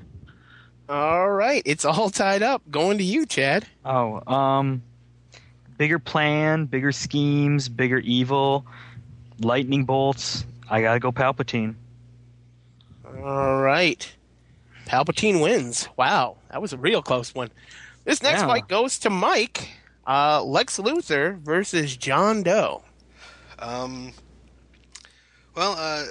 All 0.89 1.30
right, 1.30 1.61
it's 1.65 1.84
all 1.84 2.09
tied 2.09 2.41
up. 2.43 2.61
Going 2.72 2.97
to 2.99 3.03
you, 3.03 3.26
Chad. 3.26 3.68
Oh, 3.84 4.22
um, 4.34 4.82
bigger 5.78 5.99
plan, 5.99 6.65
bigger 6.65 6.93
schemes, 6.93 7.68
bigger 7.68 7.97
evil, 7.99 8.65
lightning 9.41 9.84
bolts. 9.84 10.45
I 10.70 10.82
gotta 10.82 10.99
go 10.99 11.11
Palpatine. 11.11 11.76
All 13.24 13.61
right, 13.61 14.09
Palpatine 14.86 15.41
wins. 15.41 15.89
Wow, 15.97 16.38
that 16.51 16.61
was 16.61 16.72
a 16.74 16.78
real 16.78 17.01
close 17.01 17.34
one. 17.36 17.49
This 18.05 18.22
next 18.24 18.41
Yeah. 18.41 18.47
fight 18.47 18.68
goes 18.70 18.99
to 18.99 19.09
Mike. 19.09 19.70
Uh, 20.05 20.41
Lex 20.41 20.78
Luthor 20.80 21.38
versus 21.39 21.97
John 21.97 22.41
Doe. 22.43 22.82
Um, 23.59 24.13
well, 25.58 25.76
uh, 25.78 26.05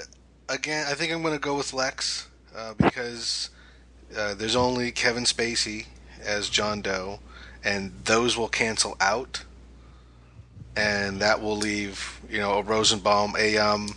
again, 0.48 0.86
I 0.88 0.94
think 0.94 1.12
I'm 1.12 1.22
going 1.22 1.34
to 1.34 1.40
go 1.40 1.56
with 1.56 1.72
Lex 1.72 2.26
uh, 2.54 2.74
because 2.74 3.50
uh, 4.16 4.34
there's 4.34 4.56
only 4.56 4.90
Kevin 4.90 5.22
Spacey 5.24 5.86
as 6.22 6.48
John 6.48 6.82
Doe, 6.82 7.20
and 7.64 7.92
those 8.04 8.36
will 8.36 8.48
cancel 8.48 8.96
out, 9.00 9.44
and 10.76 11.20
that 11.20 11.40
will 11.40 11.56
leave 11.56 12.20
you 12.28 12.40
know 12.40 12.54
a 12.58 12.62
Rosenbaum, 12.62 13.34
a 13.38 13.56
um, 13.56 13.90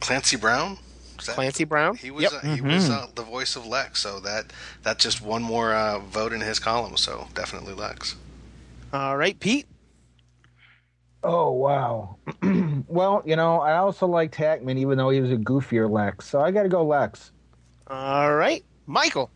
Clancy 0.00 0.36
Brown. 0.36 0.78
That- 1.26 1.34
Clancy 1.36 1.64
Brown. 1.64 1.96
He 1.96 2.10
was 2.10 2.24
Yep. 2.24 2.32
uh, 2.44 2.54
he 2.54 2.60
was 2.60 2.90
uh, 2.90 3.06
the 3.14 3.22
voice 3.22 3.56
of 3.56 3.66
Lex, 3.66 4.00
so 4.00 4.20
that 4.20 4.52
that's 4.82 5.02
just 5.02 5.20
one 5.22 5.42
more 5.42 5.74
uh, 5.74 5.98
vote 5.98 6.32
in 6.32 6.40
his 6.42 6.58
column. 6.58 6.96
So 6.96 7.28
definitely 7.34 7.72
Lex. 7.74 8.14
All 8.92 9.16
right, 9.16 9.38
Pete. 9.40 9.66
Oh 11.24 11.52
wow. 11.52 12.18
well, 12.86 13.22
you 13.24 13.34
know, 13.34 13.60
I 13.60 13.76
also 13.76 14.06
liked 14.06 14.34
Hackman, 14.34 14.76
even 14.76 14.98
though 14.98 15.08
he 15.08 15.20
was 15.20 15.32
a 15.32 15.36
goofier 15.36 15.90
Lex. 15.90 16.28
So 16.28 16.40
I 16.40 16.50
got 16.50 16.64
to 16.64 16.68
go 16.68 16.84
Lex. 16.84 17.32
All 17.86 18.34
right, 18.34 18.62
Michael. 18.86 19.30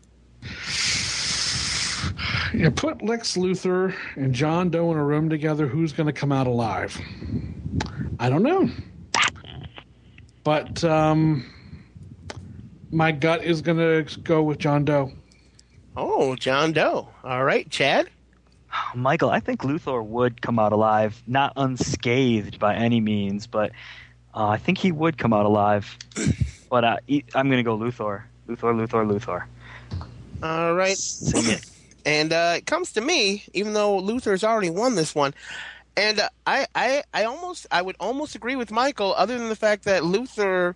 You 2.53 2.71
put 2.71 3.01
Lex 3.03 3.37
Luthor 3.37 3.95
and 4.15 4.33
John 4.33 4.69
Doe 4.69 4.91
in 4.91 4.97
a 4.97 5.03
room 5.03 5.29
together. 5.29 5.67
Who's 5.67 5.91
going 5.91 6.07
to 6.07 6.13
come 6.13 6.31
out 6.31 6.47
alive? 6.47 6.99
I 8.19 8.29
don't 8.29 8.43
know. 8.43 8.69
But 10.43 10.83
um, 10.83 11.45
my 12.91 13.11
gut 13.11 13.43
is 13.43 13.61
going 13.61 13.77
to 13.77 14.19
go 14.21 14.43
with 14.43 14.59
John 14.59 14.85
Doe. 14.85 15.11
Oh, 15.95 16.35
John 16.35 16.71
Doe. 16.71 17.09
All 17.23 17.43
right, 17.43 17.69
Chad. 17.69 18.09
Michael, 18.95 19.29
I 19.29 19.39
think 19.39 19.61
Luthor 19.61 20.03
would 20.03 20.41
come 20.41 20.59
out 20.59 20.71
alive, 20.73 21.21
not 21.27 21.53
unscathed 21.55 22.59
by 22.59 22.75
any 22.75 23.01
means, 23.01 23.47
but 23.47 23.71
uh, 24.33 24.47
I 24.47 24.57
think 24.57 24.77
he 24.77 24.91
would 24.91 25.17
come 25.17 25.33
out 25.33 25.45
alive. 25.45 25.97
But 26.69 26.83
uh, 26.83 26.97
e- 27.07 27.23
I'm 27.33 27.49
going 27.49 27.57
to 27.57 27.63
go 27.63 27.75
Luthor. 27.75 28.25
Luthor, 28.47 28.75
Luthor, 28.75 29.03
Luthor. 29.03 29.45
All 30.43 30.75
right. 30.75 30.95
Sing 30.95 31.45
it. 31.47 31.65
And 32.05 32.31
uh, 32.31 32.53
it 32.57 32.65
comes 32.65 32.93
to 32.93 33.01
me, 33.01 33.43
even 33.53 33.73
though 33.73 33.99
Luthor's 33.99 34.43
already 34.43 34.69
won 34.69 34.95
this 34.95 35.13
one, 35.13 35.33
and 35.97 36.19
uh, 36.19 36.29
I, 36.47 36.65
I, 36.73 37.03
I 37.13 37.25
almost, 37.25 37.67
I 37.71 37.81
would 37.81 37.97
almost 37.99 38.35
agree 38.35 38.55
with 38.55 38.71
Michael, 38.71 39.13
other 39.17 39.37
than 39.37 39.49
the 39.49 39.55
fact 39.55 39.83
that 39.83 40.03
Luthor 40.03 40.75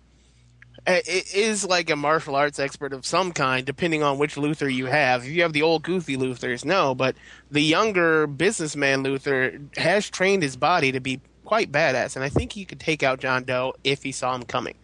is 0.86 1.64
like 1.64 1.90
a 1.90 1.96
martial 1.96 2.34
arts 2.36 2.58
expert 2.58 2.92
of 2.92 3.06
some 3.06 3.32
kind, 3.32 3.64
depending 3.64 4.02
on 4.02 4.18
which 4.18 4.34
Luthor 4.36 4.72
you 4.72 4.86
have. 4.86 5.24
If 5.24 5.30
you 5.30 5.42
have 5.42 5.52
the 5.52 5.62
old 5.62 5.82
goofy 5.82 6.16
Luthors, 6.16 6.64
no, 6.64 6.94
but 6.94 7.16
the 7.50 7.62
younger 7.62 8.26
businessman 8.26 9.02
Luthor 9.04 9.76
has 9.78 10.10
trained 10.10 10.42
his 10.42 10.56
body 10.56 10.92
to 10.92 11.00
be 11.00 11.20
quite 11.44 11.70
badass, 11.72 12.16
and 12.16 12.24
I 12.24 12.28
think 12.28 12.52
he 12.52 12.64
could 12.64 12.80
take 12.80 13.02
out 13.02 13.20
John 13.20 13.44
Doe 13.44 13.74
if 13.84 14.02
he 14.02 14.12
saw 14.12 14.34
him 14.34 14.42
coming. 14.44 14.74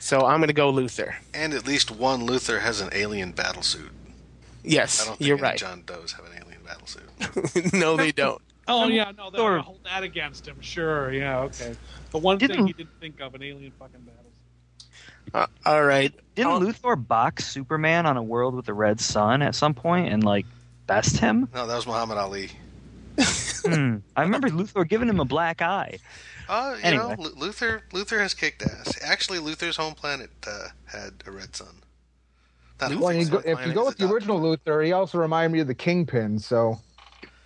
So 0.00 0.26
I'm 0.26 0.38
going 0.38 0.48
to 0.48 0.52
go 0.54 0.72
Luthor. 0.72 1.14
And 1.32 1.54
at 1.54 1.66
least 1.66 1.90
one 1.90 2.26
Luthor 2.26 2.60
has 2.60 2.80
an 2.80 2.90
alien 2.92 3.32
battle 3.32 3.62
suit. 3.62 3.90
I 3.90 4.12
Yes, 4.62 4.98
don't 5.06 5.16
think 5.18 5.28
you're 5.28 5.36
any 5.36 5.42
right. 5.42 5.58
John 5.58 5.82
Does 5.86 6.12
have 6.12 6.24
an 6.26 6.32
alien 6.42 6.60
battle 6.64 6.86
suit. 6.86 7.72
no, 7.72 7.96
they 7.96 8.12
don't. 8.12 8.40
Oh 8.66 8.88
yeah, 8.88 9.12
no, 9.14 9.28
they'll 9.30 9.40
Thor- 9.40 9.58
hold 9.58 9.84
that 9.84 10.02
against 10.04 10.48
him. 10.48 10.56
Sure, 10.62 11.12
yeah, 11.12 11.40
okay. 11.40 11.74
The 12.12 12.18
one 12.18 12.38
Didn't- 12.38 12.56
thing 12.56 12.66
he 12.68 12.72
didn't 12.72 12.98
think 12.98 13.20
of 13.20 13.34
an 13.34 13.42
alien 13.42 13.72
fucking 13.78 14.00
battles. 14.00 14.23
Uh, 15.34 15.46
all 15.66 15.84
right. 15.84 16.12
Didn't 16.36 16.52
I'll- 16.52 16.60
Luthor 16.60 16.96
box 17.06 17.46
Superman 17.46 18.06
on 18.06 18.16
a 18.16 18.22
world 18.22 18.54
with 18.54 18.68
a 18.68 18.72
red 18.74 19.00
sun 19.00 19.42
at 19.42 19.54
some 19.54 19.74
point 19.74 20.12
and 20.12 20.22
like 20.24 20.46
best 20.86 21.18
him? 21.18 21.48
No, 21.54 21.66
that 21.66 21.74
was 21.76 21.86
Muhammad 21.86 22.16
Ali. 22.18 22.50
Hmm. 23.66 23.96
I 24.16 24.22
remember 24.22 24.48
Luthor 24.48 24.86
giving 24.88 25.08
him 25.08 25.20
a 25.20 25.24
black 25.24 25.62
eye. 25.62 25.98
Uh, 26.48 26.74
you 26.76 26.82
Anyway. 26.84 27.16
know, 27.16 27.22
Lu- 27.22 27.34
Luthor 27.48 27.80
Luthor 27.92 28.18
has 28.20 28.34
kicked 28.34 28.62
ass. 28.62 28.98
Actually, 29.02 29.38
Luthor's 29.38 29.76
home 29.76 29.94
planet 29.94 30.30
uh, 30.46 30.68
had 30.86 31.22
a 31.26 31.30
red 31.30 31.54
sun. 31.56 31.74
Not 32.80 32.94
Well, 32.96 33.12
you 33.12 33.24
go, 33.26 33.38
if 33.38 33.64
you 33.66 33.72
go 33.72 33.86
with 33.86 33.96
the 33.96 34.06
original 34.08 34.40
one. 34.40 34.56
Luthor, 34.58 34.84
he 34.84 34.92
also 34.92 35.18
reminded 35.18 35.52
me 35.54 35.60
of 35.60 35.66
the 35.68 35.74
Kingpin. 35.74 36.38
So 36.38 36.78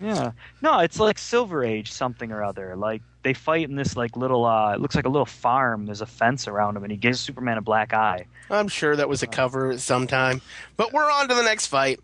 Yeah. 0.01 0.31
No, 0.61 0.79
it's 0.79 0.99
like 0.99 1.17
Silver 1.17 1.63
Age 1.63 1.91
something 1.91 2.31
or 2.31 2.43
other. 2.43 2.75
Like 2.75 3.01
they 3.29 3.33
fight 3.35 3.69
in 3.69 3.75
this 3.75 3.95
like 3.95 4.17
little 4.17 4.43
uh 4.43 4.73
it 4.73 4.81
looks 4.81 4.95
like 4.95 5.05
a 5.05 5.09
little 5.09 5.23
farm. 5.23 5.85
There's 5.85 6.01
a 6.01 6.07
fence 6.07 6.47
around 6.47 6.75
him 6.75 6.83
and 6.83 6.91
he 6.91 6.97
gives 6.97 7.19
Superman 7.19 7.59
a 7.59 7.61
black 7.61 7.93
eye. 7.93 8.25
I'm 8.49 8.67
sure 8.67 8.95
that 8.95 9.07
was 9.07 9.21
a 9.21 9.27
cover 9.27 9.69
at 9.69 9.81
some 9.81 10.07
time. 10.07 10.41
But 10.77 10.93
we're 10.93 11.11
on 11.11 11.29
to 11.29 11.35
the 11.35 11.43
next 11.43 11.67
fight. 11.67 11.99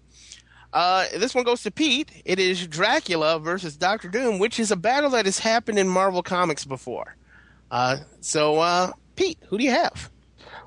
Uh, 0.71 1.05
this 1.17 1.33
one 1.33 1.43
goes 1.43 1.63
to 1.63 1.71
Pete. 1.71 2.11
It 2.25 2.37
is 2.37 2.67
Dracula 2.67 3.39
versus 3.39 3.75
Doctor 3.75 4.07
Doom, 4.07 4.37
which 4.37 4.59
is 4.59 4.69
a 4.69 4.75
battle 4.75 5.09
that 5.11 5.25
has 5.25 5.39
happened 5.39 5.79
in 5.79 5.87
Marvel 5.87 6.21
Comics 6.21 6.63
before. 6.63 7.15
Uh, 7.71 7.97
so, 8.21 8.59
uh, 8.59 8.91
Pete, 9.15 9.39
who 9.47 9.57
do 9.57 9.63
you 9.63 9.71
have? 9.71 10.11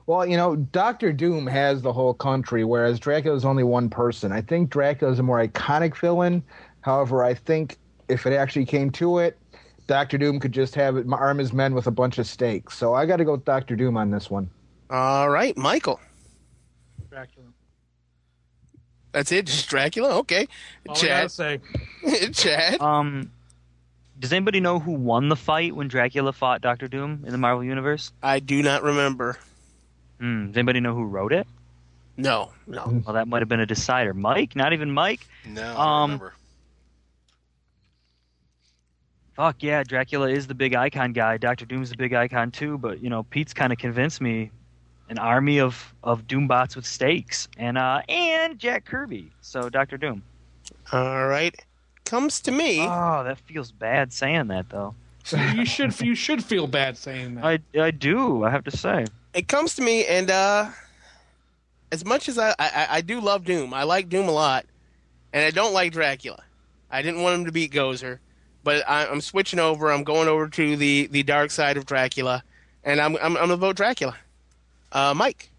Well, 0.07 0.27
you 0.27 0.37
know, 0.37 0.57
Doctor 0.57 1.13
Doom 1.13 1.47
has 1.47 1.83
the 1.83 1.93
whole 1.93 2.15
country, 2.15 2.65
whereas 2.65 2.99
Dracula 2.99 3.37
is 3.37 3.45
only 3.45 3.63
one 3.63 3.91
person. 3.91 4.33
I 4.33 4.41
think 4.41 4.71
Dracula 4.71 5.13
is 5.13 5.21
a 5.21 5.23
more 5.23 5.47
iconic 5.47 5.95
villain. 5.97 6.43
However, 6.81 7.23
I 7.23 7.35
think 7.35 7.77
if 8.09 8.27
it 8.27 8.33
actually 8.33 8.65
came 8.65 8.91
to 8.93 9.19
it, 9.19 9.39
Doctor 9.89 10.19
Doom 10.19 10.39
could 10.39 10.53
just 10.53 10.75
have 10.77 10.97
it, 10.97 11.07
arm 11.11 11.39
his 11.39 11.53
men 11.53 11.75
with 11.75 11.89
a 11.89 11.91
bunch 11.91 12.19
of 12.19 12.27
stakes. 12.29 12.77
So 12.79 12.95
I 12.95 13.07
got 13.07 13.17
to 13.17 13.25
go 13.25 13.33
with 13.33 13.45
Doctor 13.45 13.75
Doom 13.75 13.97
on 13.97 14.11
this 14.11 14.31
one. 14.31 14.49
All 14.91 15.29
right, 15.29 15.57
Michael. 15.57 15.99
Dracula. 17.11 17.47
That's 19.13 19.33
it, 19.33 19.47
just 19.47 19.69
Dracula. 19.69 20.19
Okay, 20.19 20.47
All 20.89 20.95
I 20.97 21.01
gotta 21.01 21.07
Chad. 21.07 21.31
say. 21.33 21.61
Chad. 22.33 22.81
Um 22.81 23.33
does 24.21 24.33
anybody 24.33 24.59
know 24.61 24.79
who 24.81 24.93
won 24.93 25.29
the 25.29 25.37
fight 25.37 25.75
when 25.77 25.87
Dracula 25.89 26.33
fought 26.33 26.61
Doctor 26.61 26.89
Doom 26.89 27.23
in 27.25 27.31
the 27.33 27.39
Marvel 27.39 27.63
Universe? 27.65 28.13
I 28.23 28.41
do 28.41 28.63
not 28.63 28.83
remember. 28.83 29.39
Hmm. 30.21 30.49
Does 30.49 30.57
anybody 30.57 30.81
know 30.81 30.93
who 30.95 31.05
wrote 31.05 31.33
it? 31.33 31.47
No, 32.17 32.51
no. 32.67 33.01
Well, 33.07 33.15
that 33.15 33.29
might 33.29 33.41
have 33.43 33.49
been 33.49 33.61
a 33.61 33.67
decider. 33.67 34.13
Mike? 34.13 34.57
Not 34.57 34.73
even 34.73 34.91
Mike? 34.91 35.21
No, 35.47 35.63
I 35.63 35.67
don't 35.67 35.79
Um, 35.79 36.03
remember. 36.11 36.35
Fuck 39.39 39.63
yeah, 39.63 39.85
Dracula 39.85 40.29
is 40.31 40.49
the 40.49 40.55
big 40.55 40.75
icon 40.75 41.13
guy. 41.13 41.37
Doctor 41.37 41.65
Doom's 41.65 41.91
the 41.91 41.97
big 41.97 42.13
icon 42.13 42.51
too, 42.51 42.77
but 42.77 43.01
you 43.01 43.09
know, 43.09 43.23
Pete's 43.23 43.55
kind 43.55 43.73
of 43.73 43.79
convinced 43.79 44.21
me 44.21 44.51
an 45.09 45.17
army 45.17 45.61
of 45.61 45.95
of 46.03 46.27
Doombots 46.27 46.75
with 46.75 46.85
stakes 46.85 47.47
and 47.57 47.79
uh 47.79 48.03
and 48.09 48.59
Jack 48.59 48.85
Kirby. 48.85 49.31
So 49.41 49.69
Doctor 49.69 49.97
Doom. 49.97 50.25
All 50.91 51.29
right. 51.29 51.55
Comes 52.05 52.41
to 52.41 52.51
me. 52.51 52.81
Oh, 52.81 53.23
that 53.23 53.39
feels 53.39 53.71
bad 53.71 54.13
saying 54.13 54.49
that 54.49 54.71
though. 54.71 54.97
you 55.55 55.65
should 55.65 56.01
you 56.01 56.17
should 56.17 56.43
feel 56.43 56.67
bad 56.67 56.99
saying 56.99 57.37
that. 57.37 57.45
I 57.45 57.61
I 57.81 57.93
do, 57.93 58.43
I 58.43 58.51
have 58.51 58.65
to 58.65 58.77
say. 58.77 59.07
it 59.35 59.47
comes 59.47 59.77
to 59.77 59.83
me, 59.83 60.05
and 60.05 60.33
uh, 60.33 60.69
as 61.93 62.05
much 62.05 62.29
as 62.29 62.39
I, 62.41 62.57
I 62.59 62.87
I 62.91 63.01
do 63.03 63.21
love 63.21 63.45
Doom, 63.45 63.73
I 63.73 63.85
like 63.85 64.09
Doom 64.09 64.29
a 64.29 64.33
lot, 64.33 64.67
and 65.33 65.45
I 65.45 65.53
don't 65.53 65.73
like 65.73 65.93
Dracula. 65.93 66.43
I 66.91 67.03
didn't 67.03 67.23
want 67.23 67.39
him 67.39 67.45
to 67.45 67.53
beat 67.53 67.71
Gozer, 67.71 68.19
but 68.69 68.87
I, 68.87 69.07
I'm 69.07 69.23
switching 69.23 69.59
over. 69.59 69.91
I'm 69.91 70.05
going 70.05 70.29
over 70.29 70.47
to 70.47 70.77
the 70.77 71.07
the 71.07 71.23
dark 71.23 71.51
side 71.51 71.79
of 71.79 71.87
Dracula, 71.87 72.45
and 72.85 73.01
I'm 73.01 73.17
I'm, 73.17 73.35
I'm 73.35 73.45
gonna 73.45 73.57
vote 73.57 73.77
Dracula. 73.77 74.15
Uh, 74.93 75.15
Mike. 75.17 75.51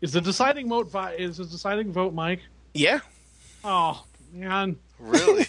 Is 0.00 0.12
the 0.12 0.20
deciding 0.20 0.68
vote? 0.68 0.90
Vi- 0.90 1.12
is 1.12 1.36
the 1.36 1.44
deciding 1.44 1.92
vote 1.92 2.12
Mike? 2.12 2.40
Yeah. 2.72 2.98
Oh 3.62 4.04
man, 4.32 4.76
Really? 4.98 5.46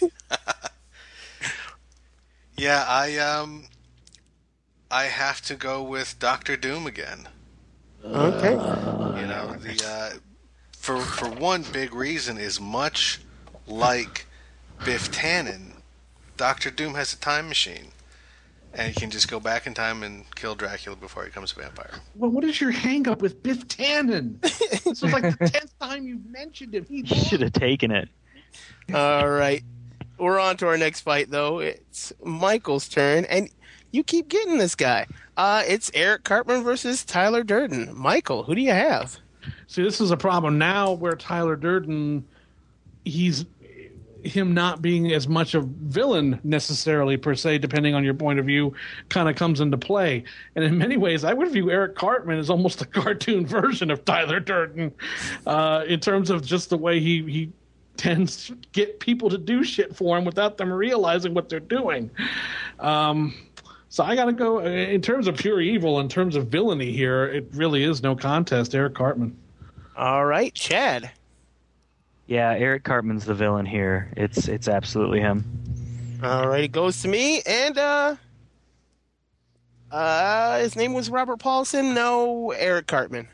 yeah, 2.56 2.84
I 2.86 3.16
um, 3.18 3.64
I 4.88 5.06
have 5.06 5.40
to 5.46 5.56
go 5.56 5.82
with 5.82 6.16
Doctor 6.20 6.56
Doom 6.56 6.86
again. 6.86 7.26
Okay. 8.04 8.52
You 8.52 9.26
know, 9.26 9.56
the 9.58 9.84
uh, 9.84 10.18
for 10.78 11.00
for 11.00 11.28
one 11.28 11.64
big 11.72 11.92
reason 11.92 12.38
is 12.38 12.60
much 12.60 13.20
like 13.66 14.26
Biff 14.84 15.10
Tannen, 15.10 15.72
Doctor 16.36 16.70
Doom 16.70 16.94
has 16.94 17.12
a 17.12 17.18
time 17.18 17.48
machine, 17.48 17.88
and 18.74 18.92
he 18.92 18.98
can 18.98 19.10
just 19.10 19.28
go 19.28 19.40
back 19.40 19.66
in 19.66 19.74
time 19.74 20.02
and 20.02 20.24
kill 20.34 20.54
Dracula 20.54 20.96
before 20.96 21.22
he 21.24 21.30
becomes 21.30 21.52
a 21.52 21.60
vampire. 21.60 21.90
well, 22.14 22.30
what 22.30 22.44
is 22.44 22.60
your 22.60 22.70
hang 22.70 23.08
up 23.08 23.22
with 23.22 23.42
Biff 23.42 23.66
Tannen? 23.68 24.40
this 24.40 24.86
is 24.86 25.02
like 25.02 25.38
the 25.38 25.48
tenth 25.48 25.78
time 25.78 26.06
you've 26.06 26.26
mentioned 26.26 26.74
him. 26.74 26.84
He 26.88 27.00
You 27.00 27.16
should 27.16 27.40
have 27.40 27.52
taken 27.52 27.90
it. 27.90 28.08
All 28.92 29.28
right. 29.28 29.62
We're 30.18 30.38
on 30.38 30.56
to 30.58 30.68
our 30.68 30.78
next 30.78 31.00
fight, 31.02 31.30
though. 31.30 31.58
It's 31.58 32.12
Michael's 32.22 32.88
turn, 32.88 33.24
and 33.26 33.50
you 33.92 34.02
keep 34.02 34.28
getting 34.28 34.58
this 34.58 34.74
guy. 34.74 35.06
Uh, 35.36 35.62
it's 35.66 35.90
Eric 35.94 36.24
Cartman 36.24 36.62
versus 36.62 37.04
Tyler 37.04 37.42
Durden. 37.42 37.94
Michael, 37.94 38.42
who 38.42 38.54
do 38.54 38.60
you 38.60 38.70
have? 38.70 39.18
See, 39.66 39.82
this 39.82 40.00
is 40.00 40.10
a 40.10 40.16
problem 40.16 40.58
now 40.58 40.92
where 40.92 41.14
Tyler 41.16 41.56
Durden, 41.56 42.26
he's 43.04 43.44
him 44.26 44.54
not 44.54 44.82
being 44.82 45.12
as 45.12 45.28
much 45.28 45.54
a 45.54 45.60
villain 45.60 46.40
necessarily 46.44 47.16
per 47.16 47.34
se, 47.34 47.58
depending 47.58 47.94
on 47.94 48.04
your 48.04 48.14
point 48.14 48.38
of 48.38 48.46
view, 48.46 48.74
kind 49.08 49.28
of 49.28 49.36
comes 49.36 49.60
into 49.60 49.76
play. 49.76 50.24
And 50.54 50.64
in 50.64 50.76
many 50.78 50.96
ways, 50.96 51.24
I 51.24 51.32
would 51.32 51.50
view 51.50 51.70
Eric 51.70 51.94
Cartman 51.94 52.38
as 52.38 52.50
almost 52.50 52.82
a 52.82 52.86
cartoon 52.86 53.46
version 53.46 53.90
of 53.90 54.04
Tyler 54.04 54.40
Durden, 54.40 54.92
uh, 55.46 55.84
in 55.86 56.00
terms 56.00 56.30
of 56.30 56.44
just 56.44 56.70
the 56.70 56.78
way 56.78 57.00
he 57.00 57.22
he 57.22 57.52
tends 57.96 58.46
to 58.46 58.56
get 58.72 59.00
people 59.00 59.30
to 59.30 59.38
do 59.38 59.64
shit 59.64 59.96
for 59.96 60.18
him 60.18 60.24
without 60.24 60.58
them 60.58 60.72
realizing 60.72 61.34
what 61.34 61.48
they're 61.48 61.60
doing. 61.60 62.10
Um, 62.78 63.34
so 63.88 64.04
I 64.04 64.14
got 64.14 64.26
to 64.26 64.32
go 64.32 64.58
in 64.58 65.00
terms 65.00 65.26
of 65.26 65.36
pure 65.36 65.60
evil, 65.60 66.00
in 66.00 66.08
terms 66.08 66.36
of 66.36 66.48
villainy 66.48 66.92
here. 66.92 67.24
It 67.24 67.48
really 67.52 67.82
is 67.82 68.02
no 68.02 68.14
contest. 68.14 68.74
Eric 68.74 68.94
Cartman. 68.94 69.36
All 69.96 70.26
right, 70.26 70.52
Chad. 70.52 71.10
Yeah, 72.26 72.50
Eric 72.52 72.82
Cartman's 72.82 73.24
the 73.24 73.34
villain 73.34 73.66
here. 73.66 74.12
It's 74.16 74.48
it's 74.48 74.68
absolutely 74.68 75.20
him. 75.20 75.44
All 76.22 76.48
right, 76.48 76.64
it 76.64 76.72
goes 76.72 77.02
to 77.02 77.08
me, 77.08 77.40
and 77.46 77.78
uh, 77.78 78.16
uh, 79.92 80.58
his 80.58 80.74
name 80.74 80.92
was 80.92 81.08
Robert 81.08 81.38
Paulson. 81.38 81.94
No, 81.94 82.50
Eric 82.50 82.86
Cartman. 82.88 83.28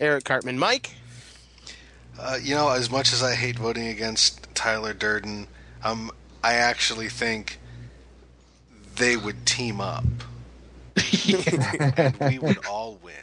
Eric 0.00 0.24
Cartman. 0.24 0.58
Mike. 0.58 0.90
Uh, 2.18 2.38
you 2.42 2.54
know, 2.54 2.68
as 2.70 2.90
much 2.90 3.12
as 3.12 3.22
I 3.22 3.34
hate 3.34 3.58
voting 3.58 3.88
against 3.88 4.54
Tyler 4.54 4.92
Durden, 4.92 5.46
um, 5.84 6.10
I 6.42 6.54
actually 6.54 7.08
think 7.08 7.58
they 8.96 9.16
would 9.16 9.46
team 9.46 9.80
up, 9.80 10.04
and 11.28 12.16
we 12.20 12.38
would 12.38 12.64
all 12.66 12.98
win. 13.02 13.14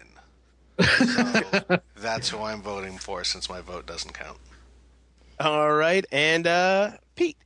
So 0.80 1.80
that's 1.98 2.30
who 2.30 2.40
I'm 2.40 2.62
voting 2.62 2.98
for, 2.98 3.24
since 3.24 3.50
my 3.50 3.62
vote 3.62 3.86
doesn't 3.86 4.14
count. 4.14 4.38
All 5.40 5.74
right, 5.74 6.06
and 6.12 6.48
uh, 6.48 6.92
Pete. 7.16 7.38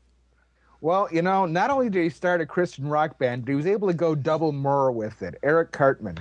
Well, 0.81 1.07
you 1.11 1.21
know, 1.21 1.45
not 1.45 1.69
only 1.71 1.89
did 1.89 2.03
he 2.03 2.09
start 2.09 2.39
a 2.41 2.45
Christian 2.45 2.87
rock 2.87 3.17
band, 3.17 3.45
but 3.45 3.51
he 3.51 3.55
was 3.55 3.65
able 3.65 3.87
to 3.87 3.93
go 3.93 4.13
double 4.13 4.51
myrrh 4.51 4.91
with 4.91 5.21
it. 5.23 5.35
Eric 5.41 5.71
Cartman. 5.71 6.17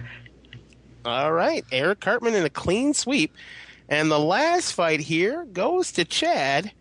All 1.05 1.33
right, 1.33 1.65
Eric 1.73 2.01
Cartman 2.01 2.35
in 2.35 2.45
a 2.45 2.51
clean 2.51 2.95
sweep. 2.95 3.35
And 3.89 4.11
the 4.11 4.19
last 4.19 4.73
fight 4.73 4.99
here 5.01 5.45
goes 5.45 5.93
to 5.93 6.05
Chad. 6.05 6.73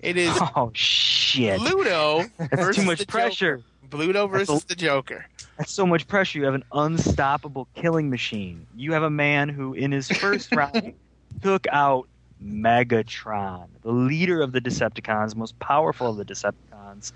It 0.00 0.16
is 0.16 0.36
Oh 0.56 0.70
shit! 0.74 1.60
Bluto 1.60 2.28
That's 2.50 2.76
too 2.76 2.82
much 2.82 2.98
the 3.00 3.06
pressure. 3.06 3.58
Joker. 3.58 3.96
Bluto 3.96 4.28
versus 4.30 4.64
a- 4.64 4.66
the 4.68 4.74
Joker. 4.74 5.26
That's 5.58 5.70
so 5.72 5.86
much 5.86 6.08
pressure. 6.08 6.38
You 6.38 6.46
have 6.46 6.54
an 6.54 6.64
unstoppable 6.72 7.68
killing 7.74 8.08
machine. 8.10 8.66
You 8.74 8.94
have 8.94 9.02
a 9.02 9.10
man 9.10 9.48
who, 9.50 9.74
in 9.74 9.92
his 9.92 10.08
first 10.08 10.52
round, 10.56 10.94
took 11.42 11.66
out 11.70 12.08
Megatron, 12.44 13.68
the 13.82 13.92
leader 13.92 14.42
of 14.42 14.52
the 14.52 14.60
Decepticons, 14.60 15.34
most 15.36 15.58
powerful 15.58 16.08
of 16.08 16.16
the 16.16 16.24
Decepticons, 16.24 17.12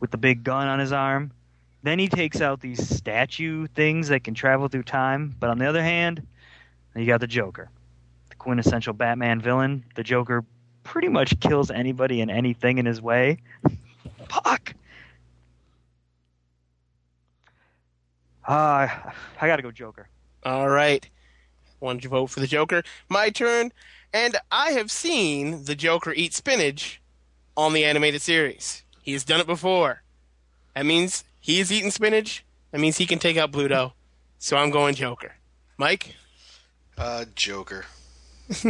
with 0.00 0.10
the 0.10 0.16
big 0.16 0.44
gun 0.44 0.68
on 0.68 0.78
his 0.78 0.92
arm. 0.92 1.32
Then 1.82 1.98
he 1.98 2.08
takes 2.08 2.40
out 2.40 2.60
these 2.60 2.86
statue 2.88 3.66
things 3.68 4.08
that 4.08 4.24
can 4.24 4.34
travel 4.34 4.68
through 4.68 4.82
time. 4.82 5.34
But 5.40 5.50
on 5.50 5.58
the 5.58 5.66
other 5.66 5.82
hand, 5.82 6.26
you 6.94 7.06
got 7.06 7.20
the 7.20 7.26
Joker, 7.26 7.70
the 8.28 8.34
quintessential 8.36 8.92
Batman 8.92 9.40
villain. 9.40 9.84
The 9.94 10.02
Joker 10.02 10.44
pretty 10.82 11.08
much 11.08 11.38
kills 11.40 11.70
anybody 11.70 12.20
and 12.20 12.30
anything 12.30 12.78
in 12.78 12.86
his 12.86 13.00
way. 13.00 13.38
Fuck. 14.28 14.74
Uh, 18.46 18.88
I 19.40 19.46
gotta 19.46 19.62
go 19.62 19.70
Joker. 19.70 20.08
All 20.42 20.68
right. 20.68 21.08
You 21.82 22.08
vote 22.08 22.26
for 22.26 22.40
the 22.40 22.46
Joker? 22.46 22.82
My 23.08 23.30
turn. 23.30 23.72
And 24.12 24.36
I 24.50 24.72
have 24.72 24.90
seen 24.90 25.64
the 25.64 25.74
Joker 25.74 26.12
eat 26.12 26.34
spinach 26.34 27.00
on 27.56 27.72
the 27.72 27.84
animated 27.84 28.22
series. 28.22 28.82
He 29.02 29.12
has 29.12 29.24
done 29.24 29.40
it 29.40 29.46
before. 29.46 30.02
That 30.74 30.86
means 30.86 31.24
he 31.40 31.58
has 31.58 31.70
eaten 31.70 31.90
spinach. 31.90 32.44
That 32.72 32.80
means 32.80 32.96
he 32.96 33.06
can 33.06 33.18
take 33.18 33.36
out 33.36 33.52
Bluto. 33.52 33.92
So 34.38 34.56
I'm 34.56 34.70
going 34.70 34.94
Joker. 34.94 35.32
Mike? 35.76 36.14
Uh, 36.98 37.24
Joker. 37.34 37.84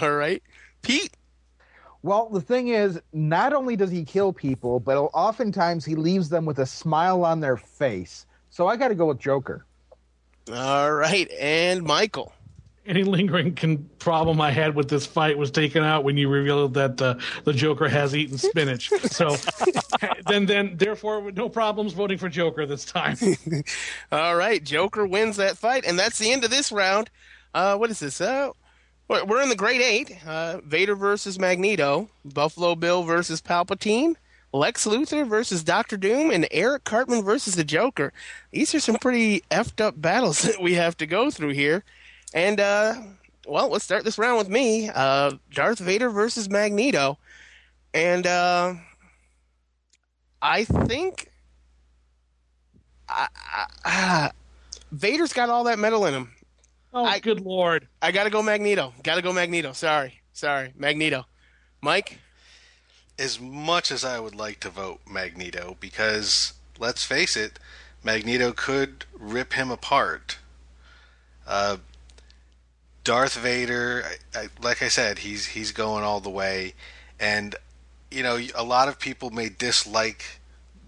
All 0.00 0.12
right. 0.12 0.42
Pete? 0.82 1.12
Well, 2.02 2.28
the 2.28 2.40
thing 2.40 2.68
is, 2.68 3.00
not 3.12 3.52
only 3.52 3.76
does 3.76 3.90
he 3.90 4.04
kill 4.04 4.32
people, 4.32 4.80
but 4.80 4.96
oftentimes 4.96 5.84
he 5.84 5.94
leaves 5.96 6.28
them 6.28 6.44
with 6.44 6.58
a 6.60 6.66
smile 6.66 7.24
on 7.24 7.40
their 7.40 7.56
face. 7.56 8.26
So 8.50 8.66
I 8.66 8.76
got 8.76 8.88
to 8.88 8.94
go 8.94 9.06
with 9.06 9.18
Joker. 9.18 9.64
All 10.52 10.92
right. 10.92 11.30
And 11.38 11.82
Michael? 11.82 12.32
Any 12.88 13.04
lingering 13.04 13.54
con- 13.54 13.88
problem 13.98 14.40
I 14.40 14.50
had 14.50 14.74
with 14.74 14.88
this 14.88 15.04
fight 15.04 15.36
was 15.36 15.50
taken 15.50 15.84
out 15.84 16.04
when 16.04 16.16
you 16.16 16.28
revealed 16.28 16.72
that 16.74 17.00
uh, 17.02 17.16
the 17.44 17.52
Joker 17.52 17.86
has 17.86 18.16
eaten 18.16 18.38
spinach. 18.38 18.88
So 19.10 19.36
then, 20.26 20.46
then, 20.46 20.76
therefore, 20.78 21.30
no 21.30 21.50
problems 21.50 21.92
voting 21.92 22.16
for 22.16 22.30
Joker 22.30 22.64
this 22.64 22.86
time. 22.86 23.18
All 24.12 24.34
right, 24.36 24.64
Joker 24.64 25.06
wins 25.06 25.36
that 25.36 25.58
fight, 25.58 25.84
and 25.84 25.98
that's 25.98 26.18
the 26.18 26.32
end 26.32 26.44
of 26.44 26.50
this 26.50 26.72
round. 26.72 27.10
Uh, 27.52 27.76
what 27.76 27.90
is 27.90 28.00
this? 28.00 28.22
Uh, 28.22 28.52
we're 29.08 29.42
in 29.42 29.50
the 29.50 29.56
Great 29.56 29.82
Eight. 29.82 30.26
Uh, 30.26 30.60
Vader 30.64 30.96
versus 30.96 31.38
Magneto, 31.38 32.08
Buffalo 32.24 32.74
Bill 32.74 33.02
versus 33.02 33.40
Palpatine, 33.42 34.14
Lex 34.52 34.86
Luthor 34.86 35.28
versus 35.28 35.62
Doctor 35.62 35.96
Doom, 35.96 36.30
and 36.30 36.46
Eric 36.50 36.84
Cartman 36.84 37.22
versus 37.22 37.54
the 37.54 37.64
Joker. 37.64 38.12
These 38.50 38.74
are 38.74 38.80
some 38.80 38.96
pretty 38.96 39.40
effed 39.50 39.82
up 39.84 40.00
battles 40.00 40.42
that 40.42 40.60
we 40.60 40.74
have 40.74 40.96
to 40.98 41.06
go 41.06 41.30
through 41.30 41.52
here. 41.52 41.84
And 42.34 42.60
uh, 42.60 42.94
well, 43.46 43.68
let's 43.70 43.84
start 43.84 44.04
this 44.04 44.18
round 44.18 44.38
with 44.38 44.48
me. 44.48 44.90
Uh, 44.94 45.32
Darth 45.52 45.78
Vader 45.78 46.10
versus 46.10 46.50
Magneto, 46.50 47.18
and 47.94 48.26
uh, 48.26 48.74
I 50.42 50.64
think 50.64 51.30
I, 53.08 53.28
I, 53.34 53.66
ah, 53.84 54.30
Vader's 54.92 55.32
got 55.32 55.48
all 55.48 55.64
that 55.64 55.78
metal 55.78 56.04
in 56.06 56.14
him. 56.14 56.32
Oh, 56.92 57.04
I- 57.04 57.18
good 57.18 57.40
lord! 57.40 57.88
I 58.02 58.12
gotta 58.12 58.30
go 58.30 58.42
Magneto. 58.42 58.92
Gotta 59.02 59.22
go 59.22 59.32
Magneto. 59.32 59.72
Sorry, 59.72 60.20
sorry, 60.32 60.72
Magneto. 60.76 61.26
Mike. 61.80 62.18
As 63.18 63.40
much 63.40 63.90
as 63.90 64.04
I 64.04 64.20
would 64.20 64.36
like 64.36 64.60
to 64.60 64.70
vote 64.70 65.00
Magneto, 65.10 65.76
because 65.80 66.52
let's 66.78 67.04
face 67.04 67.36
it, 67.36 67.58
Magneto 68.04 68.52
could 68.52 69.06
rip 69.12 69.54
him 69.54 69.72
apart. 69.72 70.38
Uh, 71.44 71.78
Darth 73.08 73.38
Vader, 73.38 74.04
I, 74.34 74.38
I, 74.38 74.48
like 74.60 74.82
I 74.82 74.88
said, 74.88 75.20
he's 75.20 75.46
he's 75.46 75.72
going 75.72 76.04
all 76.04 76.20
the 76.20 76.28
way, 76.28 76.74
and 77.18 77.54
you 78.10 78.22
know 78.22 78.38
a 78.54 78.62
lot 78.62 78.86
of 78.88 78.98
people 78.98 79.30
may 79.30 79.48
dislike 79.48 80.40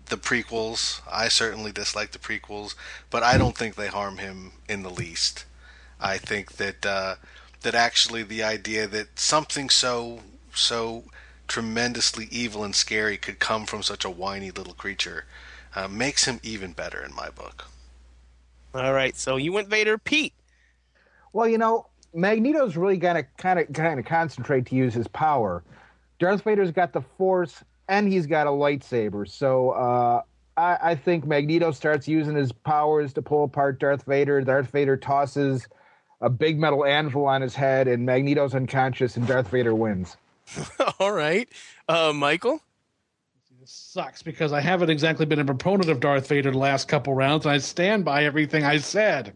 the 0.04 0.18
prequels. 0.18 1.00
I 1.10 1.28
certainly 1.28 1.72
dislike 1.72 2.10
the 2.10 2.18
prequels, 2.18 2.74
but 3.08 3.22
I 3.22 3.38
don't 3.38 3.56
think 3.56 3.74
they 3.74 3.86
harm 3.86 4.18
him 4.18 4.52
in 4.68 4.82
the 4.82 4.90
least. 4.90 5.46
I 5.98 6.18
think 6.18 6.58
that 6.58 6.84
uh, 6.84 7.14
that 7.62 7.74
actually 7.74 8.22
the 8.22 8.42
idea 8.42 8.86
that 8.86 9.18
something 9.18 9.70
so 9.70 10.20
so 10.54 11.04
tremendously 11.48 12.28
evil 12.30 12.62
and 12.62 12.74
scary 12.74 13.16
could 13.16 13.38
come 13.38 13.64
from 13.64 13.82
such 13.82 14.04
a 14.04 14.10
whiny 14.10 14.50
little 14.50 14.74
creature 14.74 15.24
uh, 15.74 15.88
makes 15.88 16.26
him 16.26 16.38
even 16.42 16.72
better 16.72 17.02
in 17.02 17.14
my 17.14 17.30
book. 17.30 17.68
All 18.74 18.92
right, 18.92 19.16
so 19.16 19.36
you 19.36 19.54
went 19.54 19.68
Vader, 19.68 19.96
Pete. 19.96 20.34
Well, 21.32 21.48
you 21.48 21.56
know, 21.56 21.86
Magneto's 22.14 22.76
really 22.76 22.96
gonna 22.96 23.24
kind 23.36 23.58
of 23.58 23.72
kind 23.72 23.98
of 23.98 24.06
concentrate 24.06 24.66
to 24.66 24.74
use 24.74 24.94
his 24.94 25.08
power. 25.08 25.62
Darth 26.18 26.42
Vader's 26.42 26.70
got 26.70 26.92
the 26.92 27.00
Force 27.00 27.64
and 27.88 28.10
he's 28.12 28.26
got 28.26 28.46
a 28.46 28.50
lightsaber, 28.50 29.28
so 29.28 29.70
uh, 29.70 30.22
I, 30.56 30.78
I 30.82 30.94
think 30.94 31.26
Magneto 31.26 31.72
starts 31.72 32.06
using 32.06 32.36
his 32.36 32.52
powers 32.52 33.12
to 33.14 33.22
pull 33.22 33.44
apart 33.44 33.80
Darth 33.80 34.04
Vader. 34.04 34.40
Darth 34.42 34.70
Vader 34.70 34.96
tosses 34.96 35.66
a 36.20 36.28
big 36.28 36.58
metal 36.58 36.84
anvil 36.84 37.26
on 37.26 37.42
his 37.42 37.54
head, 37.54 37.88
and 37.88 38.04
Magneto's 38.04 38.54
unconscious, 38.54 39.16
and 39.16 39.26
Darth 39.26 39.48
Vader 39.48 39.74
wins. 39.74 40.16
All 41.00 41.12
right, 41.12 41.48
uh, 41.88 42.12
Michael. 42.14 42.60
This 43.60 43.70
sucks 43.70 44.22
because 44.22 44.52
I 44.52 44.60
haven't 44.60 44.88
exactly 44.88 45.26
been 45.26 45.38
a 45.38 45.44
proponent 45.44 45.90
of 45.90 46.00
Darth 46.00 46.28
Vader 46.28 46.50
the 46.50 46.58
last 46.58 46.88
couple 46.88 47.14
rounds, 47.14 47.44
and 47.44 47.52
I 47.52 47.58
stand 47.58 48.04
by 48.04 48.24
everything 48.24 48.64
I 48.64 48.78
said. 48.78 49.34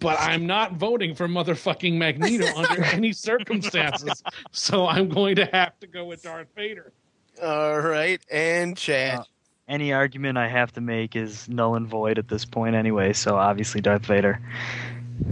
But 0.00 0.18
I'm 0.20 0.46
not 0.46 0.72
voting 0.74 1.14
for 1.14 1.28
motherfucking 1.28 1.94
Magneto 1.94 2.46
under 2.56 2.82
any 2.84 3.12
circumstances, 3.12 4.22
so 4.50 4.86
I'm 4.86 5.08
going 5.08 5.36
to 5.36 5.44
have 5.46 5.78
to 5.80 5.86
go 5.86 6.06
with 6.06 6.22
Darth 6.22 6.48
Vader. 6.56 6.92
All 7.42 7.78
right, 7.80 8.20
and 8.30 8.76
Chad. 8.76 9.20
Uh, 9.20 9.24
Any 9.68 9.92
argument 9.92 10.36
I 10.36 10.48
have 10.48 10.72
to 10.72 10.80
make 10.80 11.14
is 11.16 11.48
null 11.48 11.76
and 11.76 11.86
void 11.86 12.18
at 12.18 12.28
this 12.28 12.44
point 12.44 12.74
anyway, 12.74 13.12
so 13.12 13.36
obviously 13.36 13.80
Darth 13.80 14.04
Vader. 14.06 14.40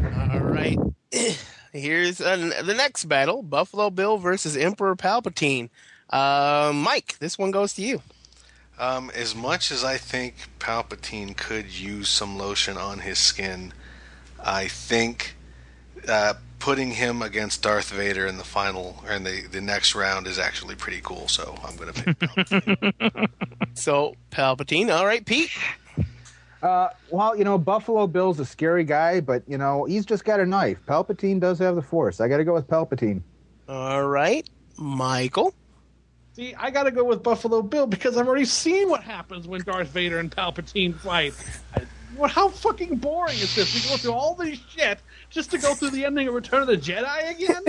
All 0.04 0.40
right. 0.40 0.78
Here's 1.72 2.20
uh, 2.20 2.36
the 2.64 2.74
next 2.74 3.04
battle: 3.06 3.42
Buffalo 3.42 3.90
Bill 3.90 4.16
versus 4.18 4.56
Emperor 4.56 4.96
Palpatine. 4.96 5.70
Uh, 6.10 6.72
Mike, 6.74 7.18
this 7.18 7.38
one 7.38 7.50
goes 7.50 7.74
to 7.74 7.82
you. 7.82 8.00
Um, 8.78 9.10
as 9.14 9.34
much 9.34 9.70
as 9.72 9.82
I 9.82 9.96
think 9.98 10.36
Palpatine 10.60 11.36
could 11.36 11.66
use 11.66 12.08
some 12.08 12.38
lotion 12.38 12.76
on 12.76 13.00
his 13.00 13.18
skin, 13.18 13.72
I 14.48 14.68
think 14.68 15.36
uh, 16.08 16.32
putting 16.58 16.90
him 16.90 17.20
against 17.20 17.62
Darth 17.62 17.90
Vader 17.90 18.26
in 18.26 18.38
the 18.38 18.44
final 18.44 18.98
or 19.04 19.12
in 19.12 19.22
the, 19.22 19.42
the 19.50 19.60
next 19.60 19.94
round 19.94 20.26
is 20.26 20.38
actually 20.38 20.74
pretty 20.74 21.00
cool. 21.02 21.28
So 21.28 21.54
I'm 21.62 21.76
going 21.76 21.92
to 21.92 22.02
pick 22.02 22.18
Palpatine. 22.18 23.28
So 23.74 24.16
Palpatine. 24.32 24.92
All 24.92 25.06
right, 25.06 25.24
Pete. 25.24 25.50
Uh, 26.62 26.88
well, 27.10 27.36
you 27.36 27.44
know, 27.44 27.58
Buffalo 27.58 28.06
Bill's 28.08 28.40
a 28.40 28.44
scary 28.44 28.82
guy, 28.82 29.20
but 29.20 29.42
you 29.46 29.56
know 29.56 29.84
he's 29.84 30.04
just 30.04 30.24
got 30.24 30.40
a 30.40 30.46
knife. 30.46 30.80
Palpatine 30.86 31.38
does 31.38 31.60
have 31.60 31.76
the 31.76 31.82
Force. 31.82 32.20
I 32.20 32.26
got 32.26 32.38
to 32.38 32.44
go 32.44 32.54
with 32.54 32.66
Palpatine. 32.66 33.22
All 33.68 34.08
right, 34.08 34.48
Michael. 34.76 35.54
See, 36.32 36.54
I 36.54 36.70
got 36.70 36.84
to 36.84 36.90
go 36.90 37.04
with 37.04 37.22
Buffalo 37.22 37.62
Bill 37.62 37.86
because 37.86 38.16
I've 38.16 38.26
already 38.26 38.46
seen 38.46 38.88
what 38.88 39.04
happens 39.04 39.46
when 39.46 39.60
Darth 39.62 39.88
Vader 39.88 40.18
and 40.18 40.30
Palpatine 40.30 40.96
fight. 40.96 41.34
I, 41.76 41.82
what, 42.18 42.30
how 42.30 42.48
fucking 42.48 42.96
boring 42.96 43.38
is 43.38 43.54
this? 43.54 43.74
We 43.74 43.88
go 43.88 43.96
through 43.96 44.12
all 44.12 44.34
this 44.34 44.58
shit 44.68 44.98
just 45.30 45.50
to 45.52 45.58
go 45.58 45.74
through 45.74 45.90
the 45.90 46.04
ending 46.04 46.28
of 46.28 46.34
Return 46.34 46.62
of 46.62 46.66
the 46.68 46.76
Jedi 46.76 47.30
again? 47.30 47.62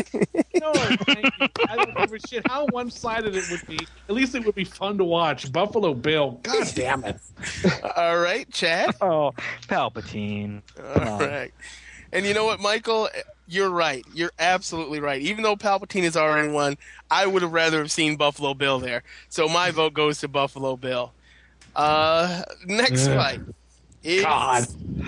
no, 0.59 0.73
thank 0.73 1.25
you. 1.39 1.47
I 1.67 1.75
don't 1.75 1.95
give 1.97 2.13
a 2.13 2.19
shit 2.27 2.47
how 2.47 2.65
one 2.67 2.89
sided 2.89 3.35
it 3.35 3.49
would 3.51 3.65
be. 3.67 3.79
At 4.07 4.15
least 4.15 4.35
it 4.35 4.45
would 4.45 4.55
be 4.55 4.63
fun 4.63 4.97
to 4.97 5.03
watch. 5.03 5.51
Buffalo 5.51 5.93
Bill. 5.93 6.39
God 6.43 6.67
damn 6.75 7.03
it. 7.05 7.17
All 7.95 8.19
right, 8.19 8.49
Chad. 8.51 8.95
Oh, 9.01 9.33
Palpatine. 9.67 10.61
All 10.79 11.19
right. 11.19 11.51
And 12.11 12.25
you 12.25 12.33
know 12.33 12.45
what, 12.45 12.59
Michael? 12.59 13.07
You're 13.47 13.69
right. 13.69 14.03
You're 14.13 14.31
absolutely 14.39 14.99
right. 14.99 15.21
Even 15.21 15.43
though 15.43 15.55
Palpatine 15.55 16.03
is 16.03 16.17
already 16.17 16.49
won, 16.49 16.77
I 17.09 17.25
would 17.25 17.41
have 17.41 17.53
rather 17.53 17.79
have 17.79 17.91
seen 17.91 18.15
Buffalo 18.15 18.53
Bill 18.53 18.79
there. 18.79 19.03
So 19.29 19.47
my 19.47 19.71
vote 19.71 19.93
goes 19.93 20.19
to 20.19 20.27
Buffalo 20.27 20.75
Bill. 20.75 21.13
Uh, 21.75 22.43
next 22.65 23.07
Yeah. 23.07 23.15
fight. 23.15 23.39
It's 24.03 24.23
God. 24.23 24.65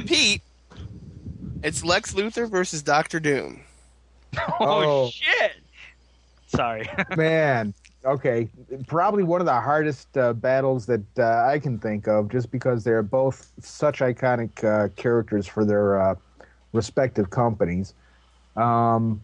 Pete. 0.08 0.42
It's 1.64 1.84
Lex 1.84 2.14
Luthor 2.14 2.50
versus 2.50 2.82
Doctor 2.82 3.20
Doom. 3.20 3.62
Oh, 4.60 5.06
Oh. 5.06 5.10
shit! 5.10 5.52
Sorry. 6.48 6.88
Man, 7.18 7.74
okay, 8.06 8.48
probably 8.88 9.24
one 9.24 9.42
of 9.42 9.46
the 9.46 9.60
hardest 9.60 10.18
uh, 10.18 10.34
battles 10.34 10.86
that 10.86 11.02
uh, 11.20 11.46
I 11.46 11.60
can 11.60 11.78
think 11.80 12.08
of, 12.08 12.30
just 12.30 12.50
because 12.52 12.84
they're 12.84 13.04
both 13.04 13.52
such 13.62 14.00
iconic 14.00 14.64
uh, 14.64 14.88
characters 14.96 15.48
for 15.48 15.66
their 15.66 16.02
uh, 16.02 16.16
respective 16.74 17.30
companies. 17.30 17.94
Um, 18.56 19.22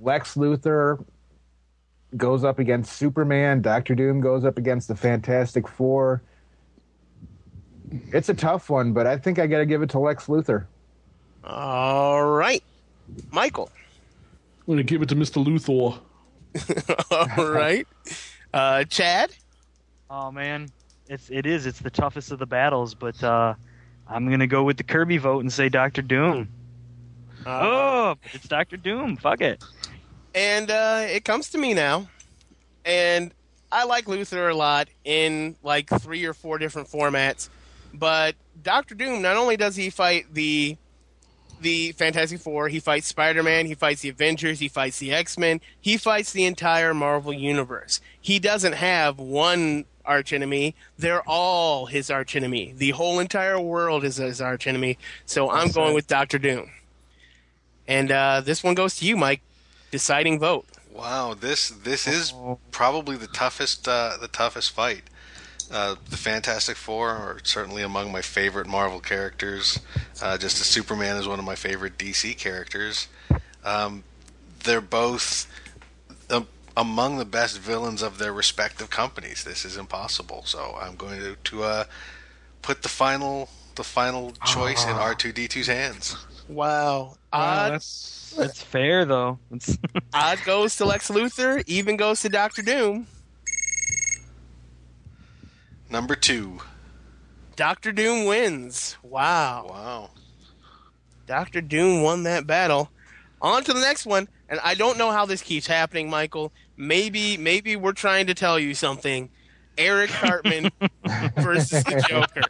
Lex 0.00 0.34
Luthor 0.34 1.04
goes 2.16 2.44
up 2.44 2.58
against 2.58 2.92
Superman. 2.94 3.60
Doctor 3.62 3.94
Doom 3.94 4.20
goes 4.20 4.44
up 4.44 4.58
against 4.58 4.86
the 4.88 4.96
Fantastic 4.96 5.66
Four. 5.68 6.22
It's 8.12 8.28
a 8.28 8.34
tough 8.34 8.70
one, 8.70 8.92
but 8.92 9.06
I 9.06 9.16
think 9.18 9.38
I 9.38 9.46
got 9.46 9.58
to 9.58 9.66
give 9.66 9.82
it 9.82 9.90
to 9.90 9.98
Lex 9.98 10.26
Luthor. 10.26 10.64
All 11.44 12.24
right, 12.24 12.62
Michael. 13.30 13.70
I'm 14.60 14.66
going 14.66 14.78
to 14.78 14.84
give 14.84 15.02
it 15.02 15.08
to 15.10 15.16
Mr. 15.16 15.44
Luthor. 15.44 15.98
All 17.38 17.50
right, 17.50 17.86
uh, 18.52 18.84
Chad. 18.84 19.34
oh 20.10 20.30
man, 20.30 20.68
it's 21.08 21.30
it 21.30 21.46
is. 21.46 21.64
It's 21.66 21.78
the 21.80 21.90
toughest 21.90 22.30
of 22.30 22.38
the 22.38 22.46
battles, 22.46 22.94
but 22.94 23.22
uh, 23.24 23.54
I'm 24.06 24.28
gonna 24.30 24.46
go 24.46 24.62
with 24.62 24.76
the 24.76 24.82
Kirby 24.84 25.16
vote 25.16 25.40
and 25.40 25.52
say 25.52 25.68
Doctor 25.70 26.02
Doom. 26.02 26.48
Uh, 27.46 27.60
Oh, 27.64 28.14
it's 28.34 28.46
Doctor 28.46 28.76
Doom. 28.76 29.16
Fuck 29.16 29.40
it. 29.40 29.64
and 30.34 30.70
uh, 30.70 31.06
it 31.08 31.24
comes 31.24 31.48
to 31.50 31.58
me 31.58 31.72
now, 31.72 32.06
and 32.84 33.32
I 33.72 33.84
like 33.84 34.04
Luthor 34.04 34.50
a 34.50 34.54
lot 34.54 34.88
in 35.04 35.56
like 35.62 35.88
three 35.88 36.24
or 36.26 36.34
four 36.34 36.58
different 36.58 36.88
formats, 36.88 37.48
but 37.92 38.34
Doctor 38.62 38.94
Doom 38.94 39.22
not 39.22 39.36
only 39.36 39.56
does 39.56 39.76
he 39.76 39.90
fight 39.90 40.32
the 40.32 40.76
the 41.60 41.92
Fantastic 41.92 42.40
Four, 42.40 42.68
he 42.68 42.80
fights 42.80 43.06
Spider 43.06 43.42
Man, 43.42 43.66
he 43.66 43.74
fights 43.74 44.00
the 44.00 44.08
Avengers, 44.08 44.58
he 44.58 44.68
fights 44.68 44.98
the 44.98 45.12
X 45.12 45.38
Men, 45.38 45.60
he 45.80 45.96
fights 45.96 46.32
the 46.32 46.44
entire 46.44 46.92
Marvel 46.92 47.32
universe. 47.32 48.00
He 48.20 48.38
doesn't 48.38 48.74
have 48.74 49.18
one 49.18 49.84
archenemy; 50.04 50.74
they're 50.98 51.22
all 51.22 51.86
his 51.86 52.10
archenemy. 52.10 52.74
The 52.76 52.90
whole 52.90 53.20
entire 53.20 53.60
world 53.60 54.04
is 54.04 54.16
his 54.16 54.40
archenemy. 54.40 54.98
So 55.24 55.50
I'm 55.50 55.66
That's 55.66 55.74
going 55.76 55.86
right. 55.88 55.94
with 55.94 56.06
Doctor 56.08 56.38
Doom. 56.38 56.70
And 57.86 58.10
uh, 58.10 58.40
this 58.40 58.62
one 58.64 58.74
goes 58.74 58.96
to 58.96 59.04
you, 59.06 59.16
Mike. 59.16 59.40
Deciding 59.90 60.38
vote. 60.38 60.66
wow, 60.94 61.34
this 61.34 61.68
this 61.68 62.06
is 62.06 62.32
probably 62.70 63.16
the 63.16 63.26
toughest 63.28 63.86
uh, 63.86 64.16
the 64.20 64.28
toughest 64.28 64.70
fight. 64.72 65.02
Uh, 65.72 65.94
the 66.10 66.18
Fantastic 66.18 66.76
Four 66.76 67.08
are 67.10 67.38
certainly 67.44 67.82
among 67.82 68.12
my 68.12 68.20
favorite 68.20 68.66
Marvel 68.66 69.00
characters. 69.00 69.80
Uh, 70.20 70.36
just 70.36 70.60
as 70.60 70.66
Superman 70.66 71.16
is 71.16 71.26
one 71.26 71.38
of 71.38 71.44
my 71.44 71.54
favorite 71.54 71.96
DC 71.96 72.36
characters. 72.36 73.08
Um, 73.64 74.04
they're 74.64 74.82
both 74.82 75.50
um, 76.30 76.46
among 76.76 77.18
the 77.18 77.24
best 77.24 77.58
villains 77.58 78.02
of 78.02 78.18
their 78.18 78.32
respective 78.32 78.90
companies. 78.90 79.44
This 79.44 79.64
is 79.64 79.76
impossible. 79.76 80.42
So 80.44 80.76
I'm 80.80 80.96
going 80.96 81.20
to, 81.20 81.36
to 81.36 81.62
uh, 81.62 81.84
put 82.60 82.82
the 82.82 82.88
final 82.88 83.48
the 83.74 83.84
final 83.84 84.32
choice 84.46 84.84
in 84.84 84.90
R2D2's 84.90 85.66
hands. 85.66 86.16
Wow. 86.48 87.16
Wow, 87.32 87.40
Odd, 87.40 87.72
that's 87.72 88.62
fair 88.62 89.06
though. 89.06 89.38
It's 89.50 89.78
odd 90.12 90.38
goes 90.44 90.76
to 90.76 90.84
Lex 90.84 91.08
Luthor, 91.08 91.64
even 91.66 91.96
goes 91.96 92.20
to 92.20 92.28
Doctor 92.28 92.60
Doom. 92.60 93.06
Number 95.92 96.16
two. 96.16 96.58
Doctor 97.54 97.92
Doom 97.92 98.24
wins. 98.24 98.96
Wow. 99.02 99.66
Wow. 99.68 100.10
Doctor 101.26 101.60
Doom 101.60 102.02
won 102.02 102.22
that 102.22 102.46
battle. 102.46 102.90
On 103.42 103.62
to 103.62 103.74
the 103.74 103.80
next 103.80 104.06
one, 104.06 104.26
and 104.48 104.58
I 104.64 104.72
don't 104.74 104.96
know 104.96 105.10
how 105.10 105.26
this 105.26 105.42
keeps 105.42 105.66
happening, 105.66 106.08
Michael. 106.08 106.50
Maybe 106.78 107.36
maybe 107.36 107.76
we're 107.76 107.92
trying 107.92 108.26
to 108.28 108.34
tell 108.34 108.58
you 108.58 108.72
something. 108.72 109.28
Eric 109.76 110.08
Cartman 110.10 110.70
versus 111.36 111.84
the 111.84 112.02
Joker. 112.08 112.42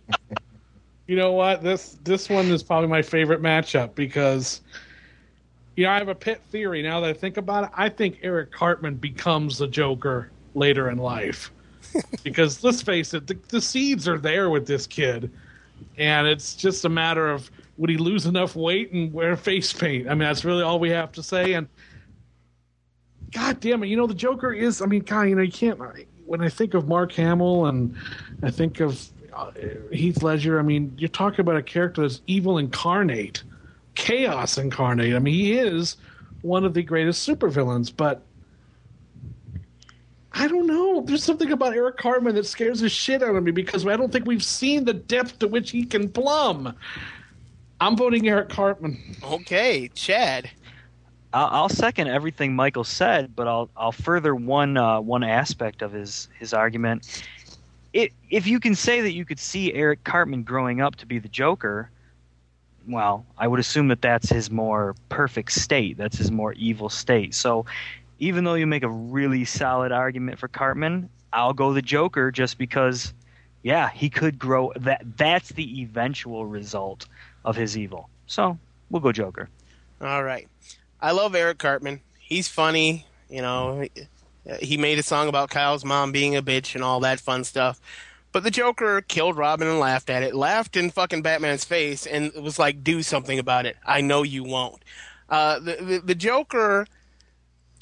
You 1.08 1.16
know 1.16 1.32
what? 1.32 1.64
This 1.64 1.98
this 2.04 2.28
one 2.28 2.46
is 2.46 2.62
probably 2.62 2.88
my 2.88 3.02
favorite 3.02 3.42
matchup 3.42 3.96
because 3.96 4.60
you 5.74 5.84
know 5.84 5.90
I 5.90 5.98
have 5.98 6.08
a 6.08 6.14
pit 6.14 6.40
theory. 6.50 6.80
Now 6.80 7.00
that 7.00 7.10
I 7.10 7.12
think 7.12 7.38
about 7.38 7.64
it, 7.64 7.70
I 7.74 7.88
think 7.88 8.20
Eric 8.22 8.52
Cartman 8.52 8.96
becomes 8.96 9.58
the 9.58 9.66
Joker 9.66 10.30
later 10.54 10.90
in 10.90 10.98
life. 10.98 11.50
Because 12.22 12.62
let's 12.64 12.82
face 12.82 13.14
it, 13.14 13.26
the, 13.26 13.38
the 13.48 13.60
seeds 13.60 14.08
are 14.08 14.18
there 14.18 14.50
with 14.50 14.66
this 14.66 14.86
kid, 14.86 15.30
and 15.98 16.26
it's 16.26 16.54
just 16.54 16.84
a 16.84 16.88
matter 16.88 17.28
of 17.28 17.50
would 17.78 17.90
he 17.90 17.96
lose 17.96 18.26
enough 18.26 18.54
weight 18.54 18.92
and 18.92 19.12
wear 19.12 19.36
face 19.36 19.72
paint. 19.72 20.06
I 20.06 20.10
mean, 20.10 20.20
that's 20.20 20.44
really 20.44 20.62
all 20.62 20.78
we 20.78 20.90
have 20.90 21.12
to 21.12 21.22
say. 21.22 21.54
And 21.54 21.68
God 23.32 23.60
damn 23.60 23.82
it, 23.82 23.86
you 23.86 23.96
know 23.96 24.06
the 24.06 24.14
Joker 24.14 24.52
is. 24.52 24.82
I 24.82 24.86
mean, 24.86 25.02
God, 25.02 25.22
you 25.22 25.34
know 25.34 25.42
you 25.42 25.52
can't. 25.52 25.80
When 26.26 26.40
I 26.40 26.48
think 26.48 26.74
of 26.74 26.86
Mark 26.86 27.12
Hamill 27.12 27.66
and 27.66 27.94
I 28.42 28.50
think 28.50 28.80
of 28.80 29.08
uh, 29.34 29.50
Heath 29.90 30.22
Ledger, 30.22 30.58
I 30.58 30.62
mean, 30.62 30.94
you're 30.98 31.08
talking 31.08 31.40
about 31.40 31.56
a 31.56 31.62
character 31.62 32.02
that's 32.02 32.20
evil 32.26 32.58
incarnate, 32.58 33.42
chaos 33.94 34.58
incarnate. 34.58 35.14
I 35.14 35.18
mean, 35.18 35.34
he 35.34 35.54
is 35.54 35.96
one 36.42 36.64
of 36.64 36.74
the 36.74 36.82
greatest 36.82 37.26
supervillains, 37.26 37.92
but 37.94 38.22
I 40.34 40.48
don't 40.48 40.66
know. 40.66 41.02
There's 41.02 41.24
something 41.24 41.52
about 41.52 41.74
Eric 41.74 41.98
Cartman 41.98 42.34
that 42.36 42.46
scares 42.46 42.80
the 42.80 42.88
shit 42.88 43.22
out 43.22 43.36
of 43.36 43.42
me 43.42 43.50
because 43.50 43.86
I 43.86 43.96
don't 43.96 44.10
think 44.10 44.26
we've 44.26 44.42
seen 44.42 44.84
the 44.84 44.94
depth 44.94 45.38
to 45.40 45.48
which 45.48 45.70
he 45.70 45.84
can 45.84 46.08
plumb. 46.08 46.74
I'm 47.80 47.96
voting 47.96 48.28
Eric 48.28 48.48
Cartman. 48.48 49.16
Okay, 49.22 49.88
Chad. 49.94 50.50
I'll, 51.32 51.48
I'll 51.50 51.68
second 51.68 52.08
everything 52.08 52.54
Michael 52.54 52.84
said, 52.84 53.34
but 53.34 53.48
I'll 53.48 53.68
I'll 53.76 53.92
further 53.92 54.34
one 54.34 54.76
uh, 54.76 55.00
one 55.00 55.24
aspect 55.24 55.82
of 55.82 55.92
his 55.92 56.28
his 56.38 56.54
argument. 56.54 57.24
It, 57.92 58.12
if 58.30 58.46
you 58.46 58.58
can 58.58 58.74
say 58.74 59.02
that 59.02 59.12
you 59.12 59.24
could 59.24 59.38
see 59.38 59.72
Eric 59.74 60.04
Cartman 60.04 60.44
growing 60.44 60.80
up 60.80 60.96
to 60.96 61.06
be 61.06 61.18
the 61.18 61.28
Joker, 61.28 61.90
well, 62.88 63.26
I 63.36 63.48
would 63.48 63.60
assume 63.60 63.88
that 63.88 64.00
that's 64.00 64.30
his 64.30 64.50
more 64.50 64.94
perfect 65.08 65.52
state. 65.52 65.96
That's 65.98 66.16
his 66.16 66.30
more 66.30 66.54
evil 66.54 66.88
state. 66.88 67.34
So, 67.34 67.66
even 68.22 68.44
though 68.44 68.54
you 68.54 68.68
make 68.68 68.84
a 68.84 68.88
really 68.88 69.44
solid 69.44 69.90
argument 69.90 70.38
for 70.38 70.46
Cartman, 70.46 71.10
I'll 71.32 71.52
go 71.52 71.72
the 71.72 71.82
Joker 71.82 72.30
just 72.30 72.56
because, 72.56 73.12
yeah, 73.64 73.90
he 73.90 74.08
could 74.10 74.38
grow. 74.38 74.72
That 74.76 75.02
that's 75.16 75.48
the 75.48 75.82
eventual 75.82 76.46
result 76.46 77.08
of 77.44 77.56
his 77.56 77.76
evil. 77.76 78.08
So 78.28 78.56
we'll 78.90 79.02
go 79.02 79.10
Joker. 79.10 79.48
All 80.00 80.22
right. 80.22 80.48
I 81.00 81.10
love 81.10 81.34
Eric 81.34 81.58
Cartman. 81.58 82.00
He's 82.16 82.46
funny. 82.46 83.06
You 83.28 83.42
know, 83.42 83.88
he 84.60 84.76
made 84.76 85.00
a 85.00 85.02
song 85.02 85.26
about 85.26 85.50
Kyle's 85.50 85.84
mom 85.84 86.12
being 86.12 86.36
a 86.36 86.42
bitch 86.42 86.76
and 86.76 86.84
all 86.84 87.00
that 87.00 87.18
fun 87.18 87.42
stuff. 87.42 87.80
But 88.30 88.44
the 88.44 88.52
Joker 88.52 89.00
killed 89.00 89.36
Robin 89.36 89.66
and 89.66 89.80
laughed 89.80 90.10
at 90.10 90.22
it, 90.22 90.32
laughed 90.32 90.76
in 90.76 90.90
fucking 90.90 91.22
Batman's 91.22 91.64
face, 91.64 92.06
and 92.06 92.32
was 92.34 92.56
like, 92.56 92.84
do 92.84 93.02
something 93.02 93.40
about 93.40 93.66
it. 93.66 93.76
I 93.84 94.00
know 94.00 94.22
you 94.22 94.44
won't. 94.44 94.80
Uh, 95.28 95.58
the, 95.58 95.76
the, 95.80 95.98
the 96.04 96.14
Joker 96.14 96.86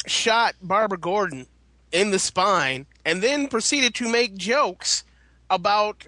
shot 0.06 0.54
Barbara 0.62 0.98
Gordon 0.98 1.46
in 1.92 2.10
the 2.10 2.18
spine 2.18 2.86
and 3.04 3.22
then 3.22 3.48
proceeded 3.48 3.94
to 3.96 4.08
make 4.10 4.36
jokes 4.36 5.04
about. 5.48 6.06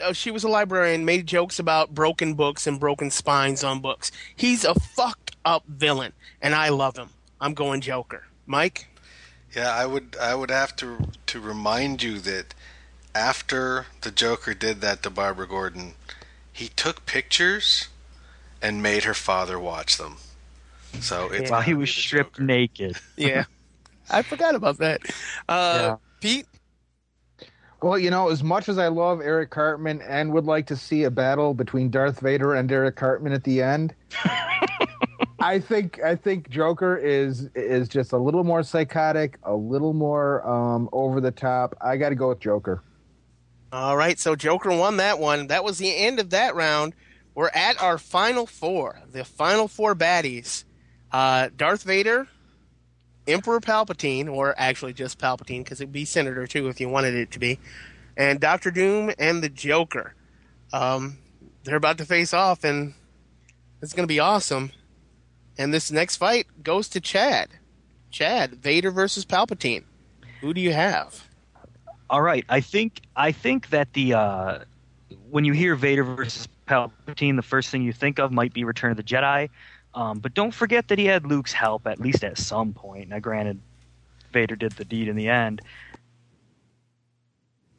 Uh, 0.00 0.12
she 0.12 0.30
was 0.30 0.44
a 0.44 0.48
librarian, 0.48 1.04
made 1.04 1.26
jokes 1.26 1.58
about 1.58 1.92
broken 1.92 2.34
books 2.34 2.64
and 2.66 2.78
broken 2.78 3.10
spines 3.10 3.64
on 3.64 3.80
books. 3.80 4.12
He's 4.36 4.64
a 4.64 4.74
fucked 4.74 5.34
up 5.44 5.64
villain, 5.66 6.12
and 6.40 6.54
I 6.54 6.68
love 6.68 6.96
him. 6.96 7.10
I'm 7.40 7.54
going 7.54 7.80
Joker. 7.80 8.24
Mike? 8.46 8.86
Yeah, 9.54 9.70
I 9.70 9.86
would 9.86 10.16
I 10.20 10.34
would 10.34 10.50
have 10.50 10.76
to 10.76 11.08
to 11.26 11.40
remind 11.40 12.02
you 12.02 12.18
that 12.20 12.54
after 13.14 13.86
the 14.00 14.10
Joker 14.10 14.54
did 14.54 14.80
that 14.80 15.02
to 15.02 15.10
Barbara 15.10 15.46
Gordon, 15.46 15.94
he 16.52 16.68
took 16.68 17.06
pictures 17.06 17.88
and 18.60 18.82
made 18.82 19.04
her 19.04 19.14
father 19.14 19.58
watch 19.58 19.98
them. 19.98 20.16
So 21.00 21.28
it's 21.30 21.50
While 21.50 21.60
he 21.62 21.74
was 21.74 21.90
stripped 21.90 22.36
Joker. 22.36 22.44
naked. 22.44 22.96
Yeah. 23.16 23.44
I 24.10 24.22
forgot 24.22 24.54
about 24.54 24.78
that. 24.78 25.00
Uh, 25.48 25.78
Yeah. 25.80 25.96
Pete? 26.20 26.46
Well, 27.82 27.98
you 27.98 28.10
know, 28.10 28.30
as 28.30 28.42
much 28.42 28.68
as 28.70 28.78
I 28.78 28.88
love 28.88 29.20
Eric 29.20 29.50
Cartman 29.50 30.00
and 30.02 30.32
would 30.32 30.46
like 30.46 30.66
to 30.68 30.76
see 30.76 31.04
a 31.04 31.10
battle 31.10 31.52
between 31.52 31.90
Darth 31.90 32.20
Vader 32.20 32.54
and 32.54 32.70
Eric 32.72 32.96
Cartman 32.96 33.32
at 33.34 33.44
the 33.44 33.60
end, 33.60 33.94
I 35.38 35.58
think 35.60 36.00
I 36.02 36.16
think 36.16 36.48
Joker 36.48 36.96
is 36.96 37.50
is 37.54 37.88
just 37.88 38.12
a 38.12 38.16
little 38.16 38.44
more 38.44 38.62
psychotic, 38.62 39.38
a 39.42 39.54
little 39.54 39.92
more 39.92 40.46
um, 40.48 40.88
over 40.92 41.20
the 41.20 41.30
top. 41.30 41.76
I 41.82 41.98
got 41.98 42.08
to 42.08 42.14
go 42.14 42.30
with 42.30 42.40
Joker. 42.40 42.82
All 43.70 43.96
right, 43.96 44.18
so 44.18 44.34
Joker 44.34 44.70
won 44.70 44.96
that 44.98 45.18
one. 45.18 45.48
That 45.48 45.64
was 45.64 45.76
the 45.76 45.94
end 45.94 46.20
of 46.20 46.30
that 46.30 46.54
round. 46.54 46.94
We're 47.34 47.50
at 47.52 47.82
our 47.82 47.98
final 47.98 48.46
four, 48.46 49.00
the 49.10 49.24
final 49.26 49.68
four 49.68 49.94
baddies. 49.94 50.64
Uh, 51.14 51.48
Darth 51.56 51.84
Vader, 51.84 52.26
Emperor 53.28 53.60
Palpatine, 53.60 54.28
or 54.28 54.52
actually 54.58 54.92
just 54.92 55.16
Palpatine, 55.16 55.62
because 55.62 55.80
it'd 55.80 55.92
be 55.92 56.04
Senator 56.04 56.44
too 56.48 56.66
if 56.66 56.80
you 56.80 56.88
wanted 56.88 57.14
it 57.14 57.30
to 57.30 57.38
be, 57.38 57.60
and 58.16 58.40
Doctor 58.40 58.72
Doom 58.72 59.12
and 59.16 59.40
the 59.40 59.48
Joker. 59.48 60.12
Um, 60.72 61.18
they're 61.62 61.76
about 61.76 61.98
to 61.98 62.04
face 62.04 62.34
off, 62.34 62.64
and 62.64 62.94
it's 63.80 63.92
going 63.92 64.02
to 64.02 64.12
be 64.12 64.18
awesome. 64.18 64.72
And 65.56 65.72
this 65.72 65.92
next 65.92 66.16
fight 66.16 66.48
goes 66.64 66.88
to 66.88 67.00
Chad. 67.00 67.48
Chad, 68.10 68.54
Vader 68.54 68.90
versus 68.90 69.24
Palpatine. 69.24 69.84
Who 70.40 70.52
do 70.52 70.60
you 70.60 70.72
have? 70.72 71.28
All 72.10 72.22
right, 72.22 72.44
I 72.48 72.60
think 72.60 73.02
I 73.14 73.30
think 73.30 73.70
that 73.70 73.92
the 73.92 74.14
uh, 74.14 74.58
when 75.30 75.44
you 75.44 75.52
hear 75.52 75.76
Vader 75.76 76.02
versus 76.02 76.48
Palpatine, 76.66 77.36
the 77.36 77.42
first 77.42 77.70
thing 77.70 77.82
you 77.82 77.92
think 77.92 78.18
of 78.18 78.32
might 78.32 78.52
be 78.52 78.64
Return 78.64 78.90
of 78.90 78.96
the 78.96 79.04
Jedi. 79.04 79.50
Um, 79.94 80.18
but 80.18 80.34
don't 80.34 80.52
forget 80.52 80.88
that 80.88 80.98
he 80.98 81.06
had 81.06 81.24
Luke's 81.24 81.52
help 81.52 81.86
at 81.86 82.00
least 82.00 82.24
at 82.24 82.36
some 82.36 82.72
point. 82.72 83.08
Now, 83.08 83.20
granted, 83.20 83.60
Vader 84.32 84.56
did 84.56 84.72
the 84.72 84.84
deed 84.84 85.08
in 85.08 85.16
the 85.16 85.28
end. 85.28 85.62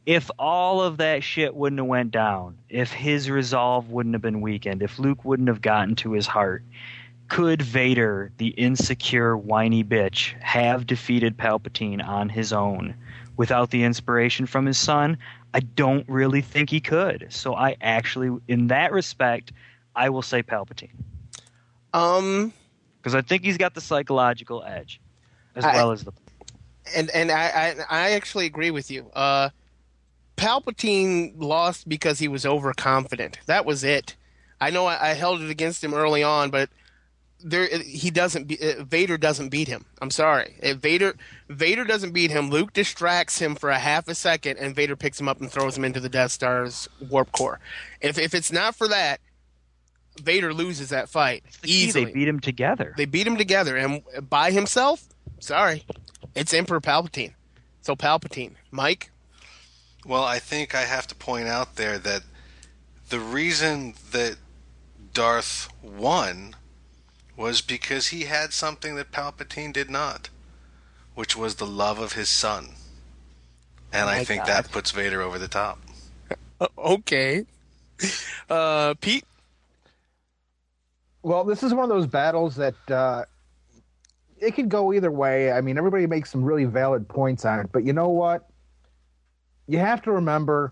If 0.06 0.30
all 0.40 0.82
of 0.82 0.98
that 0.98 1.24
shit 1.24 1.56
wouldn't 1.56 1.80
have 1.80 1.88
went 1.88 2.12
down, 2.12 2.60
if 2.70 2.92
his 2.92 3.30
resolve 3.30 3.90
wouldn't 3.90 4.14
have 4.14 4.22
been 4.22 4.40
weakened, 4.40 4.82
if 4.82 5.00
Luke 5.00 5.26
wouldn't 5.26 5.50
have 5.50 5.62
gotten 5.62 5.96
to 5.96 6.14
his 6.14 6.28
heart, 6.28 6.64
could 7.28 7.62
Vader, 7.62 8.32
the 8.38 8.50
insecure, 8.50 9.36
whiny 9.36 9.84
bitch, 9.84 10.40
have 10.42 10.86
defeated 10.86 11.38
Palpatine 11.38 12.06
on 12.08 12.30
his 12.30 12.54
own 12.54 12.94
without 13.36 13.72
the 13.72 13.84
inspiration 13.84 14.46
from 14.46 14.68
his 14.68 14.78
son? 14.78 15.18
I 15.56 15.62
don't 15.62 16.08
really 16.08 16.42
think 16.42 16.70
he 16.70 16.80
could. 16.80 17.28
So 17.32 17.56
I 17.56 17.76
actually, 17.82 18.40
in 18.48 18.68
that 18.68 18.92
respect, 18.92 19.52
I 19.96 20.10
will 20.10 20.22
say 20.22 20.44
Palpatine 20.44 20.92
Um, 21.96 22.54
because 23.02 23.16
I 23.16 23.22
think 23.22 23.44
he's 23.44 23.58
got 23.58 23.74
the 23.74 23.82
psychological 23.82 24.64
edge 24.64 25.00
as 25.56 25.64
I- 25.64 25.76
well 25.76 25.92
as 25.92 26.04
the. 26.04 26.12
and 26.96 27.10
and 27.12 27.32
I, 27.32 27.46
I 27.46 27.76
I 27.90 28.12
actually 28.12 28.46
agree 28.46 28.72
with 28.72 28.90
you. 28.92 29.10
Uh, 29.14 29.50
Palpatine 30.38 31.34
lost 31.38 31.88
because 31.88 32.20
he 32.20 32.28
was 32.28 32.46
overconfident. 32.46 33.40
That 33.46 33.66
was 33.66 33.84
it. 33.84 34.16
I 34.60 34.70
know 34.70 34.86
I, 34.86 35.12
I 35.12 35.14
held 35.14 35.42
it 35.42 35.50
against 35.50 35.84
him 35.84 35.94
early 35.94 36.24
on, 36.24 36.50
but 36.50 36.70
there 37.42 37.68
he 37.68 38.10
doesn't. 38.10 38.46
Be, 38.48 38.58
uh, 38.60 38.84
Vader 38.84 39.18
doesn't 39.18 39.50
beat 39.50 39.68
him. 39.68 39.86
I'm 40.02 40.12
sorry. 40.12 40.56
If 40.62 40.78
Vader 40.78 41.16
Vader 41.50 41.84
doesn't 41.86 42.12
beat 42.12 42.32
him. 42.32 42.50
Luke 42.50 42.74
distracts 42.74 43.40
him 43.40 43.56
for 43.56 43.70
a 43.70 43.80
half 43.80 44.08
a 44.08 44.16
second, 44.16 44.58
and 44.58 44.76
Vader 44.76 44.96
picks 44.96 45.20
him 45.20 45.30
up 45.30 45.40
and 45.40 45.52
throws 45.52 45.78
him 45.78 45.86
into 45.86 46.00
the 46.00 46.10
Death 46.10 46.32
Star's 46.32 46.90
warp 47.10 47.32
core. 47.32 47.60
If 48.02 48.18
if 48.18 48.34
it's 48.34 48.52
not 48.52 48.76
for 48.76 48.88
that, 48.88 49.20
Vader 50.22 50.54
loses 50.54 50.90
that 50.90 51.10
fight 51.10 51.44
It's 51.48 51.58
the 51.58 51.68
key, 51.68 51.74
easily. 51.74 52.06
they 52.06 52.12
beat 52.12 52.28
him 52.28 52.40
together. 52.40 52.94
They 52.98 53.06
beat 53.06 53.28
him 53.28 53.38
together, 53.38 53.76
and 53.76 54.02
by 54.30 54.52
himself, 54.52 55.04
sorry, 55.40 55.84
it's 56.36 56.54
Emperor 56.54 56.82
Palpatine. 56.82 57.34
So 57.82 57.96
Palpatine, 57.96 58.54
Mike. 58.72 59.12
Well, 60.06 60.24
I 60.24 60.40
think 60.40 60.74
I 60.76 60.82
have 60.84 61.08
to 61.08 61.16
point 61.16 61.48
out 61.48 61.76
there 61.76 61.98
that 62.00 62.24
the 63.10 63.20
reason 63.20 63.94
that 64.12 64.38
Darth 65.14 65.70
won 65.84 66.56
was 67.38 67.62
because 67.62 68.08
he 68.08 68.22
had 68.22 68.54
something 68.54 68.96
that 68.96 69.12
Palpatine 69.12 69.74
did 69.74 69.90
not, 69.90 70.30
which 71.16 71.36
was 71.36 71.56
the 71.56 71.66
love 71.68 72.00
of 72.00 72.14
his 72.14 72.30
son. 72.30 72.70
And 73.92 74.06
Oh 74.06 74.14
I 74.14 74.24
think 74.24 74.42
God. 74.46 74.48
that 74.48 74.72
puts 74.72 74.92
Vader 74.92 75.22
over 75.22 75.38
the 75.40 75.48
top. 75.48 75.80
Uh, 76.60 76.68
okay, 76.78 77.46
uh, 78.50 78.94
Pete. 79.02 79.26
Well, 81.26 81.44
this 81.44 81.64
is 81.64 81.74
one 81.74 81.84
of 81.84 81.90
those 81.90 82.06
battles 82.06 82.56
that 82.58 82.76
uh, 82.88 83.26
it 84.38 84.52
could 84.52 84.70
go 84.70 84.94
either 84.94 85.10
way. 85.10 85.52
I 85.52 85.60
mean, 85.60 85.76
everybody 85.76 86.06
makes 86.06 86.32
some 86.32 86.44
really 86.44 86.66
valid 86.66 87.10
points 87.10 87.46
on 87.46 87.60
it, 87.60 87.72
but 87.72 87.84
you 87.84 87.94
know 87.94 88.10
what? 88.10 88.48
You 89.68 89.80
have 89.80 90.04
to 90.04 90.12
remember 90.12 90.72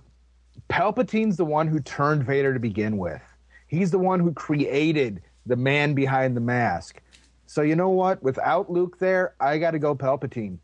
Palpatine's 0.69 1.37
the 1.37 1.43
one 1.43 1.67
who 1.67 1.79
turned 1.79 2.23
Vader 2.23 2.53
to 2.53 2.59
begin 2.59 2.99
with. 2.99 3.19
He's 3.65 3.89
the 3.89 3.97
one 3.97 4.19
who 4.19 4.31
created 4.31 5.23
the 5.47 5.55
man 5.55 5.95
behind 5.95 6.37
the 6.37 6.41
mask. 6.41 7.01
So 7.47 7.63
you 7.63 7.75
know 7.75 7.89
what? 7.89 8.21
Without 8.21 8.71
Luke 8.71 8.99
there, 8.99 9.33
I 9.39 9.57
got 9.57 9.71
to 9.71 9.79
go 9.79 9.95
Palpatine. 9.95 10.59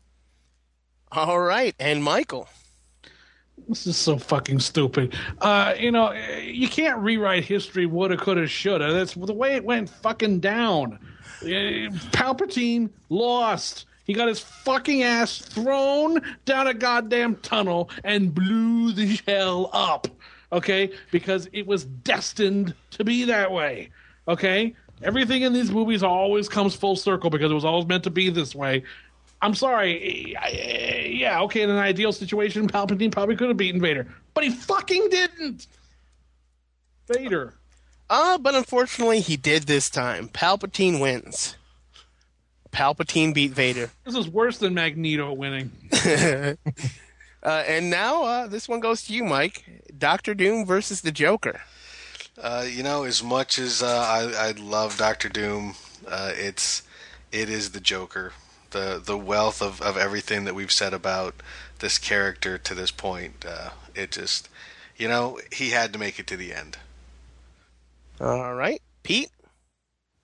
All 1.10 1.40
right, 1.40 1.74
and 1.80 2.04
Michael. 2.04 2.48
This 3.68 3.86
is 3.86 3.96
so 3.96 4.18
fucking 4.18 4.60
stupid. 4.60 5.14
Uh, 5.40 5.74
you 5.78 5.90
know, 5.90 6.12
you 6.42 6.68
can't 6.68 6.98
rewrite 6.98 7.44
history 7.44 7.86
woulda, 7.86 8.16
coulda, 8.16 8.46
shoulda. 8.46 8.92
That's 8.92 9.14
the 9.14 9.32
way 9.32 9.56
it 9.56 9.64
went 9.64 9.88
fucking 9.88 10.40
down. 10.40 10.98
Uh, 11.42 11.90
Palpatine 12.12 12.90
lost. 13.08 13.86
He 14.04 14.12
got 14.12 14.28
his 14.28 14.40
fucking 14.40 15.02
ass 15.02 15.38
thrown 15.38 16.20
down 16.44 16.66
a 16.66 16.74
goddamn 16.74 17.36
tunnel 17.36 17.90
and 18.02 18.34
blew 18.34 18.92
the 18.92 19.20
hell 19.26 19.70
up. 19.72 20.08
Okay? 20.52 20.90
Because 21.12 21.48
it 21.52 21.66
was 21.66 21.84
destined 21.84 22.74
to 22.90 23.04
be 23.04 23.24
that 23.24 23.52
way. 23.52 23.90
Okay? 24.26 24.74
Everything 25.02 25.42
in 25.42 25.52
these 25.52 25.70
movies 25.70 26.02
always 26.02 26.48
comes 26.48 26.74
full 26.74 26.96
circle 26.96 27.30
because 27.30 27.50
it 27.50 27.54
was 27.54 27.64
always 27.64 27.86
meant 27.86 28.04
to 28.04 28.10
be 28.10 28.30
this 28.30 28.54
way. 28.54 28.82
I'm 29.42 29.54
sorry. 29.54 30.36
I- 30.36 31.06
Yeah, 31.10 31.40
okay, 31.42 31.62
in 31.62 31.70
an 31.70 31.78
ideal 31.78 32.12
situation, 32.12 32.68
Palpatine 32.72 33.10
probably 33.12 33.36
could 33.36 33.48
have 33.48 33.56
beaten 33.56 33.80
Vader, 33.80 34.06
but 34.34 34.44
he 34.44 34.50
fucking 34.50 35.08
didn't. 35.10 35.66
Vader. 37.08 37.54
Uh, 38.08 38.38
but 38.38 38.54
unfortunately, 38.54 39.20
he 39.20 39.36
did 39.36 39.64
this 39.64 39.88
time. 39.90 40.28
Palpatine 40.28 41.00
wins. 41.00 41.56
Palpatine 42.72 43.34
beat 43.34 43.52
Vader. 43.52 43.90
This 44.04 44.14
is 44.16 44.28
worse 44.28 44.58
than 44.58 44.74
Magneto 44.74 45.32
winning. 45.32 45.70
uh, 46.04 46.54
and 47.44 47.90
now 47.90 48.24
uh, 48.24 48.46
this 48.46 48.68
one 48.68 48.80
goes 48.80 49.02
to 49.04 49.12
you, 49.12 49.24
Mike. 49.24 49.64
Doctor 49.96 50.34
Doom 50.34 50.64
versus 50.66 51.00
the 51.02 51.12
Joker. 51.12 51.60
Uh, 52.40 52.66
you 52.68 52.82
know, 52.82 53.04
as 53.04 53.22
much 53.22 53.58
as 53.58 53.82
uh, 53.82 53.86
I, 54.36 54.48
I 54.48 54.50
love 54.52 54.96
Doctor 54.96 55.28
Doom, 55.28 55.74
uh, 56.08 56.32
it's 56.34 56.82
it 57.32 57.48
is 57.50 57.72
the 57.72 57.80
Joker. 57.80 58.32
The 58.70 59.00
the 59.04 59.18
wealth 59.18 59.62
of, 59.62 59.80
of 59.80 59.96
everything 59.96 60.44
that 60.44 60.54
we've 60.54 60.72
said 60.72 60.94
about 60.94 61.34
this 61.80 61.98
character 61.98 62.58
to 62.58 62.74
this 62.74 62.90
point, 62.90 63.44
uh, 63.46 63.70
it 63.94 64.12
just 64.12 64.48
you 64.96 65.08
know 65.08 65.38
he 65.52 65.70
had 65.70 65.92
to 65.92 65.98
make 65.98 66.18
it 66.18 66.26
to 66.28 66.36
the 66.36 66.52
end. 66.54 66.78
All 68.20 68.54
right, 68.54 68.80
Pete. 69.02 69.30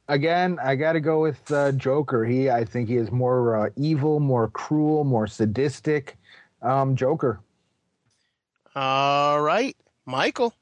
Again, 0.09 0.59
I 0.63 0.77
got 0.77 0.93
to 0.93 1.01
go 1.01 1.21
with 1.21 1.51
uh, 1.51 1.73
Joker. 1.73 2.25
He, 2.25 2.49
I 2.49 2.65
think, 2.65 2.89
he 2.89 2.97
is 2.97 3.11
more 3.11 3.67
uh, 3.67 3.71
evil, 3.75 4.21
more 4.21 4.49
cruel, 4.49 5.03
more 5.03 5.27
sadistic. 5.27 6.17
Um, 6.63 6.95
Joker. 6.95 7.41
All 8.77 9.41
right, 9.41 9.77
Michael. 10.05 10.55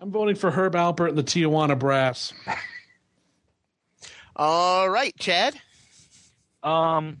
I'm 0.00 0.10
voting 0.10 0.36
for 0.36 0.50
Herb 0.50 0.74
Alpert 0.74 1.08
and 1.08 1.18
the 1.18 1.24
Tijuana 1.24 1.78
Brass. 1.78 2.32
All 4.36 4.88
right, 4.88 5.14
Chad. 5.18 5.60
Um, 6.62 7.20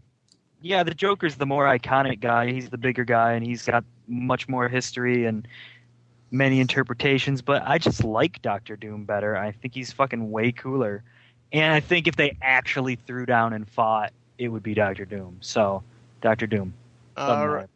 yeah, 0.60 0.82
the 0.82 0.94
Joker's 0.94 1.36
the 1.36 1.46
more 1.46 1.64
iconic 1.66 2.20
guy. 2.20 2.50
He's 2.52 2.68
the 2.70 2.78
bigger 2.78 3.04
guy, 3.04 3.32
and 3.32 3.46
he's 3.46 3.64
got 3.64 3.84
much 4.06 4.48
more 4.48 4.68
history 4.68 5.24
and 5.26 5.46
many 6.30 6.60
interpretations. 6.60 7.42
But 7.42 7.62
I 7.66 7.78
just 7.78 8.02
like 8.04 8.42
Doctor 8.42 8.76
Doom 8.76 9.04
better. 9.04 9.36
I 9.36 9.52
think 9.52 9.74
he's 9.74 9.92
fucking 9.92 10.30
way 10.30 10.52
cooler. 10.52 11.02
And 11.52 11.72
I 11.72 11.80
think 11.80 12.06
if 12.06 12.16
they 12.16 12.36
actually 12.42 12.96
threw 12.96 13.24
down 13.24 13.52
and 13.52 13.68
fought, 13.68 14.12
it 14.36 14.48
would 14.48 14.62
be 14.62 14.74
Doctor 14.74 15.04
Doom. 15.04 15.38
So, 15.40 15.82
Doctor 16.20 16.46
Doom. 16.46 16.74
Doesn't 17.16 17.30
All 17.30 17.38
matter. 17.38 17.52
right. 17.52 17.68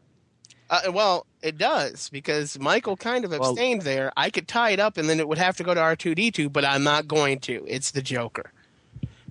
Uh, 0.69 0.91
well, 0.93 1.27
it 1.43 1.59
does 1.59 2.09
because 2.11 2.59
Michael 2.59 2.97
kind 2.97 3.25
of 3.25 3.31
Well- 3.31 3.51
abstained 3.51 3.83
there. 3.83 4.13
I 4.17 4.31
could 4.31 4.49
tie 4.49 4.71
it 4.71 4.81
up, 4.81 4.97
and 4.99 5.09
then 5.09 5.21
it 5.21 5.29
would 5.29 5.39
have 5.39 5.57
to 5.59 5.65
go 5.65 5.75
to 5.75 5.81
R 5.81 5.97
two 5.97 6.15
D 6.15 6.31
two, 6.31 6.49
but 6.51 6.65
I'm 6.65 6.83
not 6.83 7.07
going 7.07 7.41
to. 7.41 7.65
It's 7.69 7.91
the 7.93 8.03
Joker. 8.03 8.53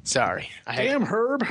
Sorry, 0.04 0.50
I 0.66 0.74
had, 0.74 0.86
Damn, 0.86 1.04
Herb. 1.06 1.46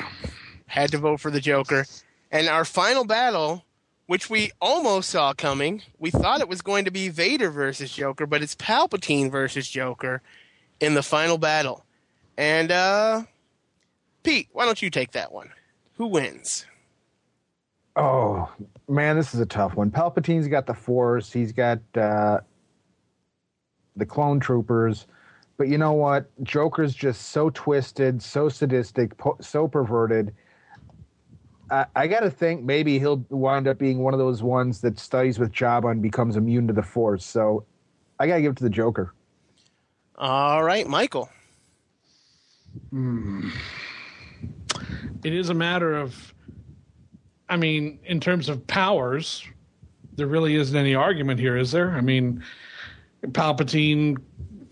Had 0.70 0.92
to 0.92 0.98
vote 0.98 1.20
for 1.20 1.32
the 1.32 1.40
Joker. 1.40 1.84
And 2.30 2.48
our 2.48 2.64
final 2.64 3.04
battle, 3.04 3.64
which 4.06 4.30
we 4.30 4.52
almost 4.60 5.10
saw 5.10 5.34
coming, 5.34 5.82
we 5.98 6.10
thought 6.10 6.40
it 6.40 6.48
was 6.48 6.62
going 6.62 6.84
to 6.84 6.92
be 6.92 7.08
Vader 7.08 7.50
versus 7.50 7.92
Joker, 7.92 8.24
but 8.24 8.40
it's 8.40 8.54
Palpatine 8.54 9.32
versus 9.32 9.68
Joker 9.68 10.22
in 10.78 10.94
the 10.94 11.02
final 11.02 11.38
battle. 11.38 11.84
And 12.38 12.70
uh, 12.70 13.24
Pete, 14.22 14.48
why 14.52 14.64
don't 14.64 14.80
you 14.80 14.90
take 14.90 15.10
that 15.12 15.32
one? 15.32 15.50
Who 15.96 16.06
wins? 16.06 16.64
Oh 17.96 18.48
man, 18.88 19.16
this 19.16 19.34
is 19.34 19.40
a 19.40 19.46
tough 19.46 19.74
one. 19.74 19.90
Palpatine's 19.90 20.46
got 20.46 20.66
the 20.66 20.74
Force. 20.74 21.32
He's 21.32 21.52
got 21.52 21.80
uh, 21.96 22.38
the 23.96 24.06
clone 24.06 24.38
troopers. 24.38 25.08
But 25.56 25.66
you 25.66 25.78
know 25.78 25.92
what? 25.92 26.30
Joker's 26.44 26.94
just 26.94 27.30
so 27.30 27.50
twisted, 27.50 28.22
so 28.22 28.48
sadistic, 28.48 29.16
po- 29.18 29.36
so 29.40 29.66
perverted. 29.66 30.32
I, 31.70 31.86
I 31.94 32.06
got 32.06 32.20
to 32.20 32.30
think 32.30 32.62
maybe 32.62 32.98
he'll 32.98 33.24
wind 33.30 33.68
up 33.68 33.78
being 33.78 33.98
one 33.98 34.12
of 34.12 34.18
those 34.18 34.42
ones 34.42 34.80
that 34.80 34.98
studies 34.98 35.38
with 35.38 35.52
Jabba 35.52 35.90
and 35.90 36.02
becomes 36.02 36.36
immune 36.36 36.66
to 36.66 36.72
the 36.72 36.82
Force. 36.82 37.24
So 37.24 37.64
I 38.18 38.26
got 38.26 38.36
to 38.36 38.42
give 38.42 38.52
it 38.52 38.56
to 38.58 38.64
the 38.64 38.70
Joker. 38.70 39.14
All 40.16 40.62
right, 40.62 40.86
Michael. 40.86 41.28
Hmm. 42.90 43.50
It 45.24 45.32
is 45.32 45.48
a 45.48 45.54
matter 45.54 45.96
of, 45.96 46.34
I 47.48 47.56
mean, 47.56 47.98
in 48.04 48.20
terms 48.20 48.48
of 48.48 48.66
powers, 48.66 49.44
there 50.16 50.26
really 50.26 50.56
isn't 50.56 50.76
any 50.76 50.94
argument 50.94 51.40
here, 51.40 51.56
is 51.56 51.72
there? 51.72 51.92
I 51.92 52.00
mean, 52.00 52.42
Palpatine 53.26 54.18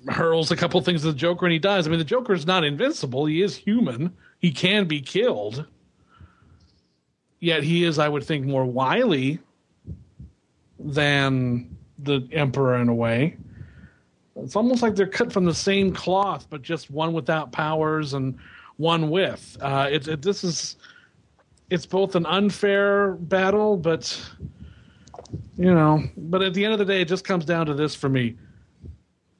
hurls 0.08 0.50
a 0.50 0.56
couple 0.56 0.80
things 0.80 1.04
at 1.04 1.12
the 1.12 1.18
Joker 1.18 1.46
and 1.46 1.52
he 1.52 1.58
dies. 1.58 1.86
I 1.86 1.90
mean, 1.90 1.98
the 1.98 2.04
Joker 2.04 2.32
is 2.32 2.46
not 2.46 2.64
invincible. 2.64 3.26
He 3.26 3.42
is 3.42 3.56
human. 3.56 4.14
He 4.40 4.52
can 4.52 4.86
be 4.86 5.00
killed. 5.00 5.66
Yet 7.40 7.62
he 7.62 7.84
is, 7.84 7.98
I 7.98 8.08
would 8.08 8.24
think, 8.24 8.46
more 8.46 8.64
wily 8.64 9.38
than 10.78 11.76
the 11.98 12.26
Emperor 12.32 12.76
in 12.76 12.88
a 12.88 12.94
way. 12.94 13.36
It's 14.36 14.56
almost 14.56 14.82
like 14.82 14.94
they're 14.94 15.06
cut 15.06 15.32
from 15.32 15.44
the 15.44 15.54
same 15.54 15.92
cloth, 15.92 16.46
but 16.50 16.62
just 16.62 16.90
one 16.90 17.12
without 17.12 17.50
powers 17.52 18.14
and 18.14 18.38
one 18.76 19.10
with. 19.10 19.56
Uh, 19.60 19.88
it, 19.90 20.06
it, 20.06 20.22
this 20.22 20.44
is 20.44 20.76
it's 21.70 21.86
both 21.86 22.14
an 22.14 22.24
unfair 22.26 23.12
battle, 23.12 23.76
but 23.76 24.20
you 25.56 25.74
know, 25.74 26.02
but 26.16 26.42
at 26.42 26.54
the 26.54 26.64
end 26.64 26.72
of 26.72 26.78
the 26.78 26.84
day, 26.84 27.02
it 27.02 27.08
just 27.08 27.24
comes 27.24 27.44
down 27.44 27.66
to 27.66 27.74
this 27.74 27.94
for 27.94 28.08
me. 28.08 28.36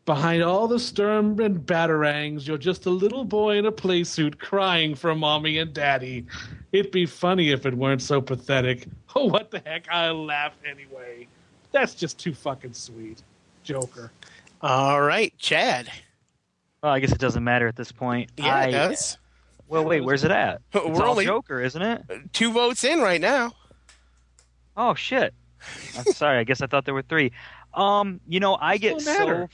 Behind 0.05 0.43
all 0.43 0.67
the 0.67 0.79
sturm 0.79 1.39
and 1.41 1.61
batarangs, 1.61 2.47
you're 2.47 2.59
just 2.59 2.87
a 2.87 2.91
little 2.91 3.25
boy 3.25 3.59
in 3.59 3.67
a 3.67 3.73
play 3.73 4.05
suit 4.05 4.39
crying 4.39 4.95
for 4.95 5.15
mommy 5.15 5.59
and 5.59 5.73
daddy. 5.73 6.27
It'd 6.73 6.93
be 6.93 7.07
funny 7.07 7.51
if 7.51 7.65
it 7.67 7.75
weren't 7.75 8.03
so 8.03 8.21
pathetic. 8.21 8.87
Oh, 9.17 9.25
what 9.25 9.51
the 9.51 9.61
heck? 9.65 9.89
I'll 9.91 10.25
laugh 10.27 10.53
anyway. 10.71 11.27
That's 11.73 11.95
just 11.95 12.19
too 12.21 12.35
fucking 12.35 12.75
sweet. 12.75 13.23
Joker. 13.65 14.13
All 14.63 15.01
right, 15.01 15.33
Chad. 15.39 15.91
Well, 16.83 16.93
I 16.93 17.01
guess 17.01 17.11
it 17.11 17.19
doesn't 17.19 17.43
matter 17.43 17.67
at 17.67 17.75
this 17.75 17.91
point. 17.91 18.31
Yeah, 18.37 18.55
I, 18.55 18.65
it 18.67 18.71
does. 18.73 19.19
Well, 19.67 19.85
wait, 19.85 20.03
where's 20.03 20.23
it 20.25 20.31
at? 20.31 20.61
We're 20.75 20.91
It's 20.91 21.01
all 21.01 21.11
only- 21.11 21.25
Joker, 21.25 21.61
isn't 21.61 21.83
it? 21.83 22.03
Two 22.33 22.53
votes 22.53 22.85
in 22.85 23.01
right 23.01 23.21
now. 23.21 23.53
Oh 24.77 24.95
shit! 24.95 25.35
I'm 25.97 26.05
sorry. 26.13 26.39
I 26.39 26.45
guess 26.45 26.61
I 26.61 26.67
thought 26.67 26.85
there 26.85 26.95
were 26.95 27.03
three. 27.03 27.33
Um, 27.75 28.21
you 28.29 28.39
know, 28.39 28.57
I 28.61 28.77
get 28.77 29.01
so 29.01 29.49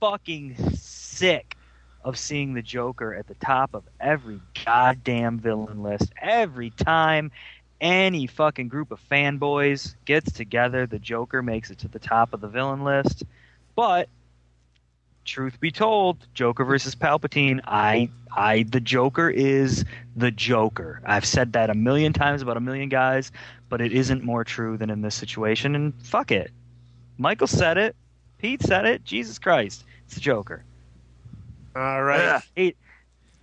fucking 0.00 0.56
sick 0.76 1.53
of 2.04 2.18
seeing 2.18 2.54
the 2.54 2.62
Joker 2.62 3.14
at 3.14 3.26
the 3.26 3.34
top 3.34 3.74
of 3.74 3.84
every 3.98 4.40
goddamn 4.64 5.38
villain 5.38 5.82
list 5.82 6.12
every 6.20 6.70
time 6.70 7.32
any 7.80 8.26
fucking 8.26 8.68
group 8.68 8.90
of 8.90 9.00
fanboys 9.10 9.94
gets 10.04 10.32
together. 10.32 10.86
The 10.86 10.98
Joker 10.98 11.42
makes 11.42 11.70
it 11.70 11.78
to 11.78 11.88
the 11.88 11.98
top 11.98 12.32
of 12.32 12.40
the 12.40 12.48
villain 12.48 12.84
list, 12.84 13.24
but 13.74 14.08
truth 15.24 15.58
be 15.58 15.70
told, 15.70 16.26
Joker 16.34 16.64
versus 16.64 16.94
Palpatine, 16.94 17.60
I, 17.64 18.10
I, 18.36 18.64
the 18.64 18.80
Joker 18.80 19.30
is 19.30 19.84
the 20.14 20.30
Joker. 20.30 21.00
I've 21.04 21.24
said 21.24 21.54
that 21.54 21.70
a 21.70 21.74
million 21.74 22.12
times 22.12 22.42
about 22.42 22.58
a 22.58 22.60
million 22.60 22.90
guys, 22.90 23.32
but 23.70 23.80
it 23.80 23.92
isn't 23.92 24.22
more 24.22 24.44
true 24.44 24.76
than 24.76 24.90
in 24.90 25.00
this 25.00 25.14
situation. 25.14 25.74
And 25.74 25.94
fuck 26.02 26.30
it, 26.30 26.50
Michael 27.16 27.46
said 27.46 27.78
it, 27.78 27.96
Pete 28.38 28.62
said 28.62 28.84
it. 28.84 29.04
Jesus 29.04 29.38
Christ, 29.38 29.84
it's 30.04 30.14
the 30.14 30.20
Joker. 30.20 30.64
All 31.74 32.02
right. 32.02 32.36
Ugh, 32.36 32.42
hate, 32.54 32.76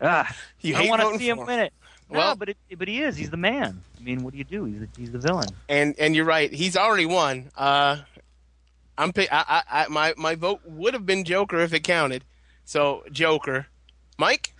ah, 0.01 0.35
You 0.61 0.75
I 0.75 0.87
want 0.87 1.01
to 1.01 1.19
see 1.19 1.29
him 1.29 1.37
for 1.37 1.43
him. 1.43 1.47
win 1.47 1.59
it. 1.59 1.73
Well- 2.09 2.29
no, 2.29 2.35
but 2.35 2.49
it, 2.49 2.57
but 2.77 2.87
he 2.87 3.01
is. 3.01 3.15
He's 3.15 3.29
the 3.29 3.37
man. 3.37 3.81
I 3.97 4.03
mean, 4.03 4.23
what 4.23 4.33
do 4.33 4.37
you 4.37 4.43
do? 4.43 4.65
He's 4.65 4.79
the, 4.79 4.87
he's 4.97 5.11
the 5.11 5.19
villain. 5.19 5.47
and 5.69 5.95
and 5.99 6.15
you're 6.15 6.25
right. 6.25 6.51
He's 6.51 6.75
already 6.75 7.05
won. 7.05 7.51
Uh, 7.55 7.97
I'm 8.97 9.13
pick, 9.13 9.31
I, 9.31 9.63
I, 9.71 9.83
I 9.83 9.87
my 9.87 10.13
my 10.17 10.35
vote 10.35 10.61
would 10.65 10.93
have 10.93 11.05
been 11.05 11.23
Joker 11.23 11.59
if 11.59 11.73
it 11.73 11.83
counted. 11.83 12.23
So 12.65 13.03
Joker, 13.11 13.67
Mike. 14.17 14.53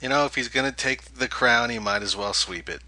You 0.00 0.08
know, 0.08 0.24
if 0.24 0.34
he's 0.34 0.48
going 0.48 0.68
to 0.68 0.76
take 0.76 1.14
the 1.14 1.28
crown, 1.28 1.70
he 1.70 1.78
might 1.78 2.02
as 2.02 2.16
well 2.16 2.32
sweep 2.32 2.68
it. 2.68 2.80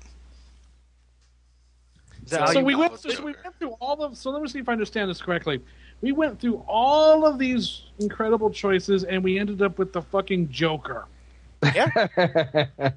that 2.26 2.40
how 2.40 2.46
so 2.46 2.62
we 2.62 2.74
went, 2.74 2.98
through, 2.98 3.24
we 3.24 3.34
went 3.44 3.58
through 3.58 3.76
all 3.80 4.02
of. 4.02 4.16
So 4.16 4.30
let 4.30 4.42
me 4.42 4.48
see 4.48 4.58
if 4.58 4.68
I 4.68 4.72
understand 4.72 5.10
this 5.10 5.20
correctly. 5.22 5.60
We 6.04 6.12
went 6.12 6.38
through 6.38 6.62
all 6.68 7.24
of 7.26 7.38
these 7.38 7.80
incredible 7.98 8.50
choices, 8.50 9.04
and 9.04 9.24
we 9.24 9.38
ended 9.38 9.62
up 9.62 9.78
with 9.78 9.94
the 9.94 10.02
fucking 10.02 10.50
Joker. 10.50 11.06
Yeah. 11.74 12.66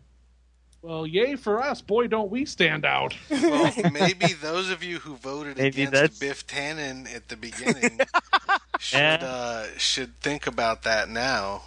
well, 0.81 1.07
yay 1.07 1.37
for 1.37 1.63
us, 1.63 1.81
boy! 1.81 2.07
Don't 2.07 2.29
we 2.29 2.43
stand 2.43 2.83
out? 2.83 3.15
Well, 3.29 3.71
maybe 3.93 4.33
those 4.33 4.69
of 4.69 4.83
you 4.83 4.99
who 4.99 5.15
voted 5.15 5.55
Maybe 5.55 5.83
against 5.83 5.93
that's- 5.93 6.19
Biff 6.19 6.45
Tannen 6.47 7.07
at 7.15 7.29
the 7.29 7.37
beginning 7.37 8.01
should 8.79 8.97
Yeah. 8.99 9.19
uh, 9.21 9.67
should 9.77 10.19
think 10.19 10.45
about 10.45 10.83
that 10.83 11.07
now. 11.07 11.61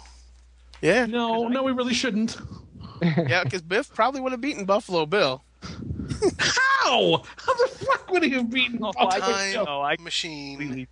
Yeah, 0.79 1.07
No, 1.07 1.47
no, 1.47 1.63
we 1.63 1.71
really 1.71 1.95
shouldn't. 1.95 2.37
yeah, 3.01 3.43
because 3.43 3.63
Biff 3.63 3.91
probably 3.95 4.21
would 4.21 4.31
have 4.31 4.41
beaten 4.41 4.65
Buffalo 4.65 5.07
Bill. 5.07 5.43
How? 6.37 7.23
How 7.37 7.53
the 7.55 7.67
fuck 7.67 8.11
would 8.11 8.21
he 8.21 8.29
have 8.31 8.51
beaten? 8.51 8.77
Oh, 8.83 8.91
Buffalo 8.93 9.19
Time 9.33 9.53
Bill? 9.53 9.65
no, 9.65 9.81
I 9.81 9.95
machine. 9.99 10.57
completely. 10.59 10.87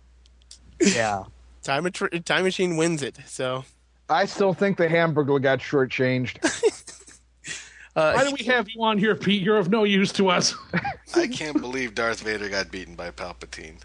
Yeah. 0.80 1.24
Time 1.62 1.84
Atr- 1.84 2.24
Time 2.24 2.44
Machine 2.44 2.76
wins 2.76 3.02
it. 3.02 3.18
So 3.26 3.64
I 4.08 4.24
still 4.24 4.54
think 4.54 4.78
the 4.78 4.88
hamburger 4.88 5.38
got 5.38 5.58
shortchanged. 5.58 6.38
uh, 7.96 8.12
Why 8.12 8.24
do 8.24 8.34
we 8.38 8.44
have 8.46 8.68
you 8.70 8.82
on 8.82 8.98
here, 8.98 9.14
Pete? 9.14 9.42
You're 9.42 9.58
of 9.58 9.68
no 9.70 9.84
use 9.84 10.12
to 10.12 10.28
us. 10.30 10.54
I 11.14 11.26
can't 11.26 11.60
believe 11.60 11.94
Darth 11.94 12.20
Vader 12.22 12.48
got 12.48 12.70
beaten 12.70 12.94
by 12.94 13.10
Palpatine. 13.10 13.76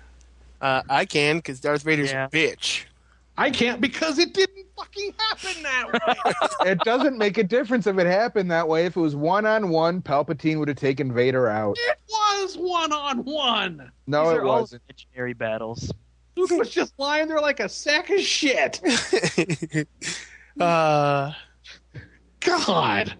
uh, 0.61 0.83
I 0.89 1.05
can 1.05 1.37
because 1.37 1.59
Darth 1.59 1.83
Vader's 1.83 2.11
Yeah. 2.11 2.25
a 2.25 2.29
bitch. 2.29 2.83
I 3.37 3.49
can't 3.51 3.81
because 3.81 4.17
it 4.17 4.33
didn't 4.33 4.65
fucking 4.77 5.13
happen 5.17 5.63
that 5.63 5.91
way. 5.91 6.71
it 6.71 6.79
doesn't 6.79 7.17
make 7.17 7.37
a 7.37 7.43
difference 7.43 7.85
if 7.85 7.97
it 7.97 8.07
happened 8.07 8.49
that 8.51 8.65
way. 8.69 8.85
If 8.85 8.95
it 8.95 9.01
was 9.01 9.13
one 9.17 9.45
on 9.45 9.67
one, 9.67 10.01
Palpatine 10.01 10.57
would 10.59 10.69
have 10.69 10.77
taken 10.77 11.11
Vader 11.13 11.49
out. 11.49 11.75
it 11.77 11.97
was 12.09 12.55
one 12.57 12.93
on 12.93 13.25
one. 13.25 13.91
No, 14.07 14.23
These 14.29 14.31
it 14.31 14.37
are 14.37 14.45
all 14.45 14.59
wasn't. 14.61 14.81
imaginary 14.89 15.33
battles. 15.33 15.91
Luke 16.35 16.51
was 16.51 16.69
just 16.69 16.93
lying 16.97 17.27
there 17.27 17.39
like 17.39 17.59
a 17.59 17.69
sack 17.69 18.09
of 18.09 18.19
shit. 18.19 18.81
uh, 20.59 21.31
God. 22.41 23.13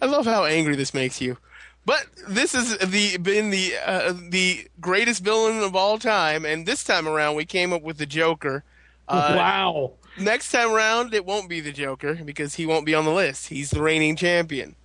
I 0.00 0.06
love 0.06 0.24
how 0.24 0.44
angry 0.44 0.76
this 0.76 0.94
makes 0.94 1.20
you. 1.20 1.36
But 1.84 2.06
this 2.28 2.52
has 2.52 2.78
the 2.78 3.16
been 3.18 3.50
the 3.50 3.74
uh, 3.84 4.14
the 4.28 4.68
greatest 4.80 5.24
villain 5.24 5.62
of 5.62 5.74
all 5.74 5.98
time, 5.98 6.44
and 6.44 6.64
this 6.64 6.84
time 6.84 7.08
around 7.08 7.34
we 7.34 7.44
came 7.44 7.72
up 7.72 7.82
with 7.82 7.98
the 7.98 8.06
Joker. 8.06 8.62
Uh, 9.08 9.34
wow. 9.36 9.92
Next 10.18 10.52
time 10.52 10.70
around, 10.70 11.14
it 11.14 11.24
won't 11.24 11.48
be 11.48 11.60
the 11.60 11.72
Joker 11.72 12.14
because 12.14 12.54
he 12.54 12.66
won't 12.66 12.86
be 12.86 12.94
on 12.94 13.04
the 13.04 13.12
list. 13.12 13.48
He's 13.48 13.70
the 13.70 13.82
reigning 13.82 14.14
champion. 14.14 14.76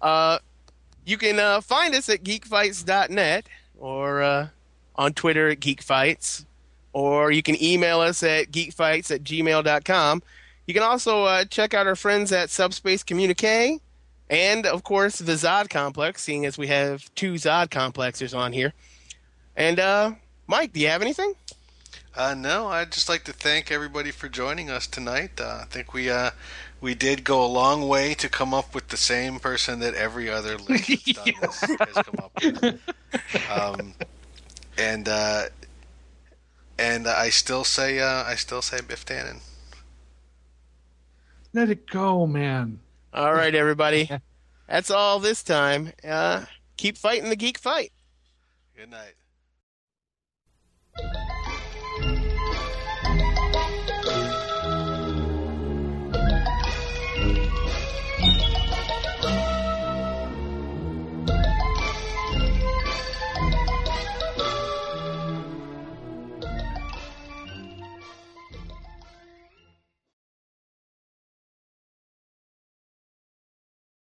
Uh, 0.00 0.38
you 1.04 1.16
can 1.16 1.38
uh, 1.38 1.60
find 1.60 1.94
us 1.94 2.08
at 2.08 2.22
geekfights.net 2.22 3.46
or 3.78 4.22
uh, 4.22 4.48
on 4.96 5.12
Twitter 5.14 5.48
at 5.48 5.60
geekfights, 5.60 6.44
or 6.94 7.30
you 7.30 7.42
can 7.42 7.62
email 7.62 8.00
us 8.00 8.22
at 8.22 8.50
geekfights 8.50 9.14
at 9.14 9.22
gmail.com. 9.22 10.22
You 10.66 10.72
can 10.72 10.82
also 10.82 11.24
uh, 11.24 11.44
check 11.44 11.74
out 11.74 11.86
our 11.86 11.96
friends 11.96 12.32
at 12.32 12.48
Subspace 12.48 13.02
Communique 13.02 13.78
and, 14.30 14.64
of 14.64 14.82
course, 14.84 15.18
the 15.18 15.32
Zod 15.32 15.68
Complex, 15.68 16.22
seeing 16.22 16.46
as 16.46 16.56
we 16.56 16.68
have 16.68 17.14
two 17.14 17.34
Zod 17.34 17.68
Complexers 17.68 18.32
on 18.32 18.54
here. 18.54 18.72
And, 19.56 19.78
uh, 19.78 20.12
Mike, 20.46 20.72
do 20.72 20.80
you 20.80 20.88
have 20.88 21.02
anything? 21.02 21.34
Uh, 22.16 22.34
no, 22.34 22.68
I'd 22.68 22.92
just 22.92 23.08
like 23.08 23.24
to 23.24 23.32
thank 23.32 23.70
everybody 23.70 24.12
for 24.12 24.28
joining 24.28 24.70
us 24.70 24.86
tonight. 24.86 25.40
Uh, 25.40 25.58
I 25.62 25.64
think 25.64 25.92
we 25.92 26.10
uh, 26.10 26.30
we 26.80 26.94
did 26.94 27.24
go 27.24 27.44
a 27.44 27.46
long 27.48 27.88
way 27.88 28.14
to 28.14 28.28
come 28.28 28.54
up 28.54 28.72
with 28.72 28.88
the 28.88 28.96
same 28.96 29.40
person 29.40 29.80
that 29.80 29.94
every 29.94 30.30
other 30.30 30.56
list 30.56 30.88
that's 30.88 31.12
done 31.12 31.34
this 31.40 31.60
has 31.60 32.04
come 32.04 32.14
up 32.22 32.32
with. 32.40 32.80
Um, 33.50 33.94
and 34.76 35.08
uh, 35.08 35.44
and 36.78 37.06
I 37.06 37.30
still 37.30 37.64
say 37.64 38.00
uh, 38.00 38.24
I 38.24 38.34
still 38.34 38.62
say 38.62 38.80
Biff 38.86 39.04
Tannen. 39.04 39.40
Let 41.52 41.70
it 41.70 41.88
go, 41.88 42.26
man. 42.26 42.80
All 43.12 43.32
right, 43.32 43.54
everybody. 43.54 44.10
That's 44.68 44.90
all 44.90 45.20
this 45.20 45.42
time. 45.42 45.92
Uh, 46.06 46.44
keep 46.76 46.98
fighting 46.98 47.28
the 47.28 47.36
geek 47.36 47.58
fight. 47.58 47.92
Good 48.76 48.90
night. 48.90 49.14